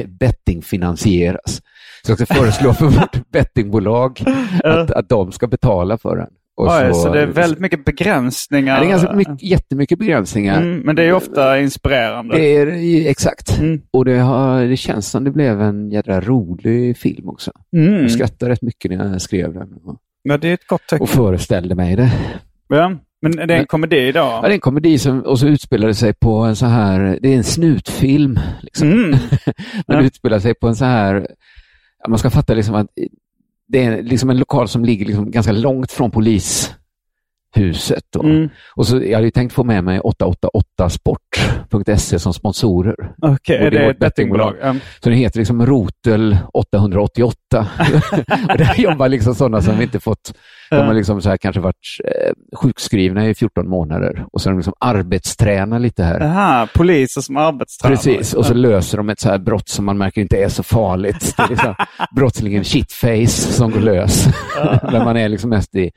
bettingfinansieras. 0.06 1.62
Så 2.02 2.10
jag 2.10 2.18
ska 2.18 2.34
föreslå 2.34 2.74
för 2.74 2.86
vårt 2.86 3.30
bettingbolag 3.30 4.22
att, 4.64 4.90
att 4.90 5.08
de 5.08 5.32
ska 5.32 5.46
betala 5.46 5.98
för 5.98 6.16
den. 6.16 6.30
Oj, 6.68 6.94
så, 6.94 7.12
det 7.12 7.20
är 7.22 7.26
väldigt 7.26 7.58
mycket 7.60 7.84
begränsningar. 7.84 8.74
Ja, 8.74 8.80
det 8.80 8.86
är 8.86 8.90
ganska 8.90 9.12
mycket, 9.12 9.42
jättemycket 9.42 9.98
begränsningar. 9.98 10.60
Mm, 10.62 10.78
men 10.80 10.96
det 10.96 11.02
är 11.04 11.12
ofta 11.12 11.60
inspirerande. 11.60 12.36
Det 12.36 12.56
är 12.56 12.66
exakt. 13.10 13.58
Mm. 13.58 13.80
Och 13.90 14.04
det, 14.04 14.18
har, 14.18 14.62
det 14.64 14.76
känns 14.76 15.08
som 15.10 15.24
det 15.24 15.30
blev 15.30 15.60
en 15.62 15.90
jädra 15.90 16.20
rolig 16.20 16.96
film 16.98 17.28
också. 17.28 17.50
Mm. 17.76 18.02
Jag 18.02 18.10
skrattade 18.10 18.52
rätt 18.52 18.62
mycket 18.62 18.90
när 18.90 19.12
jag 19.12 19.22
skrev 19.22 19.54
den 19.54 19.72
och, 19.84 19.96
Ja, 20.22 20.36
det 20.38 20.48
är 20.48 20.54
ett 20.54 20.66
gott 20.66 20.86
tecken. 20.86 21.02
och 21.02 21.08
föreställde 21.08 21.74
mig 21.74 21.96
det. 21.96 22.12
Ja. 22.68 22.92
Men 23.22 23.32
det 23.32 23.38
är 23.42 23.42
en 23.42 23.48
Men- 23.48 23.66
komedi 23.66 24.12
då? 24.12 24.18
Ja, 24.18 24.40
det 24.42 24.48
är 24.48 24.52
en 24.52 24.60
komedi 24.60 24.98
som 24.98 25.20
och 25.20 25.38
så 25.38 25.46
utspelar 25.46 25.88
det 25.88 25.94
sig 25.94 26.12
på 26.14 26.36
en 26.38 26.56
så 26.56 26.66
här, 26.66 27.18
det 27.22 27.28
är 27.32 27.36
en 27.36 27.44
snutfilm. 27.44 28.38
Liksom. 28.62 28.88
Mm. 28.92 29.10
Men 29.10 29.16
Ja. 29.86 29.96
det 29.96 30.04
utspelar 30.06 30.38
sig 30.38 30.54
på 30.54 30.68
en 30.68 30.76
så 30.76 30.84
här, 30.84 31.26
ja, 32.02 32.08
man 32.08 32.18
ska 32.18 32.30
fatta 32.30 32.54
liksom 32.54 32.74
att 32.74 32.86
det 33.72 33.84
är 33.84 34.02
liksom 34.02 34.30
en 34.30 34.38
lokal 34.38 34.68
som 34.68 34.84
ligger 34.84 35.06
liksom 35.06 35.30
ganska 35.30 35.52
långt 35.52 35.92
från 35.92 36.10
polis. 36.10 36.74
Då. 38.12 38.22
Mm. 38.22 38.48
Och 38.76 38.86
så, 38.86 38.96
jag 39.02 39.12
hade 39.14 39.24
ju 39.24 39.30
tänkt 39.30 39.52
få 39.52 39.64
med 39.64 39.84
mig 39.84 40.00
888sport.se 40.00 42.18
som 42.18 42.34
sponsorer. 42.34 42.94
Okej, 43.22 43.58
Och 43.60 43.66
är 43.66 43.70
det 43.70 43.78
det 43.78 43.90
ett 43.90 43.98
bettingbolag? 43.98 44.52
bettingbolag. 44.52 44.80
Så 45.02 45.08
den 45.08 45.18
heter 45.18 45.38
liksom 45.38 45.66
Rotel 45.66 46.38
888. 46.54 47.34
och 48.52 48.58
där 48.58 48.80
jobbar 48.80 49.08
liksom 49.08 49.34
sådana 49.34 49.60
som 49.62 49.82
inte 49.82 50.00
fått, 50.00 50.34
de 50.70 50.76
har 50.76 50.94
liksom 50.94 51.22
så 51.22 51.28
här 51.28 51.36
kanske 51.36 51.60
varit 51.60 51.76
eh, 52.04 52.32
sjukskrivna 52.56 53.28
i 53.28 53.34
14 53.34 53.68
månader 53.68 54.24
och 54.32 54.40
så 54.40 54.48
har 54.48 54.52
de 54.52 54.58
liksom 54.58 54.74
arbetstränar 54.80 55.78
lite 55.78 56.04
här. 56.04 56.20
Aha, 56.20 56.68
poliser 56.74 57.20
som 57.20 57.36
arbetstränare. 57.36 57.96
Precis, 57.96 58.34
och 58.34 58.46
så 58.46 58.54
löser 58.54 58.96
de 58.96 59.10
ett 59.10 59.20
så 59.20 59.28
här 59.28 59.38
brott 59.38 59.68
som 59.68 59.84
man 59.84 59.98
märker 59.98 60.20
inte 60.20 60.42
är 60.42 60.48
så 60.48 60.62
farligt. 60.62 61.34
Det 61.36 61.42
är 61.42 61.48
liksom 61.48 61.74
brottslingen 62.16 62.64
shitface 62.64 63.52
som 63.52 63.70
går 63.70 63.80
lös. 63.80 64.24
Där 64.82 65.00
man 65.04 65.16
är 65.16 65.28
liksom 65.28 65.50
mest 65.50 65.74
i... 65.74 65.90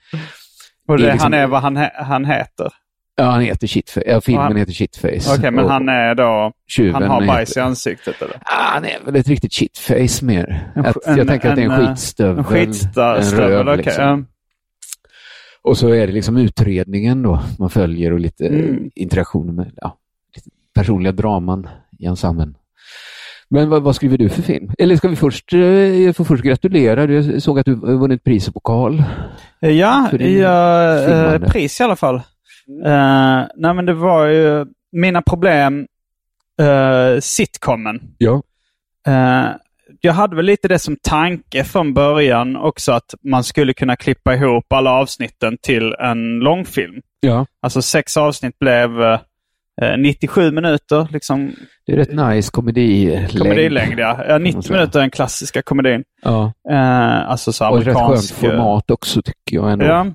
Och 0.88 0.97
det, 0.97 1.03
det 1.03 1.09
är 1.09 1.13
liksom- 1.13 1.34
han 1.34 1.41
är 1.41 1.47
vad 1.47 1.61
han, 1.61 1.77
han 1.95 2.25
heter? 2.25 2.67
Ja, 3.15 3.23
han 3.23 3.41
heter 3.41 3.67
shitface. 3.67 4.03
Ja, 4.07 4.21
filmen 4.21 4.43
Han- 4.43 4.55
heter 4.55 4.73
shitface. 4.73 5.36
Okej, 5.38 5.51
men 5.51 5.65
Och 5.65 5.71
han 5.71 5.89
är 5.89 6.15
då... 6.15 6.51
Han 6.93 7.03
har 7.03 7.21
heter- 7.21 7.27
bajs 7.27 7.57
i 7.57 7.59
ansiktet 7.59 8.21
eller? 8.21 8.36
Ah, 8.36 8.73
han 8.73 8.86
är 8.86 9.05
väl 9.05 9.15
ett 9.15 9.27
riktigt 9.27 9.53
shitface 9.53 10.25
mer. 10.25 10.71
En- 10.75 10.86
Att, 10.86 10.95
jag 11.05 11.19
en- 11.19 11.27
tänker 11.27 11.49
att 11.49 11.55
det 11.55 11.61
är 11.61 11.65
en 11.65 11.71
eh, 11.81 11.88
skitstövel. 11.88 12.38
En 12.38 12.43
skitstövel, 12.43 13.67
okej. 13.69 13.77
liksom. 13.77 14.03
ja. 14.03 14.19
Och 15.61 15.77
så 15.77 15.89
är 15.89 16.07
det 16.07 16.13
liksom 16.13 16.38
utredningen 16.38 17.21
då 17.23 17.39
man 17.59 17.69
följer 17.69 18.13
och 18.13 18.19
lite 18.19 18.47
Mm. 18.47 18.89
interaktioner 18.95 19.53
med 19.53 19.71
ja, 19.75 19.97
lite 20.36 20.49
personliga 20.75 21.11
draman 21.11 21.67
i 21.99 22.05
ensemblen. 22.05 22.57
Men 23.49 23.69
vad, 23.69 23.84
vad 23.84 23.95
skriver 23.95 24.17
du 24.17 24.29
för 24.29 24.41
film? 24.41 24.71
Eller 24.79 24.95
ska 24.95 25.07
vi 25.07 25.15
först, 25.15 25.53
eh, 25.53 25.59
jag 26.01 26.15
får 26.15 26.25
först 26.25 26.43
gratulera. 26.43 27.11
Jag 27.13 27.41
såg 27.41 27.59
att 27.59 27.65
du 27.65 27.75
vunnit 27.75 28.23
pris 28.23 28.47
och 28.47 28.53
pokal. 28.53 29.03
Ja, 29.70 30.07
För 30.09 30.18
din 30.18 30.39
ja 30.39 31.34
eh, 31.34 31.41
pris 31.41 31.80
i 31.80 31.84
alla 31.84 31.95
fall. 31.95 32.16
Eh, 32.86 33.41
nej, 33.55 33.74
men 33.74 33.86
det 33.86 33.93
var 33.93 34.26
ju 34.26 34.66
mina 34.91 35.22
problem, 35.22 35.88
uh, 36.61 37.20
sitcomen. 37.20 38.01
Ja. 38.18 38.41
Eh, 39.07 39.49
jag 40.01 40.14
hade 40.14 40.36
väl 40.36 40.45
lite 40.45 40.68
det 40.68 40.80
som 40.80 40.95
tanke 41.01 41.64
från 41.64 41.93
början 41.93 42.55
också 42.55 42.91
att 42.91 43.16
man 43.24 43.43
skulle 43.43 43.74
kunna 43.74 43.95
klippa 43.95 44.36
ihop 44.36 44.74
alla 44.74 44.91
avsnitten 44.91 45.57
till 45.61 45.93
en 45.93 46.39
långfilm. 46.39 47.01
Ja. 47.20 47.45
Alltså 47.61 47.82
sex 47.82 48.18
avsnitt 48.18 48.59
blev 48.59 49.01
eh, 49.01 49.20
97 49.97 50.51
minuter, 50.51 51.07
liksom 51.11 51.51
Det 51.86 51.91
är 51.91 51.97
rätt 51.97 52.13
nice 52.13 52.51
komedilängd. 52.51 53.38
komedilängd. 53.39 53.99
Ja. 53.99 54.19
Ja, 54.28 54.32
man 54.34 54.43
90 54.43 54.61
säga. 54.61 54.76
minuter 54.78 54.99
är 54.99 55.03
den 55.03 55.11
klassiska 55.11 55.61
komedin. 55.61 56.03
Ja. 56.21 56.53
Eh, 56.71 57.30
alltså 57.30 57.53
så 57.53 57.69
Och 57.69 57.78
ett 57.82 57.88
rätt 57.88 57.93
skönt 57.95 58.05
amerikansk... 58.05 58.43
eh, 58.43 58.49
format 58.49 58.91
också 58.91 59.21
tycker 59.21 59.55
jag 59.55 59.71
ändå. 59.71 59.86
Ja. 59.86 60.05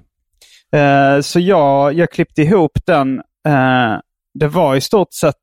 Eh, 0.79 1.21
så 1.21 1.41
jag, 1.41 1.93
jag 1.95 2.11
klippte 2.11 2.43
ihop 2.43 2.73
den. 2.87 3.19
Eh, 3.49 3.97
det 4.35 4.49
var 4.49 4.77
i 4.77 4.81
stort 4.81 5.13
sett 5.13 5.35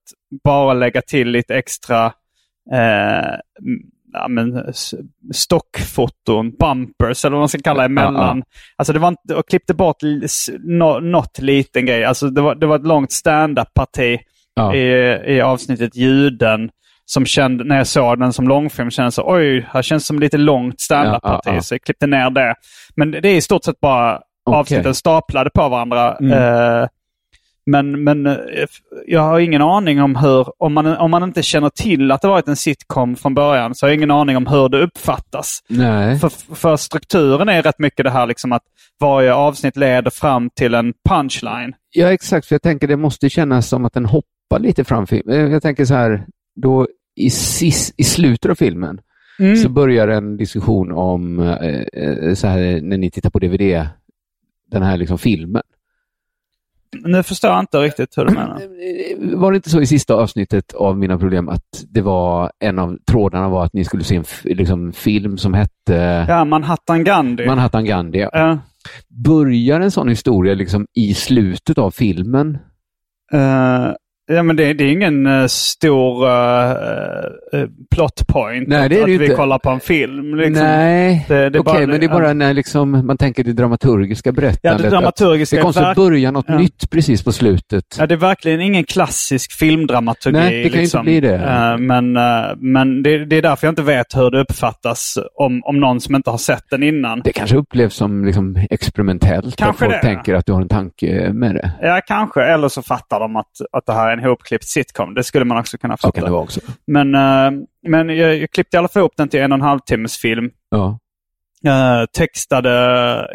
bara 0.43 0.73
lägga 0.73 1.01
till 1.01 1.29
lite 1.29 1.55
extra 1.55 2.05
eh, 2.73 3.35
ja, 4.21 4.27
men, 4.27 4.73
stockfoton, 5.33 6.51
bumpers 6.59 7.25
eller 7.25 7.31
vad 7.35 7.41
man 7.41 7.49
ska 7.49 7.59
kalla 7.63 7.79
det 7.79 7.85
emellan. 7.85 8.43
Alltså 8.75 8.93
det 8.93 8.99
var 8.99 9.07
inte, 9.07 9.35
och 9.35 9.47
klippte 9.49 9.73
bort 9.73 9.97
något 11.01 11.39
liten 11.39 11.85
grej. 11.85 12.05
Alltså 12.05 12.29
det 12.29 12.41
var, 12.41 12.55
det 12.55 12.65
var 12.65 12.75
ett 12.75 12.87
långt 12.87 13.11
stand-up-parti 13.11 14.19
Ja. 14.57 14.75
i, 14.75 14.85
i 15.35 15.41
avsnittet 15.41 15.95
Ljuden. 15.95 16.69
Som 17.07 17.25
kände, 17.25 17.63
när 17.63 17.77
jag 17.77 17.87
såg 17.87 18.19
den 18.19 18.33
som 18.33 18.47
långfilm 18.47 18.91
kände 18.91 19.05
jag 19.05 19.13
så 19.13 19.23
oj, 19.33 19.67
här 19.71 19.81
känns 19.81 20.05
som 20.05 20.19
lite 20.19 20.37
långt 20.37 20.79
stand-up-parti. 20.79 21.41
Ja, 21.45 21.51
ja, 21.51 21.55
ja. 21.55 21.61
Så 21.61 21.73
jag 21.73 21.81
klippte 21.81 22.07
ner 22.07 22.29
det. 22.29 22.55
Men 22.95 23.11
det 23.11 23.29
är 23.29 23.35
i 23.35 23.41
stort 23.41 23.63
sett 23.63 23.79
bara 23.79 24.15
Okej. 24.45 24.59
avsnitten 24.59 24.95
staplade 24.95 25.49
på 25.49 25.69
varandra. 25.69 26.15
Mm. 26.15 26.31
Eh, 26.31 26.87
men, 27.65 28.03
men 28.03 28.25
eh, 28.25 28.35
jag 29.07 29.21
har 29.21 29.39
ingen 29.39 29.61
aning 29.61 30.01
om 30.01 30.15
hur, 30.15 30.63
om 30.63 30.73
man, 30.73 30.85
om 30.97 31.11
man 31.11 31.23
inte 31.23 31.43
känner 31.43 31.69
till 31.69 32.11
att 32.11 32.21
det 32.21 32.27
varit 32.27 32.47
en 32.47 32.55
sitcom 32.55 33.15
från 33.15 33.33
början, 33.33 33.75
så 33.75 33.85
har 33.85 33.89
jag 33.89 33.95
ingen 33.97 34.11
aning 34.11 34.37
om 34.37 34.47
hur 34.47 34.69
det 34.69 34.83
uppfattas. 34.83 35.59
Nej. 35.69 36.19
För, 36.19 36.29
för 36.55 36.77
strukturen 36.77 37.49
är 37.49 37.63
rätt 37.63 37.79
mycket 37.79 38.03
det 38.03 38.11
här 38.11 38.27
liksom 38.27 38.51
att 38.51 38.63
varje 38.99 39.33
avsnitt 39.33 39.77
leder 39.77 40.11
fram 40.11 40.49
till 40.49 40.73
en 40.73 40.93
punchline. 41.09 41.73
Ja, 41.93 42.13
exakt. 42.13 42.47
För 42.47 42.55
jag 42.55 42.61
tänker 42.61 42.87
det 42.87 42.97
måste 42.97 43.29
kännas 43.29 43.67
som 43.67 43.85
att 43.85 43.93
den 43.93 44.05
hoppar 44.05 44.59
lite 44.59 44.83
fram. 44.83 45.07
film. 45.07 45.29
Eh, 45.29 45.37
Jag 45.51 45.61
tänker 45.61 45.85
så 45.85 45.93
här, 45.93 46.25
då 46.55 46.87
i, 47.15 47.29
sis, 47.29 47.93
i 47.97 48.03
slutet 48.03 48.51
av 48.51 48.55
filmen 48.55 48.99
Mm. 49.39 49.55
så 49.55 49.69
börjar 49.69 50.07
en 50.07 50.37
diskussion 50.37 50.91
om, 50.91 51.39
eh, 51.39 52.33
så 52.33 52.47
här, 52.47 52.81
när 52.81 52.97
ni 52.97 53.11
tittar 53.11 53.29
på 53.29 53.39
DVD, 53.39 53.87
den 54.71 54.81
här 54.83 54.97
liksom 54.97 55.17
filmen. 55.17 55.61
Nu 57.03 57.23
förstår 57.23 57.51
jag 57.51 57.59
inte 57.59 57.77
riktigt 57.77 58.17
hur 58.17 58.25
du 58.25 58.33
menar. 58.33 58.55
Eh, 58.61 59.37
Var 59.39 59.51
det 59.51 59.55
inte 59.55 59.69
så 59.69 59.81
i 59.81 59.85
sista 59.85 60.13
avsnittet 60.13 60.73
av 60.73 60.97
Mina 60.97 61.17
problem 61.17 61.49
att 61.49 61.83
det 61.89 62.01
var 62.01 62.51
en 62.59 62.79
av 62.79 62.97
trådarna 63.11 63.49
var 63.49 63.65
att 63.65 63.73
ni 63.73 63.85
skulle 63.85 64.03
se 64.03 64.15
en 64.15 64.23
liksom, 64.43 64.93
film 64.93 65.37
som 65.37 65.53
hette 65.53 66.25
Ja, 66.29 66.45
Manhattan 66.45 67.03
Gandhi. 67.03 67.45
Manhattan 67.45 67.85
Gandhi. 67.85 68.19
ja. 68.19 68.29
Ja. 68.33 68.57
Börjar 69.09 69.79
en 69.81 69.91
sån 69.91 70.09
historia 70.09 70.53
liksom 70.53 70.85
i 70.93 71.13
slutet 71.13 71.77
av 71.77 71.91
filmen? 71.91 72.57
Eh, 73.33 73.87
ja, 74.27 74.43
men 74.43 74.55
det, 74.55 74.73
det 74.73 74.83
är 74.83 74.91
ingen 74.91 75.27
uh, 75.27 75.47
stor 75.47 76.25
uh, 76.25 76.75
uh, 77.53 77.67
plot 77.95 78.27
point. 78.27 78.67
Nej, 78.67 78.83
att, 78.83 78.89
det 78.89 78.95
är 78.95 78.97
det 78.97 79.03
att 79.13 79.19
vi 79.21 79.23
inte. 79.25 79.35
kollar 79.35 79.59
på 79.59 79.69
en 79.69 79.79
film. 79.79 80.35
Liksom. 80.35 80.63
Nej, 80.65 81.25
Det- 81.27 81.33
det 81.49 81.57
är 81.57 81.61
okej, 81.61 81.63
bara- 81.63 81.87
men 81.87 81.99
det 81.99 82.05
är 82.05 82.09
bara 82.09 82.33
när 82.33 82.53
liksom, 82.53 83.05
man 83.07 83.17
tänker 83.17 83.43
det 83.43 83.53
dramaturgiska 83.53 84.31
berättandet. 84.31 84.81
Ja, 84.83 84.89
det 84.89 84.89
dramaturgiska 84.89 85.55
att 85.55 85.59
det 85.59 85.63
konstigt 85.63 85.83
verk- 85.83 85.95
börjar 85.95 86.31
något 86.31 86.45
Ja. 86.47 86.57
nytt 86.57 86.89
precis 86.91 87.23
på 87.23 87.31
slutet. 87.31 87.83
Ja, 87.99 88.07
det 88.07 88.13
är 88.15 88.17
verkligen 88.17 88.61
ingen 88.61 88.83
klassisk 88.83 89.51
filmdramaturgi. 89.51 90.37
Nej, 90.37 90.63
det 90.63 90.69
kan 90.69 90.79
liksom. 90.81 90.99
inte 90.99 91.09
bli 91.11 91.19
det. 91.29 91.35
Eh, 91.35 91.77
men 91.77 92.11
men 92.57 93.03
det, 93.03 93.25
det 93.25 93.35
är 93.35 93.41
därför 93.41 93.67
jag 93.67 93.71
inte 93.71 93.81
vet 93.81 94.15
hur 94.15 94.31
det 94.31 94.39
uppfattas 94.41 95.17
om, 95.35 95.61
om 95.63 95.79
någon 95.79 96.01
som 96.01 96.15
inte 96.15 96.29
har 96.29 96.37
sett 96.37 96.63
den 96.71 96.83
innan. 96.83 97.21
Det 97.23 97.31
kanske 97.31 97.57
upplevs 97.57 97.93
som 97.95 98.25
liksom 98.25 98.57
experimentellt. 98.69 99.55
Kanske 99.55 99.85
att 99.85 99.91
folk 99.91 100.01
tänker 100.01 100.33
att 100.33 100.45
du 100.45 100.53
har 100.53 100.61
en 100.61 100.67
tanke 100.69 101.33
med 101.33 101.55
det. 101.55 101.71
Ja, 101.81 102.01
kanske. 102.07 102.43
Eller 102.43 102.67
så 102.67 102.81
fattar 102.81 103.19
de 103.19 103.35
att, 103.35 103.45
att 103.71 103.85
det 103.85 103.93
här 103.93 104.11
är 104.11 104.14
en 104.17 104.23
hopklippt 104.23 104.65
sitcom. 104.67 105.13
Det 105.13 105.23
skulle 105.23 105.45
man 105.45 105.57
också 105.57 105.77
kunna 105.77 105.97
fatta. 105.97 106.11
kan 106.11 106.23
det 106.25 106.31
vara 106.31 106.41
också. 106.41 106.59
Men, 106.87 107.15
eh, 107.15 107.51
men 107.87 108.09
jag, 108.09 108.37
jag 108.37 108.51
klippte 108.51 108.77
i 108.77 108.79
alla 108.79 108.87
fall 108.87 108.99
ihop 108.99 109.13
den 109.17 109.29
till 109.29 109.39
en 109.39 109.51
och 109.51 109.57
en 109.57 109.61
halv 109.61 109.79
timmes 109.79 110.17
film. 110.17 110.49
Ja. 110.69 110.99
Eh, 111.65 112.05
textade, 112.17 112.69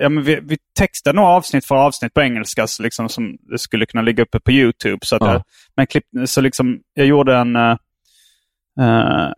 ja, 0.01 0.09
men 0.09 0.23
vi, 0.25 0.41
vi 0.43 0.57
textade 0.79 1.17
några 1.17 1.29
avsnitt 1.29 1.67
för 1.67 1.75
avsnitt 1.75 2.15
på 2.15 2.21
engelska 2.23 2.67
så 2.67 2.83
liksom, 2.83 3.09
som 3.09 3.37
det 3.51 3.59
skulle 3.59 3.87
kunna 3.87 4.03
ligga 4.03 4.23
uppe 4.23 4.41
på 4.41 4.53
YouTube. 4.53 4.99
Så, 5.07 5.17
att 5.17 5.23
Ja. 5.23 5.33
jag, 5.33 5.43
men 5.77 5.87
klipp, 5.87 6.05
så 6.27 6.41
liksom, 6.41 6.79
jag 6.95 7.07
gjorde 7.07 7.37
en, 7.37 7.57
eh, 7.57 7.77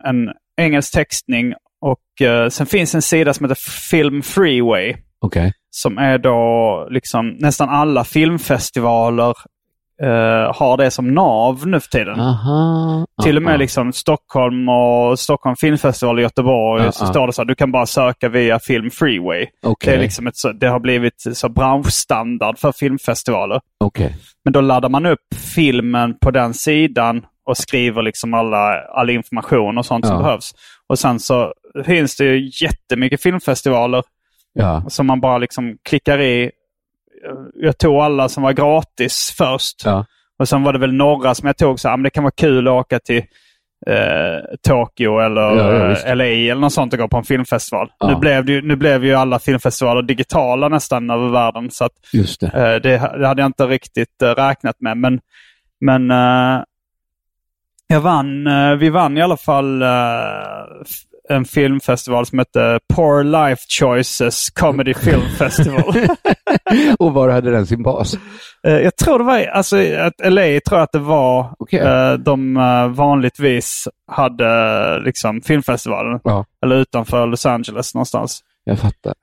en 0.05 0.29
engelsk 0.61 0.93
textning 0.93 1.53
och 1.81 2.21
eh, 2.27 2.49
sen 2.49 2.65
finns 2.67 2.95
en 2.95 3.01
sida 3.01 3.33
som 3.33 3.43
heter 3.49 3.61
Film 3.89 4.23
Freeway. 4.23 4.95
Okej. 5.19 5.53
Som 5.69 5.97
är 5.97 6.17
då 6.17 6.87
liksom 6.91 7.29
nästan 7.29 7.69
alla 7.69 8.03
filmfestivaler 8.03 9.33
eh, 10.03 10.55
har 10.55 10.77
det 10.77 10.91
som 10.91 11.13
nav 11.13 11.67
nu 11.67 11.79
för 11.79 11.89
tiden. 11.89 12.19
Aha. 12.19 13.05
Till 13.23 13.37
och 13.37 13.43
med 13.43 13.51
Aha. 13.51 13.57
liksom 13.57 13.93
Stockholm 13.93 14.69
och 14.69 15.19
Stockholm 15.19 15.55
filmfestival 15.55 16.19
i 16.19 16.21
Göteborg 16.21 16.83
Ja, 16.83 16.91
så 16.91 17.05
står 17.05 17.27
det 17.27 17.33
så 17.33 17.41
här, 17.41 17.47
du 17.47 17.55
kan 17.55 17.71
bara 17.71 17.85
söka 17.85 18.29
via 18.29 18.59
Film 18.59 18.91
Freeway. 18.91 19.47
Okej. 19.65 19.91
Det, 19.91 19.97
är 19.97 20.01
liksom 20.01 20.27
ett, 20.27 20.35
det 20.59 20.67
har 20.67 20.79
blivit 20.79 21.23
så 21.33 21.49
branschstandard 21.49 22.57
för 22.57 22.71
filmfestivaler. 22.71 23.61
Okej. 23.79 24.15
Men 24.43 24.53
då 24.53 24.61
laddar 24.61 24.89
man 24.89 25.05
upp 25.05 25.35
filmen 25.55 26.17
på 26.21 26.31
den 26.31 26.53
sidan 26.53 27.25
och 27.45 27.57
skriver 27.57 28.01
liksom 28.01 28.33
alla, 28.33 28.81
all 28.81 29.09
information 29.09 29.77
och 29.77 29.85
sånt 29.85 30.07
som 30.07 30.17
behövs. 30.17 30.51
Och 30.89 30.99
sen 30.99 31.19
så 31.19 31.53
finns 31.85 32.15
det 32.15 32.25
ju 32.25 32.51
jättemycket 32.65 33.21
filmfestivaler 33.21 34.03
som 34.87 35.07
man 35.07 35.21
bara 35.21 35.37
liksom 35.37 35.77
klickar 35.83 36.21
i. 36.21 36.51
Jag 37.53 37.77
tog 37.77 37.95
alla 37.95 38.29
som 38.29 38.43
var 38.43 38.53
gratis 38.53 39.35
först. 39.37 39.85
Ja. 39.85 40.05
Och 40.39 40.49
sen 40.49 40.63
var 40.63 40.73
det 40.73 40.79
väl 40.79 40.93
några 40.93 41.35
som 41.35 41.47
jag 41.47 41.57
tog 41.57 41.79
så 41.79 41.87
här, 41.87 41.93
"Ah, 41.93 41.97
men 41.97 42.03
det 42.03 42.09
kan 42.09 42.23
vara 42.23 42.33
kul 42.37 42.67
att 42.67 42.71
åka 42.71 42.99
till 42.99 43.23
eh, 43.87 44.55
Tokyo 44.67 45.19
eller 45.19 45.41
Ja, 45.41 45.73
ja, 45.73 45.91
eh. 45.91 46.15
LA 46.15 46.23
eller 46.25 46.55
något 46.61 46.73
sånt 46.73 46.93
och 46.93 46.99
gå 46.99 47.07
på 47.07 47.17
en 47.17 47.23
filmfestival. 47.23 47.91
Ja. 47.99 48.07
Nu, 48.09 48.15
blev 48.15 48.49
ju, 48.49 48.61
nu 48.61 48.75
blev 48.75 49.05
ju 49.05 49.13
alla 49.15 49.39
filmfestivaler 49.39 50.01
digitala 50.01 50.69
nästan 50.69 51.09
över 51.09 51.29
världen. 51.29 51.71
Så 51.71 51.85
att, 51.85 51.91
det. 52.39 52.45
eh, 52.53 52.81
det, 52.81 53.17
det 53.19 53.27
hade 53.27 53.41
jag 53.41 53.45
inte 53.49 53.65
riktigt 53.67 54.21
eh, 54.21 54.29
räknat 54.29 54.75
med. 54.79 54.97
Men, 54.97 55.19
men 55.81 56.11
eh, 56.11 56.63
jag 57.87 58.01
vann, 58.01 58.47
eh, 58.47 58.75
vi 58.75 58.89
vann 58.89 59.17
i 59.17 59.21
alla 59.21 59.37
fall 59.37 59.81
eh, 59.81 59.87
en 61.29 61.45
filmfestival 61.45 62.25
som 62.25 62.39
hette 62.39 62.79
Poor 62.93 63.23
Life 63.23 63.61
Choices 63.79 64.49
Comedy 64.49 64.93
Film 64.93 65.21
Festival. 65.37 65.83
Och 66.99 67.13
var 67.13 67.29
hade 67.29 67.51
den 67.51 67.65
sin 67.67 67.83
bas? 67.83 68.17
Eh, 68.67 68.73
Jag 68.77 68.95
tror 68.95 69.17
det 69.19 69.23
var, 69.25 69.39
alltså 69.45 69.77
att 69.77 70.13
LA 70.33 70.41
tror 70.41 70.61
jag 70.79 70.81
att 70.81 70.91
det 70.91 70.99
var, 70.99 71.55
Okej. 71.59 71.79
eh, 71.79 72.13
de 72.13 72.57
eh, 72.57 72.87
vanligtvis 72.87 73.87
hade 74.11 74.99
liksom 74.99 75.41
filmfestivalen. 75.41 76.19
Ja, 76.23 76.45
Eller 76.65 76.75
utanför 76.75 77.27
Los 77.27 77.45
Angeles 77.45 77.93
någonstans. 77.95 78.39
jag 78.63 78.79
fattar. 78.79 79.13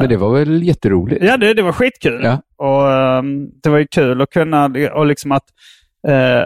Men 0.00 0.08
det 0.08 0.16
var 0.16 0.38
väl 0.38 0.62
jätteroligt? 0.62 1.24
Ja, 1.24 1.36
det, 1.36 1.54
det 1.54 1.62
var 1.62 1.72
skitkul. 1.72 2.20
Ja. 2.24 2.38
Och 2.66 2.92
ehm, 2.92 3.48
Det 3.62 3.68
var 3.70 3.78
ju 3.78 3.86
kul 3.86 4.20
att 4.22 4.30
kunna, 4.30 4.70
och 4.94 5.06
liksom 5.06 5.32
att, 5.32 5.44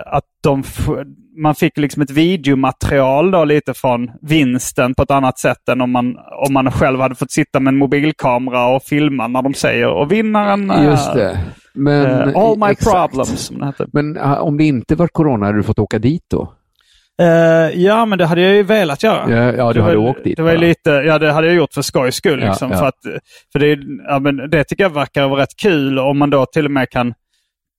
att 0.07 0.25
de, 0.43 0.63
man 1.37 1.55
fick 1.55 1.79
liksom 1.79 2.03
ett 2.03 2.11
videomaterial 2.11 3.31
då 3.31 3.45
lite 3.45 3.75
från 3.75 4.11
vinsten 4.23 4.95
på 4.95 5.03
ett 5.03 5.11
annat 5.11 5.39
sätt 5.39 5.69
än 5.69 5.81
om 5.81 5.91
man, 5.91 6.17
om 6.47 6.53
man 6.53 6.73
själv 6.73 7.01
hade 7.01 7.15
fått 7.15 7.33
sitta 7.33 7.61
med 7.61 7.73
en 7.73 7.79
mobilkamera 7.79 8.67
och 8.67 8.83
filma 8.83 9.27
när 9.29 9.43
de 9.43 9.55
säger 9.55 9.89
och 9.89 10.13
vinnaren 10.13 10.71
eh, 10.71 10.85
Just 10.85 11.15
det. 11.15 11.41
Men, 11.75 12.29
eh, 12.29 12.37
All 12.37 12.59
my 12.59 12.67
exakt. 12.67 13.13
problems 13.13 13.41
som 13.47 13.59
det 13.59 13.67
heter. 13.67 13.87
Men 13.93 14.19
ah, 14.21 14.41
om 14.41 14.57
det 14.57 14.65
inte 14.65 14.95
var 14.95 15.09
corona, 15.09 15.47
hade 15.47 15.59
du 15.59 15.63
fått 15.63 15.79
åka 15.79 15.99
dit 15.99 16.25
då? 16.31 16.53
Eh, 17.23 17.81
ja, 17.83 18.07
men 18.07 18.19
det 18.19 18.27
hade 18.27 18.41
jag 18.41 18.55
ju 18.55 18.63
velat 18.63 19.03
göra. 19.03 19.31
Ja, 19.31 19.53
ja 19.57 19.73
du 19.73 19.79
det 19.79 19.85
hade 19.85 19.97
var, 19.97 20.09
åkt 20.09 20.25
dit 20.25 20.37
Det 20.37 20.43
var 20.43 20.51
bara. 20.51 20.61
lite, 20.61 20.91
ja, 20.91 21.19
det 21.19 21.33
hade 21.33 21.47
jag 21.47 21.57
gjort 21.57 21.75
för 21.75 21.83
skojs 21.83 22.15
skull. 22.15 22.41
Ja, 22.41 22.49
Liksom, 22.49 22.71
ja. 22.71 22.79
För, 22.79 22.87
att, 22.87 23.23
för 23.53 23.59
det, 23.59 23.79
ja, 24.09 24.19
men 24.19 24.51
det 24.51 24.65
tycker 24.65 24.83
jag 24.83 24.95
verkar 24.95 25.29
vara 25.29 25.43
rätt 25.43 25.57
kul 25.63 25.99
om 25.99 26.19
man 26.19 26.31
då 26.31 26.47
till 26.47 26.65
och 26.65 26.71
med 26.71 26.91
kan 26.91 27.15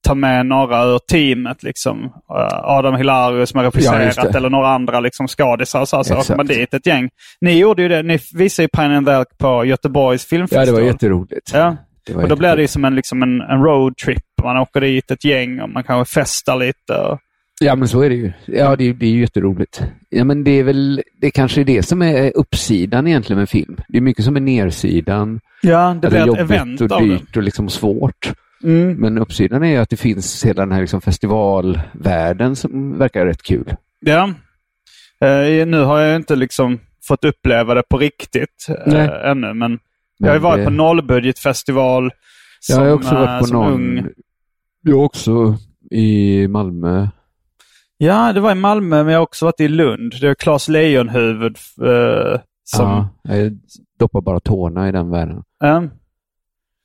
ta 0.06 0.14
med 0.14 0.46
några 0.46 0.84
ur 0.84 0.98
teamet. 0.98 1.62
Liksom. 1.62 2.04
Eh, 2.04 2.58
Adam 2.62 2.94
Hilarius 2.96 3.50
som 3.50 3.58
har 3.58 3.64
Ja, 3.74 3.98
regisserat 3.98 4.32
det. 4.32 4.38
eller 4.38 4.50
några 4.50 4.68
andra 4.68 5.00
liksom, 5.00 5.28
skådisar. 5.28 5.84
Så, 5.84 6.04
så 6.04 6.16
åker 6.16 6.36
man 6.36 6.46
dit 6.46 6.74
ett 6.74 6.86
gäng. 6.86 7.08
Ni 7.40 7.58
gjorde 7.58 7.82
ju 7.82 7.88
det, 7.88 8.02
ni 8.02 8.18
visade 8.34 8.64
ju 8.64 8.68
Pine 8.68 8.96
and 8.96 9.06
Velk 9.06 9.28
på 9.38 9.64
Göteborgs 9.64 10.24
Ja, 10.24 10.36
filmfestival. 10.36 10.66
det 10.66 10.72
var 10.72 10.80
jätteroligt. 10.80 11.50
Ja. 11.54 11.76
Var 12.14 12.22
Och 12.22 12.28
då 12.28 12.36
blir 12.36 12.56
det 12.56 12.62
ju 12.62 12.68
som 12.68 12.84
en, 12.84 12.94
liksom 12.94 13.22
en, 13.22 13.40
en 13.40 13.62
roadtrip. 13.62 14.22
Man 14.42 14.56
åker 14.56 14.80
dit 14.80 15.10
ett 15.10 15.24
gäng 15.24 15.60
och 15.60 15.70
man 15.70 15.84
kanske 15.84 16.14
festar 16.20 16.56
lite. 16.56 16.94
Och, 16.94 17.18
Ja, 17.60 17.76
men 17.76 17.88
så 17.88 18.02
är 18.02 18.08
det 18.08 18.14
ju. 18.14 18.32
Ja, 18.46 18.76
det, 18.76 18.92
det 18.92 19.06
är 19.06 19.10
ju 19.10 19.20
jätteroligt. 19.20 19.82
Ja, 20.08 20.24
men 20.24 20.44
det 20.44 20.50
är 20.50 20.62
väl, 20.64 21.02
det 21.20 21.30
kanske 21.30 21.60
är 21.60 21.64
det 21.64 21.82
som 21.82 22.02
är 22.02 22.32
uppsidan 22.36 23.06
egentligen 23.06 23.38
med 23.38 23.48
film. 23.48 23.76
Det 23.88 23.96
är 23.98 24.02
mycket 24.02 24.24
som 24.24 24.36
är 24.36 24.40
nersidan. 24.40 25.40
ja, 25.62 25.96
det 26.02 26.08
blir 26.10 26.32
ett 26.34 26.40
event 26.40 26.80
och 26.80 27.02
dyrt 27.02 27.36
och 27.36 27.42
liksom 27.42 27.68
svårt. 27.68 28.32
Mm. 28.66 28.96
Men 28.96 29.18
uppsidan 29.18 29.64
är 29.64 29.80
att 29.80 29.90
det 29.90 29.96
finns 29.96 30.44
hela 30.44 30.62
den 30.62 30.72
här 30.72 30.80
liksom 30.80 31.00
festivalvärlden 31.00 32.56
som 32.56 32.98
verkar 32.98 33.26
rätt 33.26 33.42
kul. 33.42 33.74
Ja. 34.00 34.30
Eh, 35.20 35.66
nu 35.66 35.80
har 35.80 36.00
jag 36.00 36.16
inte 36.16 36.36
liksom 36.36 36.78
fått 37.08 37.24
uppleva 37.24 37.74
det 37.74 37.82
på 37.88 37.98
riktigt 37.98 38.66
eh, 38.86 39.30
ännu. 39.30 39.54
Men, 39.54 39.58
Men 39.58 39.78
jag 40.18 40.28
har 40.28 40.34
ju 40.34 40.40
varit 40.40 40.58
det- 40.58 40.64
på 40.64 40.70
nollbudgetfestival. 40.70 42.10
Jag 42.68 42.76
har 42.76 42.86
som, 42.86 42.94
också 42.98 43.14
eh, 43.14 43.20
varit 43.20 43.40
på 43.40 43.46
som 43.46 43.56
någon... 43.56 43.72
ung. 43.72 44.08
Jag 44.82 44.96
har 44.96 45.04
också 45.04 45.56
i 45.90 46.48
Malmö. 46.48 47.08
Ja, 47.98 48.32
det 48.32 48.40
var 48.40 48.52
i 48.52 48.54
Malmö, 48.54 49.02
men 49.02 49.12
jag 49.12 49.18
har 49.18 49.22
också 49.24 49.44
varit 49.44 49.60
i 49.60 49.68
Lund. 49.68 50.12
Det 50.20 50.28
är 50.28 50.34
Claes 50.34 50.68
Lejonhuvud 50.68 51.56
eh, 51.82 52.40
som... 52.64 53.08
Ja, 53.22 53.34
jag 53.36 53.58
doppar 53.98 54.20
bara 54.20 54.40
tårna 54.40 54.88
i 54.88 54.92
den 54.92 55.10
världen. 55.10 55.42
Ja. 55.60 55.82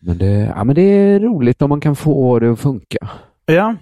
Men 0.02 0.18
det, 0.18 0.54
ja, 0.56 0.64
men 0.64 0.76
det 0.76 0.82
är 0.82 1.20
roligt 1.20 1.62
om 1.62 1.70
man 1.70 1.82
kan 1.82 1.96
få 1.96 2.40
det 2.40 2.52
att 2.52 2.60
funka. 2.60 2.98
ja. 3.46 3.76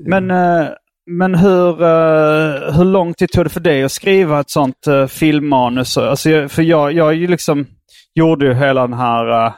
Men, 0.00 0.30
eh, 0.30 0.66
men 1.10 1.34
hur, 1.34 1.82
eh, 1.82 2.74
hur 2.76 2.84
lång 2.84 3.14
tid 3.14 3.28
tog 3.30 3.44
det 3.44 3.50
för 3.50 3.60
dig 3.60 3.82
att 3.84 3.92
skriva 3.92 4.40
ett 4.40 4.50
sånt 4.50 4.86
uh, 4.88 5.06
filmmanus? 5.06 5.98
Alltså, 5.98 6.48
för 6.48 6.62
jag, 6.62 6.92
jag 6.92 7.16
liksom 7.16 7.66
gjorde 8.14 8.46
ju 8.46 8.54
hela 8.54 8.80
den 8.80 8.98
här 8.98 9.46
eh, 9.46 9.52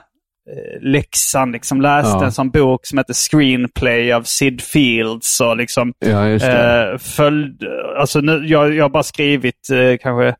läxan. 0.81 1.53
Liksom 1.53 1.81
läste 1.81 2.17
Ja. 2.19 2.25
en 2.25 2.33
sån 2.33 2.51
bok 2.51 2.87
som 2.87 2.99
heter 2.99 3.15
Screenplay 3.15 4.13
av 4.13 4.23
Sid 4.23 4.61
Fields. 4.63 5.41
Och 5.41 5.57
liksom 5.57 5.93
Ja, 5.99 6.29
eh, 6.29 6.99
följd, 6.99 7.63
alltså 7.99 8.21
nu, 8.21 8.43
jag, 8.47 8.75
jag 8.75 8.85
har 8.85 8.91
bara 8.91 9.03
skrivit 9.03 9.71
eh, 9.73 9.97
kanske 10.01 10.35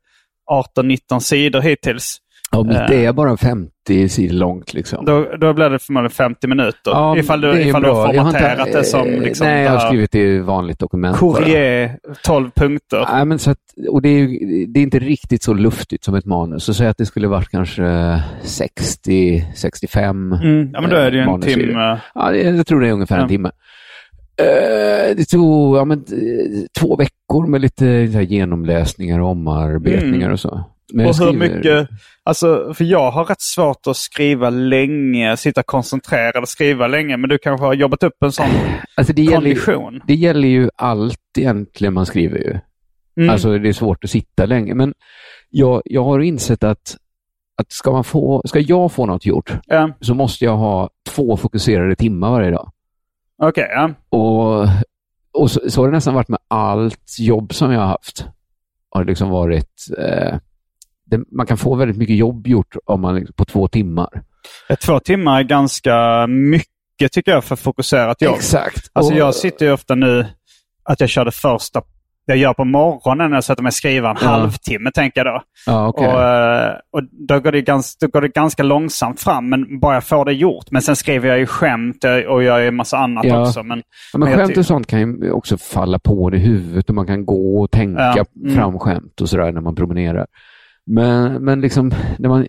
18-19 0.77 1.19
sidor 1.21 1.61
hittills. 1.61 2.19
Ja, 2.53 2.63
mitt 2.63 2.77
eh, 2.77 2.91
är 3.09 3.13
bara 3.13 3.37
50 3.37 4.09
sidor 4.09 4.35
långt 4.35 4.75
liksom. 4.75 5.05
Då, 5.05 5.27
då 5.41 5.53
blir 5.53 5.71
det 5.71 5.79
förmodligen 5.79 6.11
50 6.11 6.47
minuter. 6.47 6.91
Ja, 6.91 7.17
ifall 7.19 7.41
du, 7.41 7.61
ifall 7.63 7.83
du 7.83 7.91
har 7.91 8.15
Jag 8.15 8.27
inte- 8.27 8.39
formaterat 8.39 8.73
det 8.73 8.85
som 8.85 9.09
eh, 9.09 9.21
liksom, 9.21 9.47
Nej, 9.47 9.63
jag 9.65 9.71
har 9.73 9.79
skrivit 9.79 10.13
det 10.13 10.19
i 10.19 10.39
vanligt 10.39 10.79
dokument 10.79 11.21
bara. 11.21 11.35
Courrier, 11.37 11.99
12 12.25 12.51
punkter. 12.51 13.07
Nej, 13.13 13.25
men 13.25 13.39
så 13.39 13.51
att, 13.51 13.59
och 13.89 14.03
det 14.03 14.09
är, 14.09 14.19
ju- 14.19 14.67
det 14.67 14.81
är 14.81 14.83
inte 14.83 14.99
riktigt 14.99 15.43
så 15.43 15.55
luftigt 15.55 16.05
som 16.05 16.15
ett 16.15 16.25
manus. 16.27 16.65
Så 16.65 16.75
säg 16.75 16.87
att 16.89 16.97
det 16.99 17.07
skulle 17.07 17.29
varit 17.29 17.49
kanske 17.49 18.21
60, 18.43 19.45
65 19.55 20.33
Mm, 20.33 20.71
ja, 20.73 20.81
men 20.81 20.91
då 20.91 20.97
är 20.97 21.11
det 21.11 21.17
ju 21.17 21.19
eh, 21.23 21.25
en 21.27 21.31
manussidor. 21.31 21.67
timme. 21.67 21.99
Ja, 22.15 22.35
jag 22.35 22.67
tror 22.67 22.81
det 22.81 22.89
är 22.89 22.93
ungefär 22.93 23.17
Ja. 23.17 23.23
en 23.23 23.29
timme. 23.29 23.51
Eh, 24.37 25.17
det 25.17 25.25
tog 25.29 25.77
ja, 25.77 25.85
men, 25.85 25.99
eh, 25.99 26.65
två 26.81 26.97
veckor 26.97 27.47
med 27.47 27.61
lite 27.61 27.87
genomläsningar 28.29 29.21
och 29.21 29.29
omarbetningar 29.29 30.17
Mm. 30.17 30.33
och 30.33 30.41
så. 30.41 30.65
Men 30.93 31.07
Och 31.07 31.17
hur 31.17 31.33
mycket, 31.33 31.89
alltså 32.23 32.75
för 32.75 32.85
jag 32.85 33.11
har 33.11 33.25
rätt 33.25 33.41
svårt 33.41 33.87
att 33.87 33.97
skriva 33.97 34.51
länge, 34.51 35.37
sitta 35.37 35.63
koncentrerad 35.63 36.43
och 36.43 36.49
skriva 36.49 36.87
länge. 36.87 37.17
Men 37.17 37.31
du 37.31 37.39
kanske 37.39 37.67
har 37.67 37.75
jobbat 37.75 38.03
upp 38.03 38.23
en 38.23 38.33
sån 38.33 38.47
Alltså 38.95 39.13
det 39.13 39.23
gäller, 39.23 39.49
ju, 39.49 39.55
kondition. 39.55 40.01
det 40.07 40.15
gäller 40.15 40.49
ju 40.49 40.71
allt 40.77 41.19
egentligen 41.39 41.95
man 41.95 42.07
skriver 42.07 42.39
ju. 42.39 42.59
Mm. 43.17 43.31
Alltså 43.31 43.59
det 43.59 43.69
är 43.69 43.73
svårt 43.73 44.05
att 44.05 44.11
sitta 44.11 44.47
länge. 44.47 44.75
Men 44.75 44.95
jag, 45.51 45.83
jag 45.85 46.05
har 46.05 46.21
insett 46.21 46.65
att, 46.65 46.97
att 47.57 47.73
ska, 47.73 47.93
man 47.93 48.05
få, 48.05 48.43
ska 48.45 48.59
jag 48.61 48.93
få 48.93 49.07
något 49.07 49.27
gjort 49.27 49.53
Ja, 49.67 49.91
så 50.01 50.15
måste 50.15 50.45
jag 50.45 50.57
ha 50.57 50.91
två 51.09 51.37
fokuserade 51.37 51.97
timmar 51.97 52.31
varje 52.31 52.51
dag. 52.51 52.71
Okej, 53.43 53.69
ja. 53.71 53.91
Och, 54.19 54.69
och 55.33 55.51
så, 55.51 55.71
så 55.71 55.81
har 55.81 55.89
det 55.89 55.95
nästan 55.95 56.15
varit 56.15 56.29
med 56.29 56.39
allt 56.49 57.17
jobb 57.19 57.55
som 57.55 57.73
jag 57.73 57.81
har 57.81 57.87
haft. 57.87 58.25
Har 58.91 59.05
det 59.05 59.09
liksom 59.11 59.31
varit, 59.31 59.87
eh, 59.99 60.37
det, 61.11 61.21
man 61.33 61.47
kan 61.47 61.57
få 61.57 61.75
väldigt 61.75 61.97
mycket 61.97 62.17
jobb 62.17 62.47
gjort 62.47 62.77
om 62.85 63.01
man, 63.01 63.15
liksom- 63.15 63.35
på 63.37 63.45
två 63.45 63.69
timmar. 63.69 64.09
Eh, 64.69 64.77
Två 64.77 65.01
timmar 65.01 65.39
är 65.39 65.43
ganska 65.45 66.27
mycket 66.27 67.13
tycker 67.13 67.33
jag 67.33 67.45
för 67.45 67.57
fokuserat 67.57 68.23
jobb. 68.23 68.35
Exakt. 68.35 68.91
Alltså 68.93 69.13
Och- 69.13 69.19
jag 69.19 69.35
sitter 69.35 69.67
ju 69.67 69.73
ofta 69.73 69.95
nu 69.95 70.27
att 70.85 71.01
jag 71.01 71.09
kör 71.09 71.25
det 71.25 71.31
första 71.33 71.83
jag 72.27 72.37
gör 72.37 72.55
på 72.55 72.65
morgonen 72.65 73.31
när 73.31 73.37
jag 73.37 73.45
sätter 73.45 73.63
mig 73.63 73.69
och 73.71 73.75
skriver 73.75 74.09
en 74.11 74.17
Ja. 74.21 74.27
halvtimme, 74.29 74.91
tänker 74.95 75.25
jag 75.25 75.35
då. 75.35 75.43
Ja, 75.67 75.89
okej. 75.89 76.07
Och, 76.09 76.23
eh, 76.23 76.73
och 76.93 77.03
då, 77.29 77.41
går 77.41 77.53
det 77.53 77.63
ganska, 77.63 78.07
då 78.07 78.11
går 78.11 78.21
det 78.21 78.29
ganska 78.29 78.63
långsamt 78.63 79.21
fram, 79.21 79.49
men 79.49 79.81
bara 79.81 79.95
jag 79.95 80.05
får 80.05 80.25
det 80.25 80.33
gjort. 80.33 80.71
Men 80.71 80.83
sen 80.83 80.97
skriver 80.97 81.29
jag 81.29 81.39
ju 81.39 81.47
skämt 81.47 82.05
eh, 82.05 82.15
och 82.17 82.43
gör 82.43 82.61
en 82.61 82.77
massa 82.77 82.99
annat 82.99 83.25
Ja. 83.25 83.41
också. 83.41 83.63
Men, 83.63 83.79
Ja, 84.13 84.19
men 84.19 84.29
men 84.29 84.39
skämt 84.39 84.57
och 84.57 84.67
sånt 84.67 84.87
kan 84.87 85.01
ju 85.01 85.33
också 85.33 85.59
falla 85.59 85.99
på 85.99 86.31
i 86.35 86.39
huvudet 86.39 86.89
och 86.89 86.95
man 86.95 87.07
kan 87.07 87.27
gå 87.27 87.63
och 87.63 87.71
tänka 87.71 88.25
mm. 88.43 88.57
fram 88.57 88.79
skämt 88.79 89.21
och 89.21 89.29
sådär 89.29 89.53
när 89.53 89.61
man 89.61 89.75
promenerar. 89.75 90.27
Men, 90.93 91.45
men 91.45 91.61
liksom, 91.61 91.91
när 92.19 92.29
man, 92.29 92.47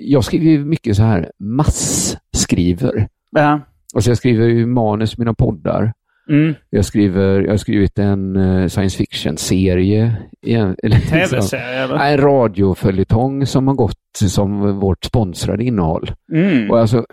jag 0.00 0.24
skriver 0.24 0.44
ju 0.46 0.64
mycket 0.64 0.96
så 0.96 1.02
här 1.02 1.30
massskriver. 1.38 3.08
ja. 3.30 3.60
Alltså 3.94 4.10
jag 4.10 4.16
skriver 4.18 4.46
ju 4.48 4.66
manus 4.66 5.10
till 5.10 5.18
mina 5.18 5.34
poddar. 5.34 5.92
Mm. 6.28 6.54
Jag, 6.70 6.84
skriver, 6.84 7.40
jag 7.40 7.50
har 7.50 7.56
skrivit 7.56 7.98
en 7.98 8.36
eh, 8.36 8.68
science 8.68 8.96
fiction-serie. 8.96 10.16
liksom- 10.82 11.00
Tv-serie? 11.10 11.86
Nej, 11.96 12.12
En 12.14 12.20
radioföljetong 12.20 13.46
som 13.46 13.68
har 13.68 13.74
gått 13.74 13.98
som 14.16 14.78
vårt 14.80 15.04
sponsrade 15.04 15.64
innehåll. 15.64 16.10
Mm. 16.32 16.70
Och 16.70 16.78
alltså, 16.80 17.06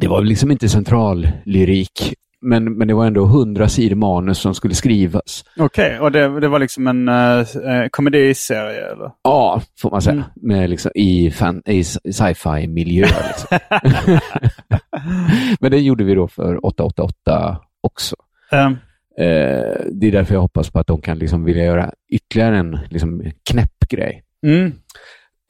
det 0.00 0.08
var 0.08 0.22
liksom 0.22 0.50
inte 0.50 0.68
centrallyrik, 0.68 2.14
men, 2.44 2.78
men 2.78 2.88
det 2.88 2.94
var 2.94 3.06
ändå 3.06 3.24
hundra 3.24 3.68
sidor 3.68 3.96
manus 3.96 4.38
som 4.38 4.54
skulle 4.54 4.74
skrivas. 4.74 5.44
Okej, 5.58 6.00
och 6.00 6.12
det, 6.12 6.40
det 6.40 6.48
var 6.48 6.58
liksom 6.58 6.86
en 6.86 7.08
uh, 7.08 7.88
komediserie 7.90 8.92
eller? 8.92 9.10
Ja, 9.22 9.62
får 9.78 9.90
man 9.90 10.02
säga. 10.02 10.12
Mm. 10.14 10.26
Med 10.36 10.70
liksom, 10.70 10.90
I, 10.94 11.30
fan, 11.30 11.62
i 11.66 11.84
sci-fi-miljö. 11.84 13.06
Liksom. 13.06 13.58
men 15.60 15.70
det 15.70 15.78
gjorde 15.78 16.04
vi 16.04 16.14
då 16.14 16.28
för 16.28 16.66
888 16.66 17.58
också. 17.82 18.16
Um, 18.52 18.76
Eh, 19.18 19.86
det 19.92 20.06
är 20.06 20.12
därför 20.12 20.34
jag 20.34 20.40
hoppas 20.40 20.70
på 20.70 20.78
att 20.78 20.86
de 20.86 21.00
kan 21.00 21.18
liksom 21.18 21.44
vilja 21.44 21.64
göra 21.64 21.92
ytterligare 22.08 22.58
en 22.58 22.78
liksom, 22.90 23.32
knäpp 23.50 23.88
grej. 23.88 24.24
mm. 24.46 24.72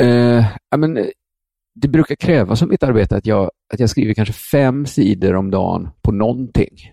Eh, 0.02 0.46
men, 0.76 0.96
eh, 0.96 1.04
det 1.74 1.88
brukar 1.88 2.14
krävas 2.14 2.58
som 2.58 2.68
mitt 2.68 2.82
arbete 2.82 3.16
att 3.16 3.26
jag, 3.26 3.50
att 3.72 3.80
jag 3.80 3.90
skriver 3.90 4.14
kanske 4.14 4.34
fem 4.34 4.86
sidor 4.86 5.34
om 5.34 5.50
dagen 5.50 5.88
på 6.02 6.12
någonting. 6.12 6.92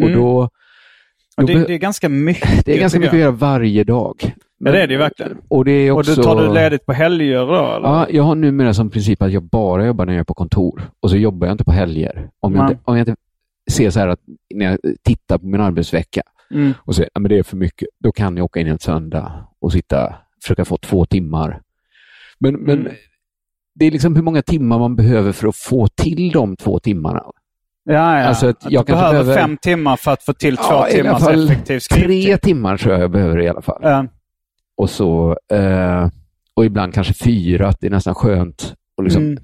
Och 0.00 0.06
Mm. 0.08 0.20
då, 0.20 0.38
Och 0.38 0.50
Då 1.36 1.46
det, 1.46 1.64
det 1.66 1.74
är 1.74 1.78
ganska 1.78 2.08
mycket. 2.08 2.64
Det 2.64 2.74
är 2.74 2.80
ganska 2.80 2.98
mycket 2.98 3.14
att 3.14 3.20
göra 3.20 3.30
varje 3.30 3.84
dag. 3.84 4.34
Ja, 4.58 4.72
det 4.72 4.82
är 4.82 4.86
det 4.86 4.92
ju 4.92 4.98
verkligen. 4.98 5.38
Och 5.48 5.64
det 5.64 5.72
är 5.72 5.90
också... 5.90 6.10
Och 6.10 6.16
då 6.16 6.22
tar 6.22 6.42
du 6.48 6.54
ledigt 6.54 6.86
på 6.86 6.92
helger 6.92 7.38
då? 7.46 7.54
Eller? 7.76 7.88
Ja, 7.88 8.06
jag 8.10 8.22
har 8.22 8.34
numera 8.34 8.74
som 8.74 8.90
princip 8.90 9.22
att 9.22 9.32
jag 9.32 9.42
bara 9.42 9.86
jobbar 9.86 10.06
när 10.06 10.12
jag 10.12 10.20
är 10.20 10.24
på 10.24 10.34
kontor. 10.34 10.82
Och 11.00 11.10
så 11.10 11.16
jobbar 11.16 11.46
jag 11.46 11.54
inte 11.54 11.64
på 11.64 11.72
helger. 11.72 12.30
Om 12.40 12.54
jag, 12.54 12.70
inte, 12.70 12.82
om 12.84 12.96
jag 12.96 13.08
inte 13.08 13.20
ser 13.70 13.90
så 13.90 14.00
här 14.00 14.08
att 14.08 14.20
när 14.54 14.66
jag 14.66 14.78
tittar 15.02 15.38
på 15.38 15.46
min 15.46 15.60
arbetsvecka 15.60 16.22
Mm. 16.50 16.72
och 16.78 16.94
säger 16.94 17.10
att 17.14 17.24
det 17.28 17.38
är 17.38 17.42
för 17.42 17.56
mycket, 17.56 17.88
då 17.98 18.12
kan 18.12 18.36
jag 18.36 18.44
åka 18.44 18.60
in 18.60 18.66
en 18.66 18.78
söndag 18.78 19.46
och 19.58 19.72
sitta, 19.72 20.14
försöka 20.42 20.64
få 20.64 20.76
två 20.76 21.06
timmar. 21.06 21.60
Men, 22.38 22.54
men 22.54 22.78
Mm. 22.80 22.92
Det 23.78 23.84
är 23.86 23.90
liksom 23.90 24.16
hur 24.16 24.22
många 24.22 24.42
timmar 24.42 24.78
man 24.78 24.96
behöver 24.96 25.32
för 25.32 25.48
att 25.48 25.56
få 25.56 25.88
till 25.88 26.30
de 26.30 26.56
två 26.56 26.78
timmarna. 26.78 27.22
Ja, 27.84 27.92
ja. 28.18 28.24
Alltså 28.24 28.46
att 28.48 28.66
Att 28.66 28.72
jag 28.72 28.86
du 28.86 28.92
behöver 28.92 29.12
behöver- 29.12 29.34
fem 29.34 29.56
timmar 29.56 29.96
för 29.96 30.10
att 30.12 30.22
få 30.22 30.32
till 30.32 30.56
två 30.56 30.64
Ja, 30.70 30.86
timmars 30.90 31.22
fall 31.22 31.44
effektiv 31.50 31.78
skrivtid. 31.78 32.24
Tre 32.24 32.36
timmar 32.38 32.76
tror 32.76 32.92
jag 32.94 33.02
jag 33.02 33.10
behöver 33.10 33.40
i 33.40 33.48
alla 33.48 33.62
fall. 33.62 33.80
Ja. 33.82 34.06
Och, 34.76 34.90
så, 34.90 35.36
eh, 35.52 36.08
och 36.56 36.64
ibland 36.64 36.94
kanske 36.94 37.14
fyra, 37.14 37.68
att 37.68 37.80
det 37.80 37.86
är 37.86 37.90
nästan 37.90 38.14
skönt 38.14 38.74
att 38.98 39.04
liksom 39.04 39.22
Mm. 39.22 39.38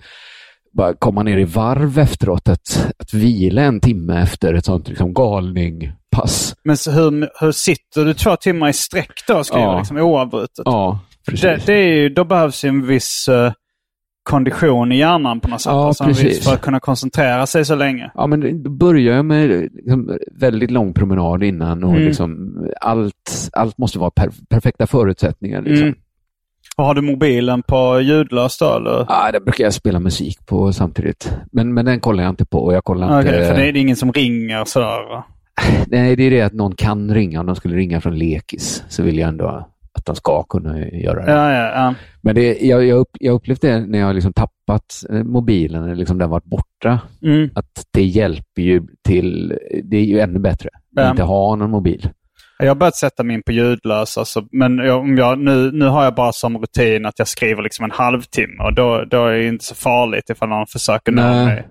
bara 0.72 0.94
komma 0.94 1.22
ner 1.22 1.38
i 1.38 1.44
varv 1.44 1.98
efteråt. 1.98 2.48
Att, 2.48 2.92
att 2.98 3.14
vila 3.14 3.62
en 3.62 3.80
timme 3.80 4.22
efter 4.22 4.54
ett 4.54 4.64
sånt 4.64 4.88
liksom 4.88 5.14
galning-pass. 5.14 6.54
Men 6.64 6.76
så 6.76 6.90
hur, 6.90 7.28
hur 7.40 7.52
sitter 7.52 8.04
du 8.04 8.14
två 8.14 8.36
timmar 8.36 8.68
i 8.68 8.72
sträck 8.72 9.12
då 9.28 9.34
och 9.38 9.46
skriver 9.46 9.64
Ja. 9.64 9.78
liksom 9.78 9.96
oavbrutet? 9.98 10.62
Ja, 10.64 10.98
precis. 11.26 11.40
det, 11.42 11.62
det 11.66 11.74
är 11.74 11.88
ju, 11.94 12.08
då 12.08 12.24
behövs 12.24 12.64
en 12.64 12.86
viss 12.86 13.28
eh, 13.28 13.52
kondition 14.22 14.92
i 14.92 14.98
hjärnan 14.98 15.40
på 15.40 15.48
något 15.48 15.60
sätt. 15.60 15.70
Ja, 15.72 15.86
alltså 15.86 16.04
precis. 16.04 16.44
för 16.44 16.54
att 16.54 16.60
kunna 16.60 16.80
koncentrera 16.80 17.46
sig 17.46 17.64
så 17.64 17.74
länge. 17.74 18.10
Ja, 18.14 18.26
men 18.26 18.62
då 18.62 18.70
börjar 18.70 19.16
jag 19.16 19.24
med 19.24 19.68
liksom, 19.72 20.18
väldigt 20.40 20.70
lång 20.70 20.94
promenad 20.94 21.42
innan 21.42 21.84
och 21.84 21.90
Mm. 21.90 22.02
liksom, 22.02 22.56
allt, 22.80 23.50
allt 23.52 23.78
måste 23.78 23.98
vara 23.98 24.10
per, 24.10 24.30
perfekta 24.48 24.86
förutsättningar. 24.86 25.62
Liksom. 25.62 25.86
Mm. 25.86 25.98
Och 26.76 26.84
har 26.84 26.94
du 26.94 27.00
mobilen 27.02 27.62
på 27.62 28.00
ljudlöst 28.00 28.60
då? 28.60 28.74
Eller? 28.76 29.06
Ja, 29.08 29.30
det 29.32 29.40
brukar 29.40 29.64
jag 29.64 29.74
spela 29.74 30.00
musik 30.00 30.46
på 30.46 30.72
samtidigt. 30.72 31.32
Men, 31.52 31.74
men 31.74 31.84
den 31.84 32.00
kollar 32.00 32.22
jag 32.22 32.30
inte 32.30 32.44
på. 32.44 32.72
Jag 32.72 32.84
kollar 32.84 33.20
Okej, 33.20 33.34
inte... 33.34 33.46
för 33.46 33.54
det 33.54 33.66
är 33.68 33.76
ingen 33.76 33.96
som 33.96 34.12
ringer 34.12 34.64
sådär? 34.64 35.22
Nej, 35.86 36.16
det 36.16 36.22
är 36.22 36.30
det 36.30 36.40
att 36.42 36.52
någon 36.52 36.74
kan 36.74 37.14
ringa. 37.14 37.40
Om 37.40 37.46
de 37.46 37.56
skulle 37.56 37.76
ringa 37.76 38.00
från 38.00 38.18
lekis 38.18 38.84
så 38.88 39.02
vill 39.02 39.18
jag 39.18 39.28
ändå 39.28 39.68
att 39.98 40.04
de 40.06 40.16
ska 40.16 40.42
kunna 40.42 40.78
göra 40.78 41.24
det. 41.24 41.32
Ja, 41.32 41.52
ja, 41.52 41.72
ja. 41.74 41.94
Men 42.20 42.34
det, 42.34 42.58
jag, 42.60 42.84
jag, 42.84 42.98
upp, 42.98 43.10
jag 43.20 43.34
upplevt 43.34 43.60
det 43.60 43.80
när 43.80 43.98
jag 43.98 44.06
har 44.06 44.14
liksom 44.14 44.32
tappat 44.32 45.04
eh, 45.10 45.22
mobilen, 45.22 45.84
eller 45.84 45.94
liksom 45.94 46.18
den 46.18 46.30
varit 46.30 46.44
borta. 46.44 47.00
Mm. 47.22 47.50
Att 47.54 47.86
det 47.90 48.02
hjälper 48.02 48.62
ju 48.62 48.82
till, 49.04 49.58
det 49.84 49.96
är 49.96 50.04
ju 50.04 50.20
ännu 50.20 50.38
bättre 50.38 50.68
att 50.96 51.10
inte 51.10 51.22
ha 51.22 51.56
någon 51.56 51.70
mobil. 51.70 52.08
Jag 52.58 52.68
har 52.68 52.74
börjat 52.74 52.96
sätta 52.96 53.22
min 53.22 53.42
på 53.42 53.52
ljudlös. 53.52 54.18
Alltså, 54.18 54.46
men 54.52 54.78
jag, 54.78 55.00
om 55.00 55.18
jag, 55.18 55.38
nu, 55.38 55.72
nu 55.72 55.84
har 55.84 56.04
jag 56.04 56.14
bara 56.14 56.32
som 56.32 56.58
rutin 56.58 57.06
att 57.06 57.18
jag 57.18 57.28
skriver 57.28 57.62
liksom 57.62 57.84
en 57.84 57.90
halvtimme. 57.90 58.64
Och 58.64 58.74
då, 58.74 59.04
då 59.10 59.26
är 59.26 59.32
det 59.32 59.46
inte 59.46 59.64
så 59.64 59.74
farligt 59.74 60.30
ifall 60.30 60.48
någon 60.48 60.66
försöker 60.66 61.12
nå 61.12 61.22
mig. 61.22 61.66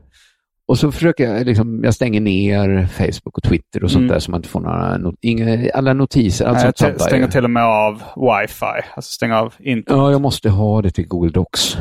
Och 0.72 0.78
så 0.78 0.91
försöker 0.91 1.24
jag, 1.34 1.45
liksom, 1.45 1.84
jag 1.84 1.93
stänger 1.93 2.22
ner 2.22 2.86
Facebook 2.88 3.38
och 3.38 3.43
Twitter 3.43 3.84
och 3.84 3.91
sånt 3.91 4.01
Mm. 4.01 4.11
där 4.13 4.19
så 4.19 4.32
man 4.32 4.38
inte 4.39 4.49
får 4.49 4.59
några, 4.59 4.97
not, 4.97 5.15
inga, 5.22 5.72
alla 5.74 5.93
notiser. 5.93 6.45
Allt 6.45 6.57
Nej, 6.57 6.91
jag 6.91 7.01
stänger 7.01 7.28
till 7.28 7.43
och 7.43 7.49
med 7.49 7.63
av 7.63 7.93
wifi. 8.15 8.65
Alltså 8.95 9.11
stänger 9.11 9.36
av 9.36 9.53
internet. 9.59 9.99
Ja, 9.99 10.11
jag 10.11 10.22
måste 10.22 10.49
ha 10.49 10.82
det 10.82 10.91
till 10.91 11.07
Google 11.07 11.32
Docs. 11.32 11.78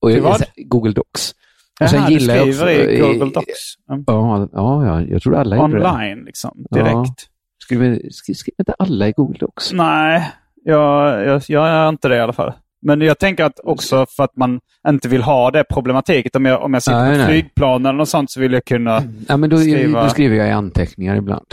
Och 0.00 0.08
Till 0.08 0.16
jag, 0.18 0.24
vad? 0.24 0.42
Google 0.56 0.92
Docs. 0.92 1.34
Och 1.80 1.90
sen 1.90 2.02
du 2.10 2.20
skriver 2.20 2.48
också, 2.48 2.70
i 2.70 2.98
Google 3.00 3.30
Docs? 3.34 3.74
Mm. 3.90 4.04
Ja, 4.06 4.48
ja, 4.52 4.86
ja, 4.86 5.00
jag 5.02 5.22
tror 5.22 5.36
alla 5.36 5.56
gjorde 5.56 5.78
det. 5.78 5.88
Online 5.88 6.24
liksom, 6.24 6.66
direkt? 6.70 7.28
Skriver, 7.62 8.00
skri- 8.10 8.34
skriver 8.34 8.60
inte 8.60 8.74
alla 8.78 9.08
i 9.08 9.12
Google 9.12 9.38
Docs? 9.38 9.72
Nej, 9.72 10.30
jag, 10.64 11.24
jag, 11.26 11.42
jag 11.48 11.68
är 11.68 11.88
inte 11.88 12.08
det 12.08 12.16
i 12.16 12.20
alla 12.20 12.32
fall. 12.32 12.52
Men 12.84 13.00
jag 13.00 13.18
tänker 13.18 13.44
att 13.44 13.60
också 13.64 14.06
för 14.16 14.24
att 14.24 14.36
man 14.36 14.60
inte 14.88 15.08
vill 15.08 15.22
ha 15.22 15.50
det 15.50 15.64
problematiken. 15.64 16.30
Om 16.34 16.44
jag, 16.44 16.62
om 16.62 16.74
jag 16.74 16.82
sitter 16.82 16.98
Nej, 16.98 17.12
på 17.12 17.18
nej. 17.18 17.26
flygplan 17.26 17.86
eller 17.86 17.98
något 17.98 18.08
sånt 18.08 18.30
så 18.30 18.40
vill 18.40 18.52
jag 18.52 18.64
kunna 18.64 19.02
Ja, 19.28 19.36
men 19.36 19.50
då, 19.50 19.58
skriva... 19.58 20.02
då 20.02 20.08
skriver 20.08 20.36
jag 20.36 20.48
i 20.48 20.50
anteckningar 20.50 21.16
ibland. 21.16 21.46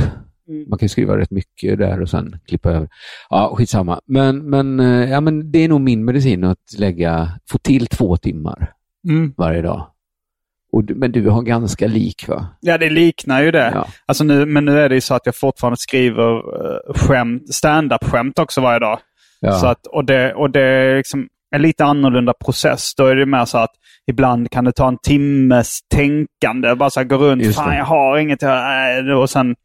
Mm. 0.47 0.65
Man 0.69 0.79
kan 0.79 0.89
skriva 0.89 1.17
rätt 1.17 1.31
mycket 1.31 1.77
där 1.77 2.01
och 2.01 2.09
sen 2.09 2.39
klippa 2.47 2.69
över. 2.69 2.89
Ja, 3.29 3.53
skitsamma. 3.57 3.99
Men, 4.05 4.49
men, 4.49 4.79
eh, 4.79 5.11
ja, 5.11 5.21
men 5.21 5.51
det 5.51 5.59
är 5.59 5.69
nog 5.69 5.81
min 5.81 6.05
medicin 6.05 6.43
att 6.43 6.73
lägga, 6.77 7.29
få 7.51 7.57
till 7.57 7.87
två 7.87 8.17
timmar 8.17 8.71
Mm. 9.09 9.33
varje 9.37 9.61
dag. 9.61 9.87
Och, 10.71 10.83
men 10.95 11.11
du 11.11 11.29
har 11.29 11.41
ganska 11.41 11.87
lik 11.87 12.27
va? 12.27 12.45
Ja, 12.59 12.77
det 12.77 12.89
liknar 12.89 13.43
ju 13.43 13.51
det. 13.51 13.71
Ja. 13.75 13.87
Alltså 14.05 14.23
nu, 14.23 14.45
men 14.45 14.65
nu 14.65 14.79
är 14.79 14.89
det 14.89 14.95
ju 14.95 15.01
så 15.01 15.13
att 15.13 15.25
jag 15.25 15.35
fortfarande 15.35 15.77
skriver 15.77 16.33
uh, 16.37 16.93
skämt, 16.95 17.53
stand-up-skämt 17.53 18.39
också 18.39 18.61
varje 18.61 18.79
dag. 18.79 18.99
Ja. 19.41 19.51
Så 19.51 19.67
att, 19.67 19.87
och, 19.87 20.05
det, 20.05 20.33
och 20.33 20.49
det 20.51 20.61
är 20.61 20.97
liksom 20.97 21.27
en 21.55 21.61
lite 21.61 21.85
annorlunda 21.85 22.33
process. 22.45 22.95
Då 22.95 23.05
är 23.05 23.15
det 23.15 23.25
mer 23.25 23.45
så 23.45 23.57
att 23.57 23.71
ibland 24.07 24.51
kan 24.51 24.65
det 24.65 24.71
ta 24.71 24.87
en 24.87 24.97
timmes 24.97 25.79
tänkande. 25.87 26.75
Bara 26.75 26.89
så 26.89 26.99
här, 26.99 27.07
gå 27.07 27.17
runt, 27.17 27.43
Just 27.43 27.59
fan 27.59 27.69
det. 27.69 27.77
jag 27.77 27.85
har 27.85 28.17
inget. 28.17 28.39
Och 29.21 29.29
sen, 29.29 29.55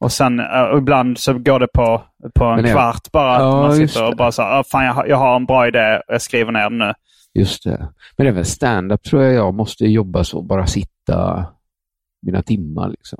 och 0.00 0.12
sen 0.12 0.40
och 0.72 0.78
ibland 0.78 1.18
så 1.18 1.32
går 1.38 1.60
det 1.60 1.68
på, 1.74 2.02
på 2.34 2.44
en 2.44 2.64
jag- 2.64 2.72
kvart 2.74 3.12
bara. 3.12 3.38
Ja, 3.38 3.50
man 3.62 3.76
sitter 3.76 4.08
och 4.08 4.16
bara 4.16 4.32
så 4.32 4.42
här, 4.42 4.58
"Ah, 4.60 4.64
fan 4.72 4.84
jag, 4.84 5.08
jag 5.08 5.16
har 5.16 5.36
en 5.36 5.46
bra 5.46 5.66
idé 5.68 6.00
jag 6.08 6.22
skriver 6.22 6.52
ner 6.52 6.62
den 6.70 6.78
nu. 6.78 6.92
Just 7.34 7.64
det. 7.64 7.88
Men 8.16 8.26
även 8.26 8.44
stand-up 8.44 9.02
tror 9.02 9.22
jag 9.22 9.34
jag 9.34 9.54
måste 9.54 9.86
jobba 9.86 10.24
så, 10.24 10.42
bara 10.42 10.66
sitta 10.66 11.46
mina 12.26 12.42
timmar. 12.42 12.88
Liksom. 12.88 13.18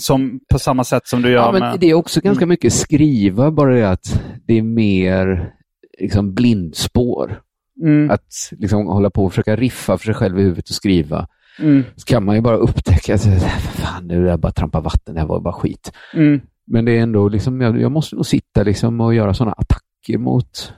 Som, 0.00 0.40
på 0.52 0.58
samma 0.58 0.84
sätt 0.84 1.06
som 1.06 1.22
du 1.22 1.30
gör 1.30 1.36
Ja, 1.42 1.52
men 1.52 1.60
med... 1.60 1.80
det 1.80 1.90
är 1.90 1.94
också 1.94 2.20
ganska 2.20 2.42
Mm. 2.42 2.48
mycket 2.48 2.72
skriva, 2.72 3.50
bara 3.50 3.74
det 3.74 3.90
att 3.90 4.20
det 4.46 4.54
är 4.58 4.62
mer 4.62 5.52
liksom 6.00 6.34
blindspår. 6.34 7.40
Mm, 7.82 8.10
Att 8.10 8.26
liksom 8.50 8.86
hålla 8.86 9.10
på 9.10 9.24
och 9.24 9.32
försöka 9.32 9.56
riffa 9.56 9.98
för 9.98 10.04
sig 10.04 10.14
själv 10.14 10.38
i 10.38 10.42
huvudet 10.42 10.68
och 10.68 10.74
skriva. 10.74 11.28
mm, 11.58 11.84
Så 11.96 12.04
kan 12.04 12.24
man 12.24 12.34
ju 12.34 12.40
bara 12.40 12.56
upptäcka 12.56 13.14
att 13.14 13.26
"Vad 13.26 13.40
fan, 13.52 14.08
det 14.08 14.24
där 14.24 14.36
bara 14.36 14.52
trampa 14.52 14.80
vatten, 14.80 15.14
det 15.14 15.20
här 15.20 15.28
var 15.28 15.40
bara 15.40 15.54
skit. 15.54 15.92
mm. 16.14 16.40
Men 16.68 16.84
det 16.84 16.98
är 16.98 17.02
ändå, 17.02 17.28
liksom, 17.28 17.60
jag, 17.60 17.80
jag 17.80 17.92
måste 17.92 18.16
nog 18.16 18.26
sitta 18.26 18.62
liksom 18.62 19.00
och 19.00 19.14
göra 19.14 19.34
sådana 19.34 19.52
attacker 19.52 20.18
mot 20.18 20.72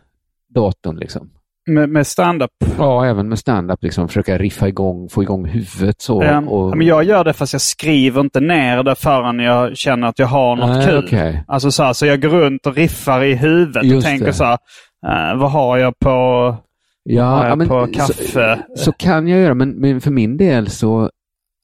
datorn. 0.49 0.97
Liksom. 0.97 1.31
Med, 1.69 1.89
med 1.89 2.07
stand-up. 2.07 2.51
Ja, 2.79 3.07
även 3.07 3.29
med 3.29 3.39
stand-up, 3.39 3.83
liksom, 3.83 4.09
försöka 4.09 4.39
riffa 4.39 4.69
igång, 4.69 5.09
få 5.09 5.23
igång 5.23 5.45
huvudet. 5.47 6.01
Så, 6.03 6.23
Ja, 6.25 6.39
och, 6.41 6.77
men 6.77 6.87
jag 6.87 7.05
gör 7.05 7.25
det 7.25 7.33
fast 7.33 7.53
jag 7.53 7.63
skriver 7.63 8.21
inte 8.21 8.41
ner 8.41 8.83
det 8.83 8.95
förrän 8.95 9.39
jag 9.39 9.77
känner 9.77 10.07
att 10.07 10.19
jag 10.19 10.27
har 10.27 10.57
något 10.57 10.69
Nej, 10.77 10.87
kul. 10.87 11.05
okej. 11.05 11.45
Alltså 11.49 11.71
så, 11.71 11.83
här, 11.83 11.93
så 11.93 12.07
jag 12.07 12.23
går 12.23 12.29
runt 12.29 12.67
och 12.67 12.75
riffar 12.75 13.23
i 13.25 13.35
huvudet 13.35 13.85
Just 13.85 13.97
och 13.97 14.03
tänker 14.03 14.27
det. 14.27 14.33
så 14.33 14.45
här, 14.45 14.59
eh, 15.07 15.39
vad 15.41 15.51
har 15.51 15.79
jag 15.79 15.99
på, 15.99 16.09
har 16.11 16.57
Ja, 17.03 17.49
jag 17.49 17.63
ja, 17.63 17.67
på 17.67 17.81
men 17.81 17.93
kaffe? 17.93 18.59
Så, 18.75 18.85
så 18.85 18.93
kan 18.93 19.29
jag 19.29 19.41
göra, 19.41 19.55
men, 19.55 19.71
men 19.71 20.01
för 20.01 20.11
min 20.11 20.37
del 20.37 20.71
så, 20.71 21.11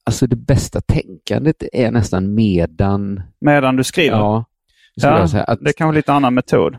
alltså 0.06 0.26
det 0.26 0.36
bästa 0.36 0.80
tänkandet 0.80 1.62
är 1.72 1.90
nästan 1.90 2.34
medan, 2.34 3.22
medan 3.40 3.76
du 3.76 3.84
skriver? 3.84 4.16
ja, 4.16 4.44
Ja, 4.96 5.26
Det 5.60 5.72
kan 5.72 5.86
vara 5.86 5.96
lite 5.96 6.12
annan 6.12 6.34
metod. 6.34 6.76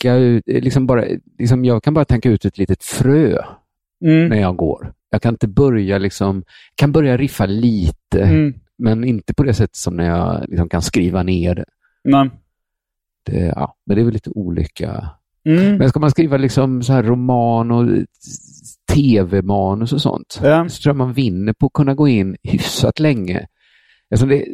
Tänka 0.00 0.16
ut, 0.16 0.42
liksom 0.46 0.86
bara, 0.86 1.04
liksom 1.38 1.64
jag 1.64 1.82
kan 1.82 1.94
bara 1.94 2.04
tänka 2.04 2.28
ut 2.30 2.44
ett 2.44 2.58
litet 2.58 2.84
frö 2.84 3.38
Mm. 4.04 4.28
när 4.28 4.40
jag 4.40 4.56
går. 4.56 4.92
Jag 5.10 5.22
kan 5.22 5.34
inte 5.34 5.48
börja 5.48 5.98
liksom, 5.98 6.44
kan 6.74 6.92
börja 6.92 7.16
riffa 7.16 7.46
lite, 7.46 8.22
Mm. 8.22 8.54
men 8.78 9.04
inte 9.04 9.34
på 9.34 9.42
det 9.42 9.54
sättet 9.54 9.76
som 9.76 9.96
när 9.96 10.04
jag 10.08 10.44
liksom 10.48 10.68
kan 10.68 10.82
skriva 10.82 11.22
ner 11.22 11.54
det. 11.54 11.64
Nej. 12.04 12.30
det. 13.26 13.52
Ja, 13.56 13.76
men 13.86 13.96
det 13.96 14.02
är 14.02 14.04
väl 14.04 14.12
lite 14.14 14.30
olika. 14.30 15.08
Mm. 15.44 15.76
Men 15.76 15.88
ska 15.88 16.00
man 16.00 16.10
skriva 16.10 16.36
liksom 16.36 16.82
så 16.82 16.92
här 16.92 17.02
roman 17.02 17.70
och 17.70 17.88
tv-manus 18.92 19.92
och 19.92 20.00
sånt, 20.02 20.40
Ja. 20.42 20.68
så 20.68 20.82
tror 20.82 20.90
jag 20.90 20.96
man 20.96 21.12
vinner 21.12 21.52
på 21.52 21.66
att 21.66 21.72
kunna 21.72 21.94
gå 21.94 22.08
in 22.08 22.36
hyfsat 22.42 23.00
länge. 23.00 23.46
Alltså 24.10 24.26
det, 24.26 24.44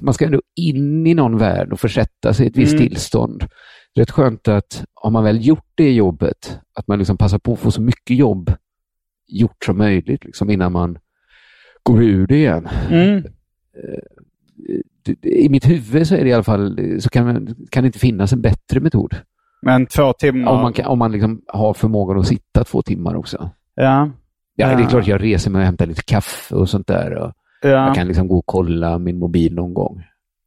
man 0.00 0.14
ska 0.14 0.24
ändå 0.24 0.40
in 0.56 1.06
i 1.06 1.14
någon 1.14 1.38
värld 1.38 1.72
och 1.72 1.80
försätta 1.80 2.34
sig 2.34 2.46
i 2.46 2.48
ett 2.48 2.56
visst 2.56 2.74
Mm. 2.74 2.88
tillstånd. 2.88 3.44
Det 3.94 4.00
är 4.00 4.02
rätt 4.02 4.10
skönt 4.10 4.48
att 4.48 4.84
har 4.94 5.10
man 5.10 5.24
väl 5.24 5.46
gjort 5.46 5.66
det 5.74 5.92
jobbet, 5.92 6.58
att 6.74 6.88
man 6.88 6.98
liksom 6.98 7.16
passar 7.16 7.38
på 7.38 7.52
att 7.52 7.58
få 7.58 7.70
så 7.70 7.82
mycket 7.82 8.16
jobb 8.16 8.50
gjort 9.28 9.64
som 9.64 9.78
möjligt 9.78 10.24
liksom 10.24 10.50
innan 10.50 10.72
man 10.72 10.98
går 11.82 12.02
ur 12.02 12.26
det 12.26 12.36
igen. 12.36 12.68
Mm. 12.90 13.22
Det- 15.04 15.28
I 15.28 15.48
mitt 15.48 15.68
huvud 15.68 16.06
så 16.06 16.14
är 16.14 16.24
det 16.24 16.30
i 16.30 16.32
alla 16.32 16.42
fall, 16.42 16.78
så 17.00 17.10
kan, 17.10 17.54
kan 17.70 17.82
det 17.82 17.86
inte 17.86 17.98
finnas 17.98 18.32
en 18.32 18.40
bättre 18.42 18.80
metod. 18.80 19.14
Men 19.62 19.86
två 19.86 20.12
timmar. 20.12 20.52
Om 20.52 20.60
man, 20.62 20.72
kan, 20.72 20.86
om 20.86 20.98
man 20.98 21.12
liksom 21.12 21.42
har 21.46 21.74
förmågan 21.74 22.18
att 22.18 22.26
sitta 22.26 22.64
två 22.64 22.82
timmar 22.82 23.14
också. 23.14 23.50
Ja. 23.74 24.10
Ja, 24.56 24.70
Ja. 24.70 24.76
Det 24.76 24.82
är 24.84 24.88
klart 24.88 25.06
jag 25.06 25.22
reser 25.22 25.50
mig 25.50 25.58
och 25.58 25.64
hämtar 25.66 25.86
lite 25.86 26.02
kaffe 26.02 26.54
och 26.54 26.68
sånt 26.68 26.86
där. 26.86 27.14
Och 27.14 27.32
ja. 27.62 27.68
Jag 27.68 27.94
kan 27.94 28.06
liksom 28.06 28.28
gå 28.28 28.38
och 28.38 28.46
kolla 28.46 28.98
min 28.98 29.18
mobil 29.18 29.54
någon 29.54 29.74
gång. 29.74 30.02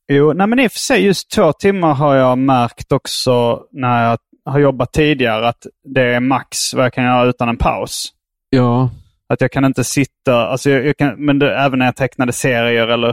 Jo, 0.07 0.33
nej 0.33 0.47
men 0.47 0.59
i 0.59 0.67
och 0.67 0.71
för 0.71 0.79
sig 0.79 1.05
just 1.05 1.31
två 1.31 1.53
timmar 1.53 1.93
har 1.93 2.15
jag 2.15 2.37
märkt 2.37 2.91
också 2.91 3.63
när 3.71 4.03
jag 4.09 4.17
har 4.45 4.59
jobbat 4.59 4.93
tidigare 4.93 5.47
att 5.47 5.65
det 5.83 6.01
är 6.01 6.19
max 6.19 6.73
vad 6.73 6.85
jag 6.85 6.93
kan 6.93 7.03
göra 7.03 7.25
utan 7.25 7.49
en 7.49 7.57
paus. 7.57 8.09
Ja, 8.49 8.89
Att 9.29 9.41
jag 9.41 9.51
kan 9.51 9.65
inte 9.65 9.83
sitta, 9.83 10.47
alltså 10.47 10.69
jag, 10.69 10.85
jag 10.85 10.97
kan, 10.97 11.25
men 11.25 11.39
det, 11.39 11.55
även 11.57 11.79
när 11.79 11.85
jag 11.85 11.95
tecknade 11.95 12.31
serier 12.33 12.87
eller, 12.87 13.09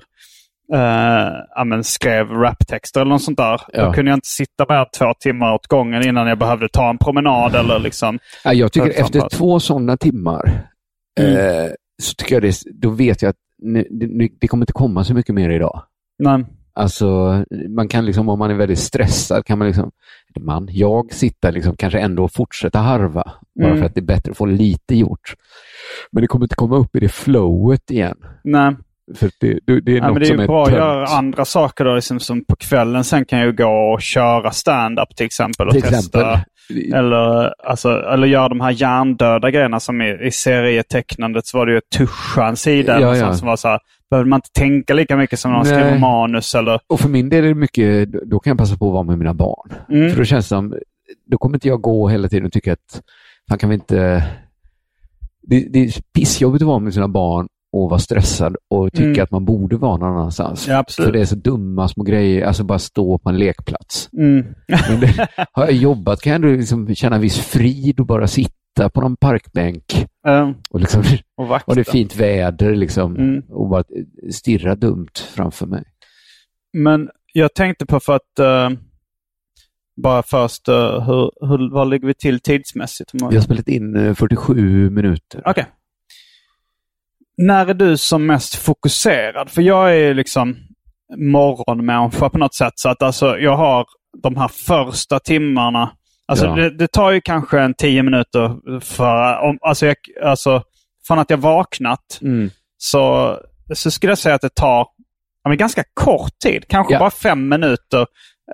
eh, 0.74 1.32
ja, 1.54 1.82
skrev 1.82 2.26
raptexter 2.30 3.00
eller 3.00 3.10
något 3.10 3.22
sånt 3.22 3.38
där. 3.38 3.60
Ja. 3.72 3.84
Då 3.86 3.92
kunde 3.92 4.10
jag 4.10 4.16
inte 4.16 4.28
sitta 4.28 4.66
med 4.68 4.86
två 4.98 5.14
timmar 5.20 5.54
åt 5.54 5.66
gången 5.66 6.08
innan 6.08 6.26
jag 6.26 6.38
behövde 6.38 6.68
ta 6.68 6.90
en 6.90 6.98
promenad 6.98 7.54
eller 7.54 7.78
liksom. 7.78 8.18
Ja, 8.44 8.52
jag 8.52 8.72
tycker 8.72 8.90
efter 9.00 9.18
bara- 9.20 9.28
två 9.28 9.60
sådana 9.60 9.96
timmar 9.96 10.68
Mm. 11.20 11.36
eh, 11.36 11.70
så 12.02 12.14
tycker 12.14 12.34
jag 12.34 12.42
det, 12.42 12.56
då 12.74 12.90
vet 12.90 13.22
jag 13.22 13.30
att 13.30 13.36
nu, 13.58 13.86
det, 13.90 14.28
det 14.40 14.48
kommer 14.48 14.62
inte 14.62 14.72
komma 14.72 15.04
så 15.04 15.14
mycket 15.14 15.34
mer 15.34 15.50
idag. 15.50 15.82
Nej. 16.18 16.44
Alltså, 16.74 17.44
man 17.76 17.88
kan 17.88 18.06
liksom, 18.06 18.28
om 18.28 18.38
man 18.38 18.50
är 18.50 18.54
väldigt 18.54 18.78
stressad, 18.78 19.46
kan 19.46 19.58
man 19.58 19.66
liksom, 19.68 19.90
man, 20.40 20.68
jag 20.70 21.12
sitta 21.12 21.50
liksom 21.50 21.76
kanske 21.76 21.98
ändå 21.98 22.24
och 22.24 22.32
fortsätta 22.32 22.78
harva. 22.78 23.32
Bara 23.60 23.66
Mm. 23.68 23.78
för 23.78 23.86
att 23.86 23.94
det 23.94 24.00
är 24.00 24.02
bättre 24.04 24.30
att 24.30 24.36
få 24.36 24.46
lite 24.46 24.94
gjort. 24.96 25.34
Men 26.12 26.20
det 26.20 26.26
kommer 26.26 26.44
inte 26.44 26.54
komma 26.56 26.76
upp 26.76 26.96
i 26.96 27.00
det 27.00 27.08
flowet 27.08 27.90
igen. 27.90 28.16
Nej. 28.44 28.76
För 29.14 29.30
det, 29.40 29.58
det, 29.66 29.80
det 29.80 29.92
är 29.92 29.96
Ja, 29.96 30.08
något 30.08 30.20
det 30.20 30.24
är 30.26 30.28
som 30.28 30.40
är 30.40 30.46
bra 30.46 30.64
att 30.64 30.72
göra 30.72 31.06
andra 31.06 31.44
saker 31.44 31.84
då, 31.84 31.94
liksom, 31.94 32.20
som 32.20 32.44
på 32.44 32.56
kvällen. 32.56 33.04
Sen 33.04 33.24
kan 33.24 33.38
jag 33.38 33.56
gå 33.56 33.92
och 33.92 34.02
köra 34.02 34.50
stand-up 34.50 35.16
till 35.16 35.26
exempel. 35.26 35.66
Och 35.66 35.72
Till 35.72 35.82
testa. 35.82 35.96
exempel. 35.96 36.38
Eller, 36.94 37.54
alltså, 37.68 37.90
eller 38.02 38.26
göra 38.26 38.48
de 38.48 38.60
här 38.60 38.70
hjärndöda 38.70 39.50
grejerna 39.50 39.80
som 39.80 40.02
i, 40.02 40.18
i 40.26 40.30
serietecknandet 40.30 41.46
så 41.46 41.58
var 41.58 41.66
det 41.66 41.72
ju 41.72 41.80
tuscha 41.96 42.46
en 42.48 42.56
sida. 42.56 43.00
Ja, 43.00 43.16
ja. 43.16 43.34
Som 43.34 43.48
var 43.48 43.56
så 43.56 43.68
här, 43.68 43.80
behövde 44.12 44.30
man 44.30 44.36
inte 44.38 44.52
tänka 44.52 44.94
lika 44.94 45.16
mycket 45.16 45.38
som 45.40 45.50
när 45.50 45.58
man 45.58 45.66
Nej. 45.68 45.74
skriver 45.82 45.98
manus. 45.98 46.54
Eller, 46.54 46.80
Och 46.86 47.00
för 47.00 47.08
min 47.08 47.28
del 47.28 47.44
är 47.44 47.48
det 47.48 47.54
mycket, 47.54 48.12
då 48.12 48.38
kan 48.40 48.50
jag 48.50 48.58
passa 48.58 48.76
på 48.76 48.86
att 48.86 48.92
vara 48.92 49.02
med 49.02 49.18
mina 49.18 49.34
barn. 49.34 49.72
Mm. 49.88 50.10
För 50.10 50.18
då 50.18 50.24
känns 50.24 50.44
det 50.44 50.48
som, 50.48 50.74
då 51.26 51.38
kommer 51.38 51.56
inte 51.56 51.68
jag 51.68 51.80
gå 51.80 52.08
hela 52.08 52.28
tiden 52.28 52.46
och 52.46 52.52
tycka 52.52 52.72
att, 52.72 53.02
fan 53.48 53.58
kan 53.58 53.68
vi 53.68 53.74
inte... 53.74 54.24
Det, 55.42 55.66
det 55.70 55.78
är 55.78 55.92
pissjobbigt 56.14 56.62
att 56.62 56.66
vara 56.68 56.78
med 56.78 56.94
sina 56.94 57.08
barn 57.08 57.48
och 57.72 57.90
vara 57.90 57.98
stressad 58.00 58.56
och 58.70 58.92
tycka 58.92 59.04
Mm. 59.08 59.22
att 59.22 59.30
man 59.30 59.44
borde 59.44 59.76
vara 59.76 59.96
någon 59.96 60.16
annanstans. 60.16 60.68
Ja. 60.68 60.84
För 60.96 61.12
det 61.12 61.20
är 61.20 61.24
så 61.24 61.34
dumma 61.36 61.88
små 61.88 62.04
grejer, 62.04 62.46
alltså 62.46 62.64
bara 62.64 62.78
stå 62.78 63.18
på 63.18 63.28
en 63.30 63.38
lekplats. 63.38 64.08
mm. 64.12 64.46
Men 64.90 65.00
det, 65.00 65.28
har 65.52 65.64
jag 65.64 65.72
jobbat 65.72 66.20
kan 66.20 66.30
jag 66.30 66.36
ändå 66.44 66.48
liksom 66.56 66.94
känna 66.94 67.18
viss 67.18 67.38
frid 67.38 68.00
och 68.00 68.06
bara 68.06 68.26
sitta 68.26 68.52
på 68.92 69.00
någon 69.00 69.16
parkbänk 69.16 70.06
Eh, 70.28 70.50
och 70.70 70.80
liksom, 70.80 71.02
och 71.36 71.48
vakta. 71.48 71.70
och 71.70 71.74
det 71.74 71.80
är 71.88 71.92
fint 71.92 72.16
väder 72.16 72.74
liksom 72.74 73.16
Mm. 73.16 73.42
och 73.48 73.68
bara 73.68 73.84
stirra 74.32 74.74
dumt 74.74 75.08
framför 75.34 75.66
mig. 75.66 75.84
Men 76.72 77.10
jag 77.32 77.54
tänkte 77.54 77.86
på 77.86 78.00
för 78.00 78.16
att 78.16 78.38
eh, 78.38 78.70
bara 80.02 80.22
först, 80.22 80.68
eh, 80.68 81.00
hur, 81.06 81.46
hur, 81.48 81.70
vad 81.74 81.90
ligger 81.90 82.06
vi 82.06 82.14
till 82.14 82.40
tidsmässigt? 82.40 83.10
Vi 83.14 83.36
har 83.36 83.42
spelat 83.42 83.68
in 83.68 83.96
eh, 83.96 84.14
47 84.14 84.90
minuter. 84.90 85.42
Okej. 85.44 85.66
När 87.36 87.66
är 87.66 87.74
du 87.74 87.96
som 87.96 88.26
mest 88.26 88.54
fokuserad? 88.54 89.50
För 89.50 89.62
jag 89.62 89.96
är 89.96 90.14
liksom 90.14 90.56
morgonmänniska 91.16 92.28
på 92.30 92.38
något 92.38 92.54
sätt. 92.54 92.72
Så 92.76 92.88
att 92.88 93.02
alltså, 93.02 93.38
jag 93.38 93.56
har 93.56 93.86
de 94.22 94.36
här 94.36 94.48
första 94.48 95.18
timmarna. 95.18 95.90
Alltså 96.28 96.46
Ja. 96.46 96.54
det, 96.54 96.70
det 96.70 96.88
tar 96.92 97.10
ju 97.10 97.20
kanske 97.20 97.60
en 97.60 97.74
tio 97.74 98.02
minuter 98.02 98.80
för, 98.80 99.38
om, 99.38 99.58
alltså, 99.60 99.86
jag, 99.86 99.96
alltså 100.24 100.62
från 101.06 101.18
att 101.18 101.30
jag 101.30 101.36
vaknat 101.38 102.18
Mm. 102.22 102.50
så, 102.76 103.36
så 103.74 103.90
skulle 103.90 104.10
jag 104.10 104.18
säga 104.18 104.34
att 104.34 104.40
det 104.40 104.54
tar 104.54 104.86
ja, 105.44 105.48
men 105.48 105.56
ganska 105.58 105.84
kort 105.94 106.38
tid. 106.44 106.64
Kanske 106.68 106.92
Ja. 106.92 106.98
bara 106.98 107.10
fem 107.10 107.48
minuter 107.48 108.06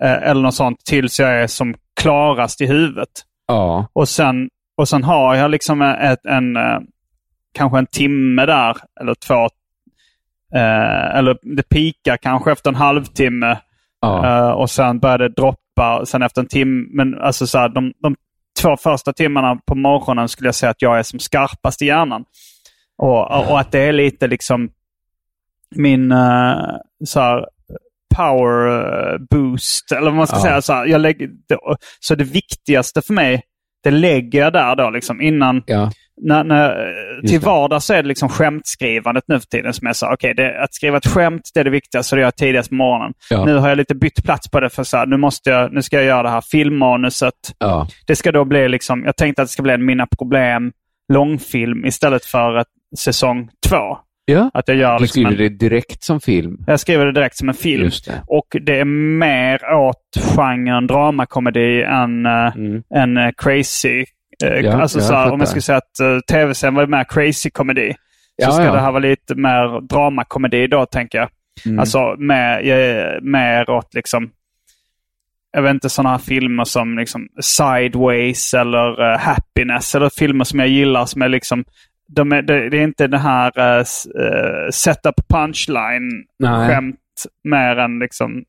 eh, 0.03 0.13
eller 0.29 0.43
något 0.43 0.55
sånt 0.55 0.85
tills 0.85 1.21
jag 1.21 1.43
är 1.43 1.47
som 1.47 1.75
klarast 2.01 2.61
i 2.61 2.67
huvudet. 2.67 3.09
Ja. 3.47 3.87
Och 3.93 4.09
sen, 4.09 4.49
och 4.77 4.89
sen 4.89 5.05
har 5.05 5.35
jag 5.35 5.51
liksom 5.51 5.83
ett, 5.83 6.25
en, 6.27 6.57
eh, 6.57 6.79
kanske 7.55 7.79
en 7.79 7.87
timme 7.87 8.47
där, 8.47 8.77
eller 9.01 9.15
två. 9.15 9.49
Eh, 10.55 11.17
eller 11.19 11.57
det 11.57 11.63
pikar 11.69 12.17
kanske 12.17 12.53
efter 12.53 12.71
en 12.71 12.77
halvtimme. 12.77 13.59
Ja. 14.01 14.27
Eh, 14.27 14.51
och 14.51 14.71
sen 14.71 14.99
börjar 14.99 15.19
det 15.19 15.29
droppa 15.29 15.59
sen 16.05 16.23
efter 16.23 16.41
en 16.41 16.49
timme. 16.49 16.87
Men 16.91 17.21
alltså 17.21 17.47
så 17.47 17.59
här, 17.59 17.69
de, 17.69 17.93
de 18.03 18.17
två 18.63 18.77
första 18.77 19.13
timmarna 19.13 19.57
på 19.67 19.75
morgonen 19.75 20.29
skulle 20.29 20.49
jag 20.49 20.55
säga 20.55 20.71
att 20.71 20.83
jag 20.83 20.99
är 20.99 21.03
som 21.03 21.19
skarpast 21.19 21.83
i 21.83 21.87
hjärnan. 21.87 22.25
Och, 22.99 23.51
och, 23.51 23.61
att 23.61 23.73
det 23.73 23.79
är 23.81 23.93
lite 23.93 24.27
liksom 24.27 24.71
min 25.77 26.13
uh, 26.13 26.77
så 27.05 27.21
här, 27.21 27.47
power 28.17 28.69
eh, 29.13 29.19
boost. 29.31 29.93
Eller 29.93 30.05
vad 30.11 30.15
man 30.15 30.27
ska 30.27 30.37
Ja. 30.37 30.43
säga. 30.43 30.63
Så, 30.63 30.73
här, 30.73 30.87
jag 30.87 31.01
lägger, 31.01 31.29
så 32.01 32.15
det 32.15 32.25
viktigaste 32.25 33.03
för 33.03 33.15
mig, 33.15 33.43
det 33.83 33.91
lägger 33.91 34.41
jag 34.41 34.53
där 34.53 34.77
då 34.77 34.91
liksom 34.91 35.21
innan. 35.21 35.63
Ja. 35.67 35.93
När, 36.21 36.45
när, 36.45 36.93
till 37.29 37.41
vardags 37.41 37.85
så 37.87 37.95
är 37.95 38.03
det 38.03 38.09
liksom 38.09 38.29
skämtskrivandet 38.29 39.25
nu 39.27 39.41
för 39.41 39.47
tiden 39.47 39.73
som 39.75 39.87
jag 39.87 39.97
sa. 39.97 40.13
Okej, 40.13 40.35
det, 40.35 40.63
att 40.63 40.75
skriva 40.75 40.97
ett 40.97 41.07
skämt 41.07 41.51
det 41.55 41.61
är 41.61 41.65
det 41.65 41.71
viktigaste, 41.71 42.09
så 42.09 42.17
det 42.17 42.21
gör 42.21 42.27
jag 42.27 42.37
tidigast 42.37 42.69
på 42.69 42.75
morgonen. 42.75 43.13
Ja. 43.31 43.45
Nu 43.45 43.55
har 43.57 43.69
jag 43.69 43.79
lite 43.79 43.95
bytt 43.95 44.25
plats 44.25 44.51
på 44.51 44.61
det 44.61 44.71
för 44.71 44.85
så 44.85 44.97
här, 44.97 45.07
nu, 45.07 45.17
måste 45.17 45.51
jag, 45.51 45.73
nu 45.73 45.83
ska 45.83 45.97
jag 45.97 46.05
göra 46.05 46.23
det 46.23 46.31
här 46.31 46.41
filmmanuset. 46.41 47.35
Ja. 47.59 47.87
Det 48.07 48.17
ska 48.17 48.33
då 48.33 48.45
bli 48.45 48.69
liksom, 48.69 49.03
jag 49.05 49.17
tänkte 49.17 49.43
att 49.43 49.49
det 49.49 49.53
ska 49.53 49.63
bli 49.63 49.73
en 49.73 49.85
Mina 49.85 50.07
Problem 50.19 50.73
långfilm 51.13 51.85
istället 51.87 52.25
för 52.25 52.57
ett 52.59 52.67
säsong 52.99 53.49
två. 53.69 53.99
ja. 54.25 54.51
Att 54.55 54.69
jag 54.69 54.77
gör 54.77 54.97
Du 54.97 55.03
liksom 55.03 55.23
skriver 55.25 55.31
en, 55.31 55.37
det 55.37 55.49
direkt 55.69 56.03
som 56.03 56.21
film. 56.21 56.57
jag 56.67 56.81
skriver 56.81 57.07
det 57.07 57.13
direkt 57.13 57.37
som 57.37 57.49
en 57.49 57.55
film. 57.55 57.91
Det. 58.07 58.23
Och 58.27 58.47
det 58.63 58.79
är 58.81 58.85
mer 59.19 59.73
åt 59.75 60.37
genren 60.37 60.87
dramakomedi 60.87 61.83
än, 61.83 62.27
uh, 62.27 62.57
Mm. 62.57 62.83
än 62.95 63.17
eh, 63.17 63.31
crazy. 63.37 64.05
Eh, 64.45 64.49
Ja, 64.61 64.83
alltså 64.83 65.01
så 65.01 65.15
här, 65.15 65.31
om 65.33 65.39
jag 65.41 65.49
skulle 65.49 65.63
säga 65.63 65.79
att 65.79 66.01
uh, 66.03 66.21
tv-serien 66.21 66.75
var 66.75 66.87
mer 66.87 67.05
crazy-komedi. 67.05 67.93
Så 67.93 67.99
Ja, 68.37 68.51
ska 68.53 68.65
ja. 68.65 68.73
det 68.73 68.81
här 68.81 68.91
vara 68.93 69.03
lite 69.03 69.35
mer 69.35 69.81
dramakomedi 69.81 70.67
då, 70.67 70.87
tänker 70.87 71.19
jag. 71.19 71.29
Mm. 71.67 71.79
Alltså 71.79 72.15
mer, 72.19 72.71
eh, 72.71 73.21
mer 73.23 73.71
åt 73.71 73.95
liksom, 73.95 74.31
jag 75.53 75.63
vet 75.63 75.75
inte, 75.75 75.89
sådana 75.89 76.11
här 76.11 76.19
filmer 76.19 76.65
som 76.65 76.99
liksom 76.99 77.29
Sideways 77.41 78.55
eller 78.55 79.13
eh, 79.13 79.19
Happiness. 79.19 79.95
Eller 79.95 80.09
filmer 80.11 80.45
som 80.45 80.59
jag 80.59 80.69
gillar 80.69 81.07
som 81.07 81.23
är 81.23 81.29
liksom, 81.29 81.65
de 82.09 82.33
är, 82.33 82.43
det, 82.43 82.69
det 82.71 82.79
är 82.79 82.83
inte 82.85 83.07
det 83.07 83.19
här 83.19 83.79
uh, 83.79 83.85
setup 84.71 85.29
punchline 85.29 86.25
Nej. 86.39 86.69
skämt 86.69 86.97
mer 87.45 87.77
än 87.79 87.99
liksom 87.99 88.45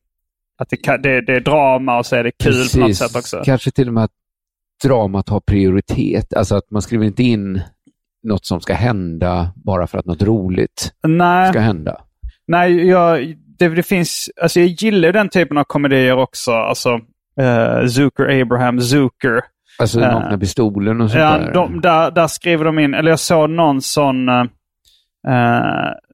att 0.58 0.70
det, 0.70 0.76
kan- 0.76 1.02
det, 1.02 1.20
det 1.20 1.32
är 1.36 1.40
drama 1.40 1.98
och 1.98 2.06
så 2.06 2.16
är 2.16 2.24
det 2.24 2.30
kul 2.30 2.52
på 2.52 2.78
något 2.78 2.86
Precis. 2.88 2.98
sätt 2.98 3.16
också. 3.16 3.42
Kanske 3.44 3.70
till 3.70 3.88
och 3.88 3.94
med 3.94 4.04
att 4.04 4.10
dramat 4.82 5.28
har 5.28 5.40
prioritet. 5.40 6.34
Alltså 6.34 6.56
att 6.56 6.70
man 6.70 6.82
skriver 6.82 7.04
inte 7.06 7.22
in 7.22 7.60
något 8.22 8.44
som 8.46 8.60
ska 8.60 8.74
hända 8.74 9.52
bara 9.64 9.86
för 9.86 9.98
att 9.98 10.06
något 10.06 10.22
roligt 10.22 10.92
Nej, 11.06 11.48
ska 11.50 11.60
hända. 11.60 12.00
nej 12.46 12.86
jag, 12.86 13.34
det, 13.58 13.68
det 13.68 13.82
finns, 13.82 14.28
alltså 14.42 14.60
jag 14.60 14.68
gillar 14.68 15.12
den 15.12 15.28
typen 15.28 15.58
av 15.58 15.64
komedier 15.64 16.16
också. 16.18 16.52
Alltså 16.52 16.90
uh, 17.40 17.86
Zucker, 17.88 18.40
Abraham, 18.42 18.80
Zucker. 18.80 19.40
Alltså 19.78 20.00
Ja. 20.00 20.18
nakna 20.20 20.38
pistolen 20.38 21.00
och 21.00 21.10
sånt 21.10 21.20
Ja, 21.22 21.38
där. 21.38 21.52
de, 21.54 21.80
där, 21.80 22.10
där 22.10 22.26
skriver 22.26 22.64
de 22.64 22.78
in, 22.78 22.94
eller 22.94 23.10
jag 23.10 23.20
såg 23.20 23.50
någon 23.50 23.82
sån, 23.82 24.28
eh, 24.28 24.42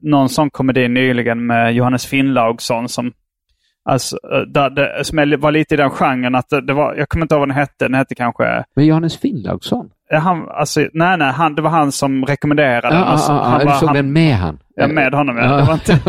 någon 0.01 0.29
sån 0.29 0.49
komedi 0.49 0.87
nyligen 0.87 1.45
med 1.45 1.73
Johannes 1.75 2.05
Finnlaugsson 2.05 2.89
som, 2.89 3.11
alltså, 3.87 4.17
eh, 4.33 4.39
där, 4.39 4.69
det, 4.69 5.03
som 5.03 5.35
var 5.39 5.51
lite 5.51 5.73
i 5.73 5.77
den 5.77 5.89
genren. 5.89 6.35
Att 6.35 6.49
det, 6.49 6.61
det 6.61 6.73
var, 6.73 6.95
jag 6.95 7.09
kommer 7.09 7.25
inte 7.25 7.35
ihåg 7.35 7.39
vad 7.39 7.49
den 7.49 7.57
hette. 7.57 7.85
Den 7.85 7.93
hette 7.93 8.15
kanske... 8.15 8.63
Men 8.75 8.85
Johannes 8.85 9.17
Finnlaugsson? 9.17 9.89
Han, 10.11 10.49
alltså, 10.49 10.79
nej, 10.93 11.17
nej, 11.17 11.31
han, 11.31 11.55
det 11.55 11.61
var 11.61 11.69
han 11.69 11.91
som 11.91 12.25
rekommenderade 12.25 12.87
den. 12.89 12.97
Ja, 12.97 13.03
Alltså, 13.05 13.31
ja, 13.31 13.43
han 13.43 13.59
ja, 13.59 13.65
var- 13.65 13.73
du 13.73 13.79
såg 13.79 13.87
han- 13.87 13.95
den 13.95 14.13
med 14.13 14.35
han? 14.35 14.59
Ja, 14.75 14.87
med 14.87 15.13
honom. 15.13 15.37
Ja. 15.37 15.57
Det 15.57 15.63
var 15.63 15.73
inte, 15.73 15.99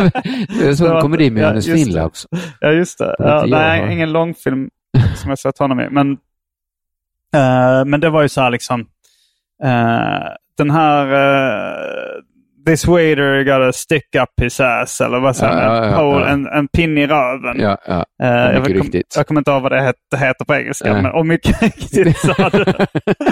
jag 0.66 0.76
såg 0.78 0.94
en 0.96 1.00
komedi 1.02 1.30
med 1.30 1.40
ja, 1.40 1.46
Johannes. 1.46 1.66
Finnlaugsson. 1.66 2.28
Ja, 2.60 2.70
just 2.70 2.98
det. 2.98 3.14
Ja, 3.18 3.24
jag, 3.40 3.50
nej, 3.50 3.80
va? 3.86 3.92
ingen 3.92 4.12
långfilm 4.12 4.70
som 5.16 5.28
jag 5.30 5.38
sett 5.38 5.58
honom 5.58 5.80
i. 5.80 5.88
Men, 5.90 6.10
eh, 7.34 7.84
men 7.84 8.00
det 8.00 8.10
var 8.10 8.22
ju 8.22 8.28
så 8.28 8.40
här 8.40 8.50
liksom. 8.50 8.80
eh, 9.64 10.28
den 10.58 10.70
här 10.70 11.06
uh, 11.06 12.22
This 12.68 12.86
waiter 12.86 13.44
got 13.44 13.60
a 13.68 13.72
stick 13.72 14.14
up 14.22 14.28
his 14.42 14.60
ass. 14.60 15.00
Eller 15.00 15.20
vad 15.20 15.36
säger 15.36 15.66
Ja, 15.66 15.84
ja, 15.84 16.20
ja. 16.20 16.26
En, 16.28 16.46
en 16.46 16.68
pinne 16.68 17.02
i 17.02 17.06
röven. 17.06 17.60
Ja, 17.60 17.78
ja. 17.86 18.04
Eh, 18.22 18.54
jag, 18.54 18.64
kom, 18.64 18.74
riktigt. 18.74 19.14
jag 19.16 19.26
kommer 19.26 19.40
inte 19.40 19.50
ihåg 19.50 19.62
vad 19.62 19.72
det 19.72 19.82
heter, 19.82 20.26
heter 20.26 20.44
på 20.44 20.54
engelska. 20.54 20.92
Nej. 20.92 21.02
Men, 21.02 21.12
och 21.12 21.26
mycket 21.26 21.62
riktigt 21.92 22.18
så 22.18 22.42
hade, 22.42 22.86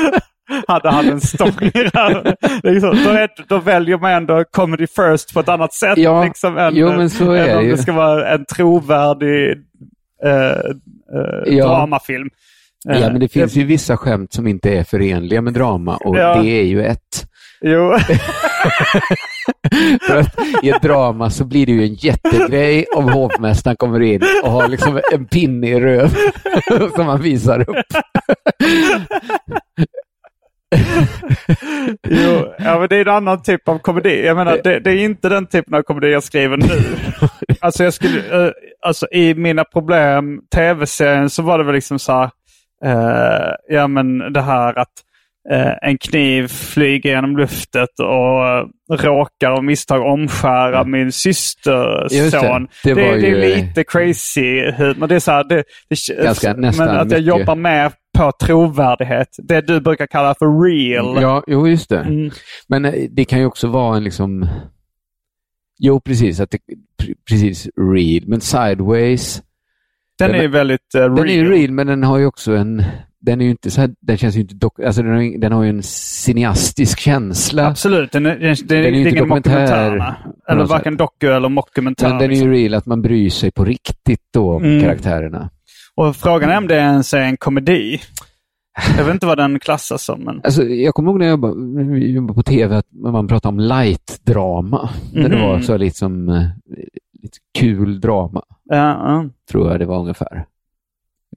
hade 0.68 0.90
han 0.90 1.08
en 1.08 1.20
stång 1.20 1.54
i 1.60 1.82
röven. 1.82 2.34
Liksom, 2.62 2.98
då, 3.04 3.10
är, 3.10 3.28
då 3.48 3.58
väljer 3.58 3.98
man 3.98 4.10
ändå 4.12 4.44
comedy 4.50 4.86
first 4.86 5.34
på 5.34 5.40
ett 5.40 5.48
annat 5.48 5.74
sätt. 5.74 5.98
Ja, 5.98 6.24
liksom, 6.24 6.58
än, 6.58 6.76
jo, 6.76 6.92
men 6.92 7.10
så 7.10 7.32
är 7.32 7.40
än 7.40 7.46
det 7.46 7.56
om 7.56 7.68
det 7.68 7.78
ska 7.78 7.92
vara 7.92 8.28
en 8.34 8.44
trovärdig 8.44 9.50
eh, 10.24 10.60
Ja. 11.46 11.66
dramafilm. 11.66 12.28
Ja, 12.84 13.10
men 13.10 13.20
det 13.20 13.28
finns 13.28 13.56
ju 13.56 13.64
vissa 13.64 13.96
skämt 13.96 14.32
som 14.32 14.46
inte 14.46 14.70
är 14.70 14.84
förenliga 14.84 15.40
med 15.42 15.52
drama 15.52 15.96
och 15.96 16.14
det 16.14 16.48
är 16.50 16.64
ju 16.64 16.84
ett. 16.84 17.26
Jo. 17.60 17.96
För 20.06 20.16
att 20.16 20.34
I 20.62 20.70
ett 20.70 20.82
drama 20.82 21.30
så 21.30 21.44
blir 21.44 21.66
det 21.66 21.72
ju 21.72 21.82
en 21.82 21.94
jättegrej 21.94 22.86
om 22.96 23.08
hovmästaren 23.08 23.76
kommer 23.76 24.02
in 24.02 24.22
och 24.42 24.50
har 24.50 24.68
liksom 24.68 25.00
en 25.12 25.26
pinne 25.26 25.68
i 25.68 25.80
röv 25.80 26.14
som 26.94 27.06
han 27.06 27.22
visar 27.22 27.70
upp. 27.70 27.86
jo, 32.08 32.54
ja, 32.58 32.78
men 32.78 32.88
det 32.88 32.96
är 32.96 33.00
en 33.00 33.08
annan 33.08 33.42
typ 33.42 33.68
av 33.68 33.78
komedi. 33.78 34.26
Jag 34.26 34.36
menar, 34.36 34.60
det, 34.64 34.80
det 34.80 34.90
är 34.90 34.96
inte 34.96 35.28
den 35.28 35.46
typen 35.46 35.74
av 35.74 35.82
komedi 35.82 36.12
jag 36.12 36.22
skriver 36.22 36.56
nu. 36.56 36.82
alltså, 37.60 37.84
jag 37.84 37.94
skulle, 37.94 38.46
eh, 38.46 38.52
alltså 38.82 39.06
i 39.12 39.34
mina 39.34 39.64
problem, 39.64 40.40
tv-serien, 40.54 41.30
så 41.30 41.42
var 41.42 41.58
det 41.58 41.64
väl 41.64 41.74
liksom 41.74 41.98
så 41.98 42.12
här, 42.12 42.30
eh, 42.84 43.54
ja 43.68 43.86
men 43.86 44.32
det 44.32 44.40
här 44.40 44.78
att 44.78 45.05
en 45.82 45.98
kniv 45.98 46.48
flyger 46.48 47.10
genom 47.10 47.36
luftet 47.36 47.88
och 47.98 48.48
eh, 48.48 48.64
råkar 48.90 49.50
av 49.50 49.64
misstag 49.64 50.02
omskära 50.12 50.84
min 50.84 51.12
systerson. 51.12 52.08
Just 52.10 52.32
det. 52.32 52.66
Det, 52.84 52.94
Det 52.94 53.28
är 53.30 53.56
lite 53.56 53.84
crazy 53.84 54.70
humor. 54.70 55.06
Det 55.06 55.14
är 55.14 55.20
så 55.20 55.30
här, 55.30 55.44
det, 55.44 55.64
det, 55.88 56.24
Ganska- 56.24 56.54
men 56.54 56.68
att 56.68 56.76
jag 56.78 57.06
mycket. 57.06 57.24
jobbar 57.24 57.54
med 57.54 57.92
på 58.18 58.32
trovärdighet. 58.42 59.28
Det 59.38 59.60
du 59.60 59.80
brukar 59.80 60.06
kalla 60.06 60.34
för 60.34 60.62
real. 60.64 61.22
Ja, 61.22 61.42
jo 61.46 61.68
just 61.68 61.88
det. 61.88 62.00
Mm. 62.00 62.30
Men 62.68 62.84
eh, 62.84 62.92
det 63.10 63.24
kan 63.24 63.38
ju 63.38 63.46
också 63.46 63.68
vara 63.68 63.96
en 63.96 64.04
liksom... 64.04 64.46
Jo, 65.78 66.00
precis. 66.00 66.40
Att 66.40 66.50
det, 66.50 66.58
pre- 67.02 67.14
precis, 67.30 67.68
real. 67.94 68.28
Men 68.28 68.40
Sideways, 68.40 69.42
Den, 70.18 70.30
Den 70.30 70.38
är 70.38 70.42
ju 70.42 70.48
väldigt 70.48 70.94
uh, 70.96 71.00
real. 71.00 71.16
den 71.16 71.28
är 71.28 71.32
ju 71.34 71.50
real, 71.50 71.70
men 71.70 71.86
den 71.86 72.02
har 72.04 72.18
ju 72.18 72.26
också 72.26 72.52
en... 72.56 72.82
Den 73.26 73.40
är 73.40 73.44
ju 73.44 73.50
inte 73.50 73.70
så 73.70 73.80
här, 73.80 73.90
den 74.00 74.16
känns 74.16 74.36
ju 74.36 74.40
inte 74.40 74.54
dock, 74.54 74.80
alltså 74.80 75.02
den 75.02 75.12
har, 75.14 75.38
den 75.40 75.52
har 75.52 75.62
ju 75.62 75.68
en 75.70 75.82
cineastisk 75.82 76.98
känsla. 77.00 77.66
Absolut, 77.66 78.12
den 78.12 78.26
är, 78.26 78.38
den, 78.38 78.56
den, 78.66 78.78
är 78.78 78.82
ju 78.90 79.02
är 79.02 79.06
inte 79.06 79.18
dokumentär 79.20 80.14
Eller 80.48 80.64
varken 80.64 80.92
sätt. 80.92 80.98
doku 80.98 81.26
eller 81.28 81.48
mockumentär. 81.48 82.08
Men 82.08 82.18
den 82.18 82.24
är 82.24 82.28
liksom. 82.28 82.52
ju 82.52 82.54
real, 82.54 82.74
att 82.74 82.86
man 82.86 83.02
bryr 83.02 83.30
sig 83.30 83.50
på 83.50 83.64
riktigt 83.64 84.20
då 84.32 84.54
om 84.54 84.64
Mm. 84.64 84.82
karaktärerna. 84.82 85.50
Och 85.94 86.16
frågan 86.16 86.50
är 86.50 86.58
om 86.58 86.66
det 86.66 86.74
ens 86.76 87.14
är 87.14 87.20
en 87.20 87.36
komedi. 87.36 88.00
Jag 88.98 89.04
vet 89.04 89.14
inte 89.14 89.26
vad 89.26 89.38
den 89.38 89.58
klassas 89.58 90.02
som. 90.04 90.20
Men... 90.20 90.40
Alltså, 90.44 90.62
jag 90.62 90.94
kommer 90.94 91.10
ihåg 91.10 91.18
när 91.18 91.26
jag 91.26 91.30
jobbade, 91.32 91.98
jobbade 91.98 92.34
på 92.34 92.42
tv 92.42 92.76
att 92.76 92.86
man 92.92 93.28
pratade 93.28 93.48
om 93.52 93.60
light-drama. 93.60 94.88
När 95.12 95.28
det 95.28 95.36
Mhm. 95.36 95.48
var 95.48 95.60
så 95.60 95.76
lite 95.76 95.96
som 95.98 96.28
eh, 96.28 96.42
lite 97.22 97.38
kul 97.58 98.00
drama, 98.00 98.42
Ja, 98.64 98.76
ja. 98.76 99.24
tror 99.50 99.70
jag 99.70 99.80
det 99.80 99.86
var 99.86 99.98
ungefär. 100.00 100.44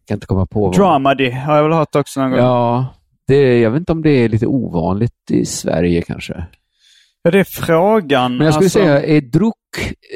Jag 0.09 0.11
kan 0.11 0.15
inte 0.17 0.27
komma 0.27 0.45
på. 0.45 0.61
vad- 0.65 0.75
Dramedy 0.75 1.31
har 1.31 1.55
jag 1.55 1.63
väl 1.63 1.71
hört 1.71 1.95
också 1.95 2.19
någon 2.21 2.29
gång. 2.31 2.39
Ja, 2.39 2.85
det, 3.27 3.59
jag 3.59 3.71
vet 3.71 3.79
inte 3.79 3.91
om 3.91 4.01
det 4.01 4.09
är 4.11 4.29
lite 4.29 4.47
ovanligt 4.47 5.31
i 5.31 5.45
Sverige 5.45 6.01
kanske. 6.01 6.43
Ja, 7.23 7.31
det 7.31 7.39
är 7.39 7.43
frågan. 7.43 8.37
Men 8.37 8.45
jag 8.45 8.53
skulle 8.53 8.65
alltså, 8.65 8.79
säga, 8.79 9.03
eh, 9.03 9.23
Druk 9.23 9.53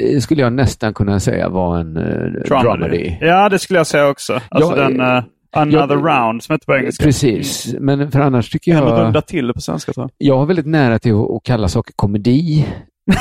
eh, 0.01 0.19
skulle 0.19 0.41
jag 0.41 0.53
nästan 0.53 0.93
kunna 0.93 1.19
säga 1.19 1.49
var 1.49 1.77
en 1.79 1.97
eh, 1.97 2.41
dramedy. 2.47 3.17
Ja, 3.21 3.49
det 3.49 3.59
skulle 3.59 3.79
jag 3.79 3.87
säga 3.87 4.07
också. 4.07 4.39
Alltså 4.49 4.77
Ja, 4.77 4.83
den 4.89 4.99
eh, 5.01 5.17
eh, 5.17 5.23
Another 5.51 5.95
jag- 5.95 6.05
Round 6.05 6.43
som 6.43 6.53
heter 6.53 6.65
på 6.65 6.75
engelska. 6.75 7.03
Precis, 7.03 7.75
men 7.79 8.11
för 8.11 8.19
annars 8.19 8.49
tycker 8.49 8.71
Eller 8.77 8.85
runda 9.03 9.17
jag... 9.17 9.27
till 9.27 9.47
det 9.47 9.53
på 9.53 9.61
svenska 9.61 9.93
tror 9.93 10.03
jag. 10.17 10.27
Jag 10.27 10.37
har 10.37 10.45
väldigt 10.45 10.65
nära 10.67 10.99
till 10.99 11.13
att, 11.13 11.43
kalla 11.43 11.67
saker 11.67 11.93
komedi. 11.95 12.65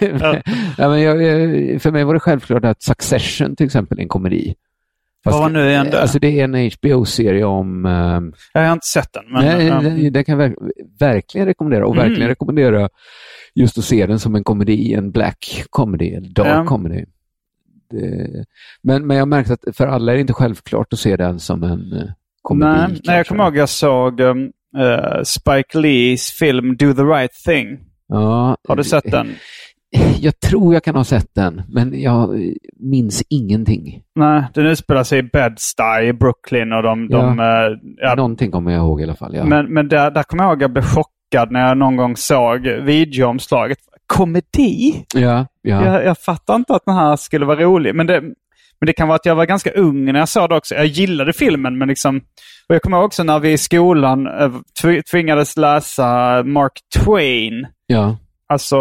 ja. 0.78 0.88
men 0.88 1.00
jag, 1.02 1.22
jag- 1.22 1.82
för 1.82 1.90
mig 1.90 2.04
var 2.04 2.14
det 2.14 2.20
självklart 2.20 2.64
att 2.64 2.82
Succession 2.82 3.56
till 3.56 3.66
exempel 3.66 3.98
är 3.98 4.02
en 4.02 4.08
komedi. 4.08 4.54
Vad 5.24 5.34
var 5.40 5.48
nu 5.48 5.60
det? 5.90 6.00
Alltså 6.02 6.18
det 6.18 6.40
är 6.40 6.44
en 6.44 6.70
HBO-serie 6.70 7.44
om... 7.44 7.86
ehm, 7.86 8.32
Jag 8.52 8.60
har 8.66 8.72
inte 8.72 8.86
sett 8.86 9.12
den. 9.12 9.24
Men, 9.32 9.44
nej, 9.44 9.66
ja. 9.66 9.80
den, 9.80 10.12
den 10.12 10.24
kan 10.24 10.38
jag 10.40 10.48
verk, 10.48 10.56
verkligen 11.00 11.46
rekommendera 11.46 11.86
och 11.86 11.94
Mm. 11.94 12.06
verkligen 12.08 12.28
rekommendera 12.28 12.88
just 13.54 13.78
att 13.78 13.84
se 13.84 14.06
den 14.06 14.18
som 14.18 14.34
en 14.34 14.44
komedi, 14.44 14.94
en 14.94 15.10
black 15.10 15.64
comedy, 15.70 16.08
eller 16.14 16.28
dark 16.28 16.46
Ja. 16.48 16.64
comedy. 16.66 17.04
Det, 17.90 18.44
men, 18.82 19.06
men 19.06 19.16
jag 19.16 19.20
har 19.22 19.26
märkt 19.26 19.50
att 19.50 19.76
för 19.76 19.86
alla 19.86 20.12
är 20.12 20.16
det 20.16 20.20
inte 20.20 20.32
självklart 20.32 20.92
att 20.92 20.98
se 20.98 21.16
den 21.16 21.38
som 21.40 21.62
en 21.62 21.92
eh, 21.92 22.02
komedi. 22.42 22.70
nej, 22.88 23.00
nej, 23.04 23.16
jag 23.16 23.26
kommer 23.26 23.44
ihåg 23.44 23.56
jag 23.56 23.68
såg 23.68 24.20
um, 24.20 24.52
eh, 24.78 25.22
Spike 25.24 25.78
Lees 25.78 26.30
film 26.30 26.76
Do 26.76 26.94
the 26.94 27.02
right 27.02 27.32
thing. 27.32 27.78
Ja, 28.08 28.56
Har 28.68 28.76
du 28.76 28.84
sett 28.84 29.10
den? 29.10 29.28
Jag 30.20 30.40
tror 30.40 30.74
jag 30.74 30.82
kan 30.84 30.96
ha 30.96 31.04
sett 31.04 31.34
den, 31.34 31.62
men 31.68 32.00
jag 32.00 32.52
minns 32.80 33.22
ingenting. 33.28 34.02
Nej, 34.14 34.44
den 34.54 34.66
utspelar 34.66 35.04
sig 35.04 35.18
i 35.18 35.22
Bed-Stuy 35.22 36.08
i 36.08 36.12
Brooklyn 36.12 36.72
och 36.72 36.82
de... 36.82 37.08
de 37.08 37.40
eh, 37.40 37.46
ja, 37.96 38.14
Någonting 38.14 38.50
kommer 38.50 38.72
jag 38.72 38.78
ihåg 38.78 39.00
i 39.00 39.04
alla 39.04 39.14
fall. 39.14 39.34
Ja. 39.36 39.44
Men, 39.44 39.66
men 39.74 39.88
där, 39.88 40.10
där 40.10 40.22
kommer 40.22 40.44
jag 40.44 40.50
ihåg 40.50 40.56
att 40.58 40.62
jag 40.62 40.72
blev 40.72 40.82
chockad 40.82 41.50
när 41.52 41.68
jag 41.68 41.78
någon 41.78 41.96
gång 41.96 42.16
såg 42.16 42.60
videoomslaget. 42.66 43.78
Komedi? 44.06 45.04
ja, 45.14 45.46
ja. 45.62 45.84
Jag, 45.84 46.04
jag 46.04 46.18
fattar 46.18 46.56
inte 46.56 46.74
att 46.74 46.84
den 46.86 46.94
här 46.94 47.16
skulle 47.16 47.46
vara 47.46 47.60
rolig. 47.60 47.94
Men 47.94 48.06
det, 48.06 48.20
men 48.80 48.86
det 48.86 48.92
kan 48.92 49.08
vara 49.08 49.16
att 49.16 49.26
jag 49.26 49.34
var 49.34 49.46
ganska 49.46 49.70
ung 49.70 50.04
när 50.04 50.18
jag 50.18 50.28
såg 50.28 50.48
det 50.48 50.56
också. 50.56 50.74
Jag 50.74 50.86
gillade 50.86 51.32
filmen, 51.32 51.78
men 51.78 51.88
liksom... 51.88 52.16
Och 52.68 52.74
jag 52.74 52.82
kommer 52.82 52.96
ihåg 52.96 53.06
också 53.06 53.22
när 53.22 53.38
vi 53.38 53.52
i 53.52 53.58
skolan 53.58 54.26
eh, 54.26 54.52
tv- 54.82 55.02
tvingades 55.02 55.56
läsa 55.56 56.42
Mark 56.42 56.72
Twain. 56.96 57.66
ja. 57.86 58.16
Alltså, 58.48 58.76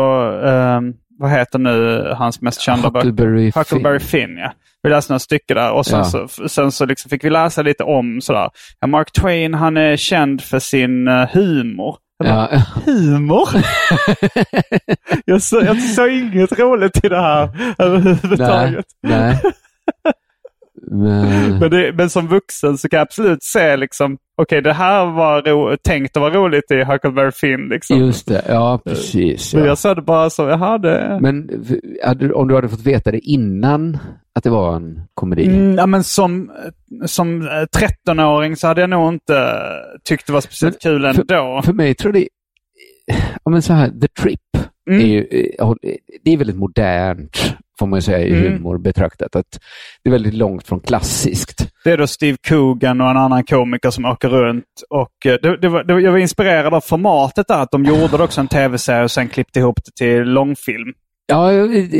ehm, 0.45 0.93
vad 1.19 1.31
heter 1.31 1.59
nu 1.59 2.07
hans 2.17 2.41
mest 2.41 2.61
kända 2.61 2.89
böcker? 2.91 3.07
Huckleberry, 3.09 3.51
Huckleberry 3.55 3.99
Finn. 3.99 4.27
Finn, 4.27 4.37
ja. 4.37 4.51
Vi 4.83 4.89
läste 4.89 5.11
några 5.13 5.19
stycken 5.19 5.57
där 5.57 5.71
och 5.71 5.85
sen, 5.85 5.99
Ja. 5.99 6.27
så, 6.27 6.49
sen 6.49 6.71
så 6.71 6.85
liksom 6.85 7.09
fick 7.09 7.23
vi 7.23 7.29
läsa 7.29 7.61
lite 7.61 7.83
om 7.83 8.21
sådär. 8.21 8.49
Ja, 8.79 8.87
Mark 8.87 9.11
Twain 9.11 9.53
han 9.53 9.77
är 9.77 9.95
känd 9.97 10.41
för 10.41 10.59
sin 10.59 11.07
eh, 11.07 11.27
humor. 11.33 11.95
Bara, 12.23 12.49
Ja. 12.51 12.61
Humor? 12.85 13.49
jag, 15.25 15.41
så, 15.41 15.61
jag 15.65 15.81
såg 15.81 16.09
inget 16.09 16.59
roligt 16.59 17.05
i 17.05 17.09
det 17.09 17.21
här 17.21 17.49
Nej, 17.57 17.73
överhuvudtaget. 17.77 18.85
nej. 19.03 19.41
Men, 20.91 21.59
Men, 21.59 21.71
det, 21.71 21.93
men 21.93 22.09
som 22.09 22.27
vuxen 22.27 22.77
så 22.77 22.89
kan 22.89 22.97
jag 22.97 23.05
absolut 23.05 23.43
se 23.43 23.77
liksom, 23.77 24.17
okej 24.41 24.61
det 24.61 24.73
här 24.73 25.05
var 25.05 25.41
ro, 25.41 25.77
tänkt 25.83 26.17
att 26.17 26.21
vara 26.21 26.33
roligt 26.33 26.71
i 26.71 26.83
Huckleberry 26.83 27.31
Finn. 27.31 27.69
Liksom. 27.69 27.97
just 27.99 28.27
det, 28.27 28.41
ja 28.47 28.79
precis. 28.85 29.53
Men 29.53 29.63
Ja. 29.63 29.69
jag 29.69 29.77
sa 29.77 29.95
det 29.95 30.01
bara 30.01 30.29
så, 30.29 30.43
jaha 30.49 30.77
det... 30.77 31.19
Men 31.21 31.49
om 32.33 32.47
du 32.47 32.55
hade 32.55 32.69
fått 32.69 32.85
veta 32.85 33.11
det 33.11 33.19
innan 33.19 33.97
att 34.35 34.43
det 34.43 34.49
var 34.49 34.75
en 34.75 35.01
komedi? 35.13 35.45
Mm, 35.47 35.75
ja, 35.75 35.85
men 35.85 36.03
som, 36.03 36.51
som 37.05 37.41
eh, 37.41 37.47
13-åring 38.07 38.55
så 38.55 38.67
hade 38.67 38.81
jag 38.81 38.89
nog 38.89 39.13
inte 39.13 39.37
eh, 39.37 39.99
tyckt 40.03 40.27
det 40.27 40.33
var 40.33 40.41
speciellt 40.41 40.81
kul 40.81 41.01
för- 41.01 41.21
ändå. 41.21 41.61
För 41.65 41.73
mig 41.73 41.95
tror 41.95 42.11
det 42.11 42.27
ja, 43.43 43.51
men 43.51 43.61
så 43.61 43.73
här, 43.73 43.89
The 43.89 44.07
Trip 44.07 44.39
Mm. 44.89 45.01
är 45.01 45.05
ju 45.05 45.19
eh, 45.31 45.73
det 46.23 46.31
är 46.33 46.37
väldigt 46.37 46.55
modernt, 46.57 47.55
får 47.79 47.87
man 47.87 48.01
säga, 48.01 48.19
i 48.19 48.31
Mm. 48.39 48.53
humor 48.53 48.77
betraktat. 48.77 49.35
Att 49.35 49.59
det 50.03 50.09
är 50.09 50.11
väldigt 50.11 50.33
långt 50.33 50.67
från 50.67 50.79
klassiskt. 50.79 51.67
Det 51.83 51.91
är 51.91 51.97
då 51.97 52.07
Steve 52.07 52.37
Coogan 52.49 53.01
och 53.01 53.09
en 53.09 53.17
annan 53.17 53.43
komiker 53.43 53.89
som 53.89 54.05
åker 54.05 54.29
runt. 54.29 54.65
Och 54.89 55.25
eh, 55.25 55.35
det, 55.41 55.57
det 55.57 55.69
var, 55.69 55.83
det, 55.83 56.01
jag 56.01 56.11
var 56.11 56.19
inspirerad 56.19 56.73
av 56.73 56.81
formatet 56.81 57.47
där, 57.47 57.61
att 57.61 57.71
de 57.71 57.85
gjorde 57.85 58.23
också 58.23 58.41
en 58.41 58.47
tv-serie 58.47 59.03
och 59.03 59.11
sen 59.11 59.29
klippte 59.29 59.59
ihop 59.59 59.79
det 59.85 59.91
till 60.05 60.23
långfilm. 60.23 60.93
Ja, 61.27 61.51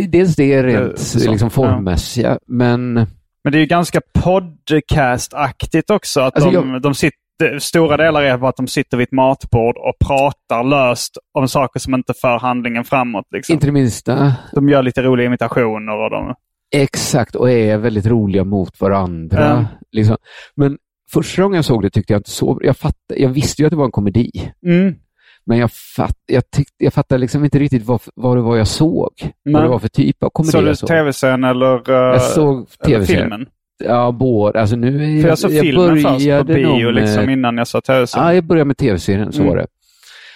dels 0.10 0.36
det 0.36 0.64
rent 0.64 0.90
Eh, 0.90 0.96
så, 0.96 1.32
liksom 1.32 1.50
formmässiga, 1.50 2.38
men 2.48 2.94
Men 3.44 3.52
det 3.52 3.58
är 3.58 3.60
ju 3.60 3.66
ganska 3.66 4.02
podcast-aktigt 4.20 5.92
också. 5.92 6.22
Att 6.22 6.36
Alltså, 6.36 6.52
de, 6.52 6.82
de 6.82 6.96
sitter, 6.96 7.18
stora 7.60 7.98
delar 7.98 8.24
är 8.24 8.38
bara 8.38 8.50
att 8.50 8.56
de 8.58 8.68
sitter 8.68 8.98
vid 8.98 9.08
ett 9.08 9.12
matbord 9.12 9.78
och 9.78 10.08
pratar 10.08 10.64
löst 10.64 11.18
om 11.34 11.48
saker 11.48 11.80
som 11.80 11.94
inte 11.94 12.14
för 12.22 12.40
handlingen 12.40 12.84
framåt. 12.84 13.26
Liksom. 13.32 13.54
inte 13.54 13.66
det 13.66 13.72
minsta. 13.72 14.34
De 14.54 14.70
gör 14.70 14.84
lite 14.84 15.02
roliga 15.02 15.26
imitationer. 15.28 16.04
Och 16.04 16.10
de, 16.10 16.34
Exakt, 16.76 17.36
och 17.36 17.52
är 17.52 17.78
väldigt 17.78 18.06
roliga 18.06 18.44
mot 18.44 18.82
varandra. 18.82 19.40
Ja. 19.42 19.66
Liksom. 19.92 20.18
Men 20.56 20.78
första 21.14 21.42
gången 21.42 21.56
jag 21.56 21.66
såg 21.66 21.82
det 21.82 21.90
tyckte 21.90 22.14
jag 22.14 22.20
inte 22.20 22.30
så 22.30 22.60
jag, 22.62 22.78
fatt, 22.78 22.96
jag 23.08 23.30
visste 23.30 23.62
ju 23.62 23.66
att 23.66 23.72
det 23.72 23.78
var 23.78 23.86
en 23.86 23.92
komedi. 23.92 24.32
mm. 24.66 24.96
Men 25.50 25.58
jag, 25.58 25.72
fatt, 25.72 26.18
jag, 26.26 26.52
tyckte, 26.52 26.74
jag 26.78 26.94
fattade 26.94 27.20
liksom 27.20 27.44
inte 27.46 27.60
riktigt 27.60 27.86
vad, 27.86 28.02
vad 28.16 28.38
det 28.38 28.42
var 28.42 28.58
jag 28.58 28.68
såg. 28.68 29.12
Nej. 29.22 29.54
Vad 29.54 29.64
det 29.64 29.68
var 29.68 29.80
för 29.80 29.88
typ 29.88 30.24
av 30.24 30.30
komedi 30.30 30.52
Såg 30.52 30.64
du 30.64 30.68
jag 30.68 30.78
såg. 30.78 30.90
tv-serien 30.90 31.44
eller, 31.44 31.90
eh, 31.90 31.96
Jag 31.96 32.22
såg 32.22 32.56
eller 32.56 32.66
tv-serien. 32.86 33.22
filmen? 33.30 33.48
Ja, 33.84 34.12
båda. 34.12 34.60
Alltså 34.62 34.76
nu, 34.76 35.22
För 35.22 35.30
jag 35.30 35.40
såg 35.40 35.52
filmen 35.52 36.02
först 36.02 36.30
på 36.38 36.44
bio 36.44 36.86
med- 36.86 36.96
liksom, 36.96 37.30
innan 37.30 37.58
jag 37.58 37.68
såg 37.68 37.84
tv-serien. 37.84 38.28
Ja, 38.28 38.34
jag 38.34 38.44
började 38.44 38.66
med 38.68 38.78
tv-serien, 38.78 39.32
så 39.32 39.42
Mm. 39.42 39.50
var 39.54 39.58
det. 39.58 39.68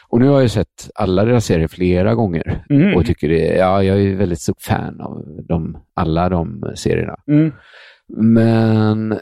Och 0.09 0.19
nu 0.19 0.27
har 0.27 0.41
jag 0.41 0.51
sett 0.51 0.89
alla 0.95 1.25
deras 1.25 1.45
serier 1.45 1.67
flera 1.67 2.15
gånger. 2.15 2.65
Mm. 2.69 2.95
Och 2.95 3.05
tycker 3.05 3.29
det, 3.29 3.55
ja, 3.57 3.83
jag 3.83 4.01
är 4.01 4.15
väldigt 4.15 4.41
stort 4.41 4.61
fan 4.61 5.01
av 5.01 5.25
de, 5.47 5.77
alla 5.93 6.29
de 6.29 6.63
serierna. 6.75 7.15
Mm. 7.27 7.51
Men, 8.17 9.11
eh, 9.11 9.17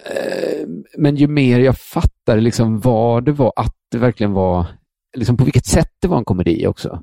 men 0.98 1.16
ju 1.16 1.28
mer 1.28 1.60
jag 1.60 1.78
fattade 1.78 2.42
liksom 2.42 2.80
vad 2.80 3.26
det 3.26 3.32
var, 3.32 3.54
att 3.56 3.76
det 3.92 3.98
verkligen 3.98 4.34
var, 4.34 4.66
liksom 5.18 5.38
på 5.38 5.44
vilket 5.44 5.66
sätt 5.66 5.90
det 6.02 6.08
var 6.08 6.18
en 6.18 6.26
komedi 6.26 6.68
också. 6.68 7.00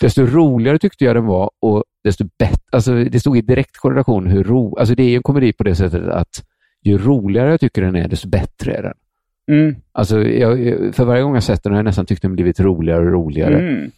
Desto 0.00 0.22
roligare 0.22 0.78
tyckte 0.78 1.04
jag 1.04 1.16
den 1.16 1.26
var 1.26 1.50
och 1.60 1.84
desto 2.04 2.24
bättre, 2.38 2.62
alltså 2.72 3.04
det 3.04 3.20
stod 3.20 3.38
i 3.38 3.40
direkt 3.40 3.76
korrelation 3.76 4.26
hur 4.26 4.44
ro, 4.44 4.76
alltså 4.78 4.94
det 4.94 5.02
är 5.02 5.16
en 5.16 5.22
komedi 5.22 5.52
på 5.52 5.64
det 5.64 5.74
sättet 5.74 6.08
att 6.08 6.44
ju 6.82 6.98
roligare 6.98 7.50
jag 7.50 7.60
tycker 7.60 7.82
den 7.82 7.96
är, 7.96 8.08
desto 8.08 8.28
bättre 8.28 8.74
är 8.74 8.82
den. 8.82 8.94
Mm. 9.50 9.76
Alltså 9.92 10.22
jag, 10.22 10.58
för 10.94 11.04
varje 11.04 11.22
gång 11.22 11.34
jag 11.34 11.42
sett 11.42 11.62
den 11.62 11.72
har 11.72 11.78
jag 11.78 11.84
nästan 11.84 12.06
tyckt 12.06 12.22
den 12.22 12.32
blivit 12.32 12.60
roligare 12.60 13.00
och 13.00 13.12
roligare. 13.12 13.58
Mm. 13.58 13.90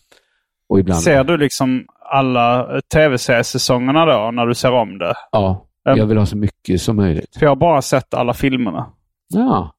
Och 0.69 0.81
ibland, 0.81 1.01
Ser 1.01 1.25
du 1.25 1.37
liksom 1.37 1.87
alla 2.01 2.81
tv-seriesäsongerna 2.93 4.07
då 4.07 4.31
när 4.31 4.47
du 4.47 4.55
ser 4.55 4.73
om 4.73 4.99
det? 4.99 5.15
ja, 5.33 5.97
jag 5.97 6.07
vill 6.07 6.19
ha 6.19 6.27
så 6.27 6.37
mycket 6.37 6.83
som 6.83 6.97
möjligt. 6.97 7.37
För 7.37 7.47
jag 7.47 7.51
har 7.51 7.57
bara 7.57 7.83
sett 7.83 8.15
alla 8.15 8.35
filmerna. 8.35 8.87
Ja, 9.29 9.75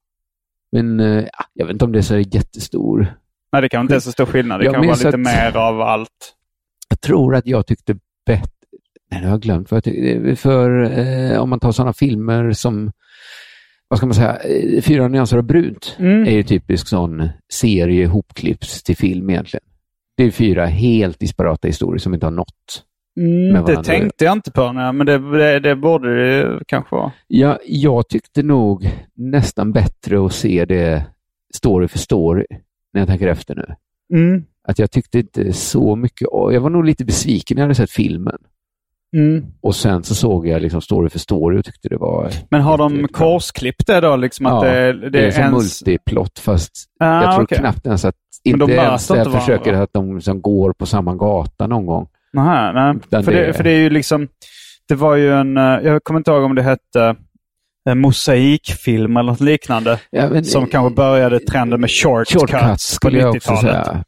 men 0.72 1.00
eh, 1.00 1.24
ja, 1.24 1.46
jag 1.54 1.66
vet 1.66 1.74
inte 1.74 1.86
om 1.86 1.92
det 1.92 2.00
är 2.00 2.04
så 2.04 2.18
jättestor 2.18 3.14
Nej, 3.52 3.62
det 3.62 3.70
kan 3.70 3.82
inte 3.82 3.96
är 3.96 4.00
så 4.00 4.12
stor 4.12 4.26
skillnad. 4.26 4.60
Det 4.60 4.66
Jag 4.66 4.74
kan 4.74 4.86
vara 4.86 4.96
lite 4.96 5.10
att- 5.10 5.20
mer 5.20 5.58
av 5.58 5.82
allt. 5.82 6.36
jag 6.90 7.02
tror 7.02 7.36
att 7.36 7.48
jag 7.48 7.66
tyckte 7.68 7.96
bättre 8.26 8.50
Nej, 9.12 9.22
det 9.22 9.28
har 9.28 9.34
jag 9.34 9.42
glömt. 9.42 9.70
För, 9.70 10.36
för 10.36 10.82
eh, 11.00 11.40
om 11.42 11.50
man 11.50 11.60
tar 11.60 11.72
sådana 11.72 11.94
filmer 11.94 12.52
som, 12.52 12.92
vad 13.88 13.98
ska 13.98 14.06
man 14.08 14.14
säga, 14.14 14.38
eh, 14.38 14.82
Fyra 14.82 15.08
nyanser 15.08 15.38
av 15.38 15.44
brunt 15.44 15.96
Mm. 16.00 16.24
är 16.28 16.32
ju 16.32 16.44
typisk 16.44 16.88
sån 16.88 17.30
serie 17.54 18.08
hopklipps 18.08 18.84
till 18.84 18.98
film 18.98 19.30
egentligen. 19.30 19.64
Det 20.18 20.24
är 20.24 20.32
fyra 20.32 20.66
helt 20.66 21.20
disparata 21.20 21.68
historier 21.68 22.00
som 22.00 22.14
inte 22.14 22.26
har 22.26 22.32
nått. 22.32 22.84
Mm, 23.20 23.66
det 23.66 23.84
tänkte 23.84 24.26
jag 24.26 24.34
inte 24.34 24.52
på, 24.52 24.72
nej, 24.72 24.94
men 24.94 25.06
det, 25.06 25.38
det, 25.38 25.60
det 25.60 25.76
borde 25.76 26.16
det 26.44 26.60
kanske 26.68 26.96
vara. 26.96 27.12
Ja, 27.28 27.60
jag 27.66 28.10
tyckte 28.10 28.44
nog 28.44 28.90
nästan 29.16 29.72
bättre 29.72 30.26
att 30.26 30.34
se 30.34 30.66
det 30.66 31.06
story 31.56 31.88
för 31.88 31.98
story 31.98 32.46
när 32.94 33.02
jag 33.02 33.08
tänker 33.08 33.28
efter 33.28 33.56
nu. 33.56 33.66
Mm, 34.20 34.44
Att 34.68 34.80
jag 34.80 34.92
tyckte 34.92 35.20
inte 35.20 35.54
så 35.54 35.96
mycket, 35.96 36.28
jag 36.32 36.62
var 36.62 36.70
nog 36.70 36.86
lite 36.86 37.06
besviken 37.06 37.56
när 37.56 37.62
jag 37.62 37.66
hade 37.66 37.76
sett 37.76 37.92
filmen. 37.92 38.38
mm. 39.16 39.46
Och 39.62 39.76
sen 39.76 40.04
så 40.04 40.16
såg 40.16 40.48
jag 40.48 40.62
liksom 40.62 40.82
story 40.82 41.10
för 41.10 41.20
story 41.20 41.60
och 41.60 41.66
tyckte 41.66 41.90
det 41.90 41.98
var... 41.98 42.30
Men 42.50 42.62
har 42.62 42.78
de 42.78 43.08
korsklippt 43.08 43.88
det 43.88 44.02
då? 44.02 44.16
Liksom 44.16 44.46
att 44.46 44.66
ja, 44.66 44.72
det, 44.74 44.94
det, 44.94 45.10
det 45.10 45.20
är 45.28 45.32
som 45.32 45.44
ens- 45.44 45.82
multiplott 45.86 46.40
fast 46.40 46.72
Ah, 47.00 47.24
jag 47.24 47.34
tror 47.36 47.44
okej. 47.44 47.58
knappt 47.58 47.86
ens 47.86 48.06
att, 48.06 48.16
inte 48.44 48.66
de 48.66 48.72
ens 48.74 49.12
inte 49.12 49.32
försöker 49.32 49.74
att 49.74 49.94
de 49.94 50.16
liksom 50.16 50.42
går 50.42 50.74
på 50.74 50.86
samma 50.86 51.16
gata 51.16 51.68
någon 51.68 51.86
gång. 51.86 52.08
Nähä, 52.34 52.72
nej. 52.74 52.96
Utan 52.96 53.24
För, 53.24 53.32
det- 53.32 53.46
det, 53.48 53.54
för 53.54 53.64
det 53.64 53.72
är 53.72 53.80
ju 53.80 53.90
liksom, 53.90 54.28
det 54.88 54.96
var 54.96 55.16
ju 55.16 55.34
en, 55.34 55.58
eh, 55.58 55.64
jag 55.64 56.04
kommer 56.04 56.20
inte 56.20 56.32
ihåg 56.32 56.44
om 56.44 56.56
det 56.56 56.62
hette 56.62 57.16
en 57.90 58.00
mosaikfilm 58.00 59.18
eller 59.18 59.32
något 59.32 59.40
liknande. 59.42 60.00
Ja, 60.10 60.30
men- 60.30 60.46
som 60.46 60.68
kanske 60.68 60.96
började 60.96 61.40
trenden 61.40 61.82
med 61.82 61.90
shortcuts, 61.92 62.34
Shortcuts 62.34 62.66
på 62.92 62.96
skulle 62.96 63.20
jag 63.20 63.36
också 63.36 63.52
90-talet. 63.52 63.86
säga. 63.86 64.04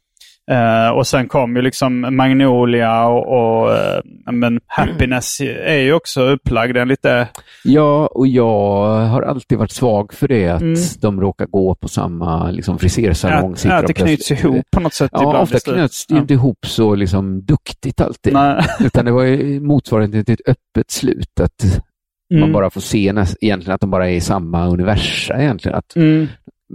Eh, 0.50 0.88
och 0.90 1.06
sen 1.06 1.28
kom 1.28 1.56
ju 1.56 1.62
liksom 1.62 2.16
Magnolia 2.16 3.06
och, 3.06 3.26
och 3.62 3.74
eh, 3.74 4.00
men 4.32 4.60
Happiness 4.66 5.40
är 5.64 5.78
ju 5.78 5.92
också 5.92 6.22
upplagd 6.22 6.76
en 6.76 6.88
lite... 6.88 7.28
Ja, 7.64 8.06
och 8.06 8.26
jag 8.26 9.00
har 9.06 9.22
alltid 9.22 9.58
varit 9.58 9.70
svag 9.70 10.12
för 10.14 10.28
det, 10.28 10.48
att 10.48 10.60
Mm. 10.62 10.74
de 11.00 11.20
råkar 11.20 11.46
gå 11.46 11.74
på 11.74 11.88
samma 11.88 12.50
liksom, 12.50 12.78
frisersalong. 12.78 13.56
Sitter 13.56 13.76
att 13.76 13.82
de 13.82 13.86
det 13.86 13.92
knyts 13.92 14.28
plötsligt- 14.28 14.44
ihop 14.54 14.64
på 14.72 14.80
något 14.80 14.94
sätt 14.94 15.10
Ja, 15.14 15.38
ofta 15.42 15.58
knöts 15.60 16.06
det 16.06 16.14
Ja. 16.14 16.20
inte 16.20 16.34
ihop 16.34 16.58
så 16.66 16.94
liksom 16.94 17.44
duktigt 17.44 18.00
alltid. 18.00 18.32
Nej. 18.32 18.64
Utan 18.80 19.04
det 19.04 19.12
var 19.12 19.22
ju 19.22 19.60
motsvarigheten 19.60 20.24
till 20.24 20.34
ett 20.34 20.48
öppet 20.48 20.90
slut. 20.90 21.40
Att 21.40 21.82
man 22.32 22.38
Mm. 22.42 22.52
bara 22.52 22.70
får 22.70 22.80
se 22.80 22.98
egentligen 23.40 23.74
att 23.74 23.80
de 23.80 23.90
bara 23.90 24.10
är 24.10 24.14
i 24.14 24.20
samma 24.20 24.66
universum 24.68 25.40
egentligen. 25.40 25.78
Att, 25.78 25.96
Mm. 25.96 26.26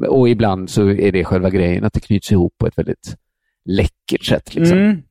Och 0.07 0.29
ibland 0.29 0.69
så 0.69 0.89
är 0.89 1.11
det 1.11 1.23
själva 1.23 1.49
grejen, 1.49 1.83
att 1.83 1.93
det 1.93 1.99
knyts 1.99 2.31
ihop 2.31 2.53
på 2.57 2.67
ett 2.67 2.77
väldigt 2.77 3.15
läckert 3.65 4.25
sätt. 4.25 4.55
Liksom. 4.55 4.77
Mm. 4.77 5.01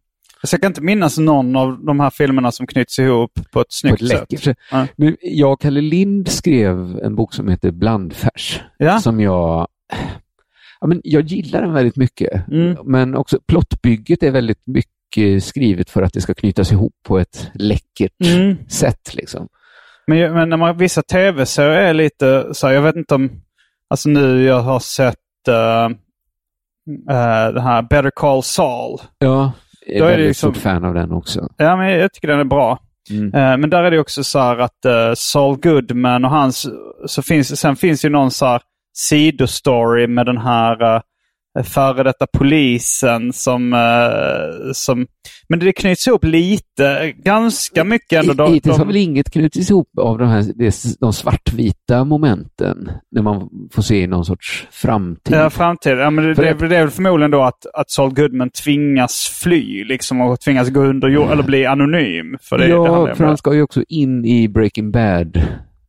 Så 0.43 0.55
jag 0.55 0.61
kan 0.61 0.71
inte 0.71 0.81
minnas 0.83 1.19
någon 1.19 1.57
av 1.57 1.85
de 1.85 2.01
här 2.01 2.11
filmerna 2.11 2.53
som 2.53 2.67
knyts 2.67 2.99
ihop 2.99 3.33
på 3.35 3.41
ett 3.41 3.51
På 3.53 3.65
snyggt 3.69 3.95
ett 3.95 4.09
läckert 4.09 4.31
sätt. 4.31 4.43
sätt. 4.43 4.87
Ja. 4.97 5.13
Jag 5.21 5.53
och 5.53 5.61
Kalle 5.61 5.81
Lind 5.81 6.29
skrev 6.29 6.99
en 7.03 7.15
bok 7.17 7.35
som 7.35 7.49
heter 7.49 7.71
Blandfärs. 7.71 8.61
Ja. 8.79 8.99
Som 9.01 9.21
jag... 9.21 9.67
Ja, 10.81 10.87
men 10.87 11.01
jag 11.05 11.23
gillar 11.25 11.63
den 11.63 11.73
väldigt 11.73 11.97
mycket. 11.97 12.49
Mm. 12.49 12.77
Men 12.85 13.15
också 13.17 13.39
plottbygget 13.47 14.23
är 14.23 14.31
väldigt 14.31 14.67
mycket 14.67 15.45
skrivet 15.45 15.91
för 15.91 16.03
att 16.03 16.13
det 16.13 16.21
ska 16.21 16.35
knytas 16.35 16.73
ihop 16.73 16.93
på 17.03 17.19
ett 17.19 17.51
läckert 17.55 18.13
Mm. 18.37 18.57
sätt. 18.69 19.15
Liksom. 19.15 19.49
Men, 20.07 20.35
men 20.35 20.49
när 20.49 20.57
man, 20.57 20.77
vissa 20.77 21.03
tv-serier 21.03 21.83
är 21.83 21.95
lite 21.95 22.55
så 22.55 22.67
här, 22.67 22.75
jag 22.75 22.83
vet 22.83 22.97
inte 22.97 23.15
om, 23.15 23.31
alltså 23.91 24.09
nu 24.09 24.43
jag 24.43 24.61
har 24.61 24.81
sett 24.81 25.17
uh, 25.49 25.97
den 27.53 27.63
här 27.63 27.83
Better 27.83 28.11
Call 28.11 28.43
Saul. 28.43 28.99
Ja, 29.19 29.53
jag 29.87 29.97
är, 29.97 30.03
är 30.03 30.11
väldigt 30.11 30.29
liksom- 30.29 30.53
stort 30.53 30.63
fan 30.63 30.85
av 30.85 30.95
den 30.95 31.13
också. 31.13 31.49
Ja, 31.57 31.77
men 31.77 31.91
jag 31.91 32.13
tycker 32.13 32.29
den 32.29 32.41
är 32.41 32.45
bra. 32.45 32.79
Mm. 33.11 33.35
Eh, 33.35 33.57
men 33.57 33.71
där 33.71 33.83
är 33.83 33.91
det 33.91 33.99
också 33.99 34.25
så 34.25 34.39
här 34.39 34.59
att 34.59 34.87
uh, 34.87 35.15
Saul 35.15 35.57
Goodman 35.57 36.25
och 36.25 36.31
hans, 36.31 36.67
så 37.07 37.23
finns, 37.23 37.61
sen 37.61 37.77
finns 37.77 38.05
ju 38.05 38.09
någon 38.09 38.31
så 38.31 38.47
här 38.47 38.61
sidostory 38.95 40.07
med 40.07 40.27
den 40.27 40.39
här 40.39 40.83
uh, 40.83 41.01
före 41.65 42.03
detta 42.03 42.27
polisen 42.33 43.33
som, 43.33 43.73
eh, 43.73 44.73
som... 44.73 45.07
Men 45.49 45.59
det 45.59 45.73
knyts 45.73 46.07
ihop 46.07 46.25
lite, 46.25 47.13
ganska 47.25 47.85
mycket 47.85 48.23
ändå. 48.23 48.35
De, 48.45 48.53
Hittills 48.55 48.77
har 48.79 48.85
väl 48.85 48.97
inget 48.97 49.31
knutits 49.31 49.71
ihop 49.71 49.89
av 50.01 50.19
de, 50.19 50.29
här, 50.29 50.45
det- 50.55 51.01
de 51.01 51.13
svartvita 51.13 52.05
momenten, 52.05 52.91
när 53.11 53.23
man 53.23 53.49
får 53.73 53.83
se 53.83 54.07
någon 54.07 54.25
sorts 54.25 54.67
framtid. 54.71 55.37
Ja, 55.37 55.51
framtid. 55.51 55.93
Ja, 55.99 56.11
men 56.11 56.25
det, 56.25 56.35
det, 56.35 56.43
det 56.69 56.77
är 56.77 56.81
väl 56.83 56.91
förmodligen 56.91 57.31
då 57.31 57.43
att, 57.43 57.67
att 57.75 57.91
Saul 57.91 58.15
Goodman 58.15 58.51
tvingas 58.51 59.39
fly 59.43 59.85
liksom, 59.85 60.21
och 60.21 60.41
tvingas 60.41 60.69
gå 60.71 60.81
under 60.81 61.09
jord 61.09 61.31
eller 61.31 61.43
bli 61.43 61.67
anonym. 61.67 62.37
För 62.43 62.59
det, 62.59 62.65
det 62.65 62.71
ja, 62.71 63.09
ju 63.09 63.15
för 63.15 63.25
han 63.25 63.33
det. 63.33 63.39
ska 63.39 63.55
ju 63.55 63.63
också 63.63 63.83
in 63.89 64.25
i 64.25 64.49
Breaking 64.49 64.91
Bad. 64.91 65.43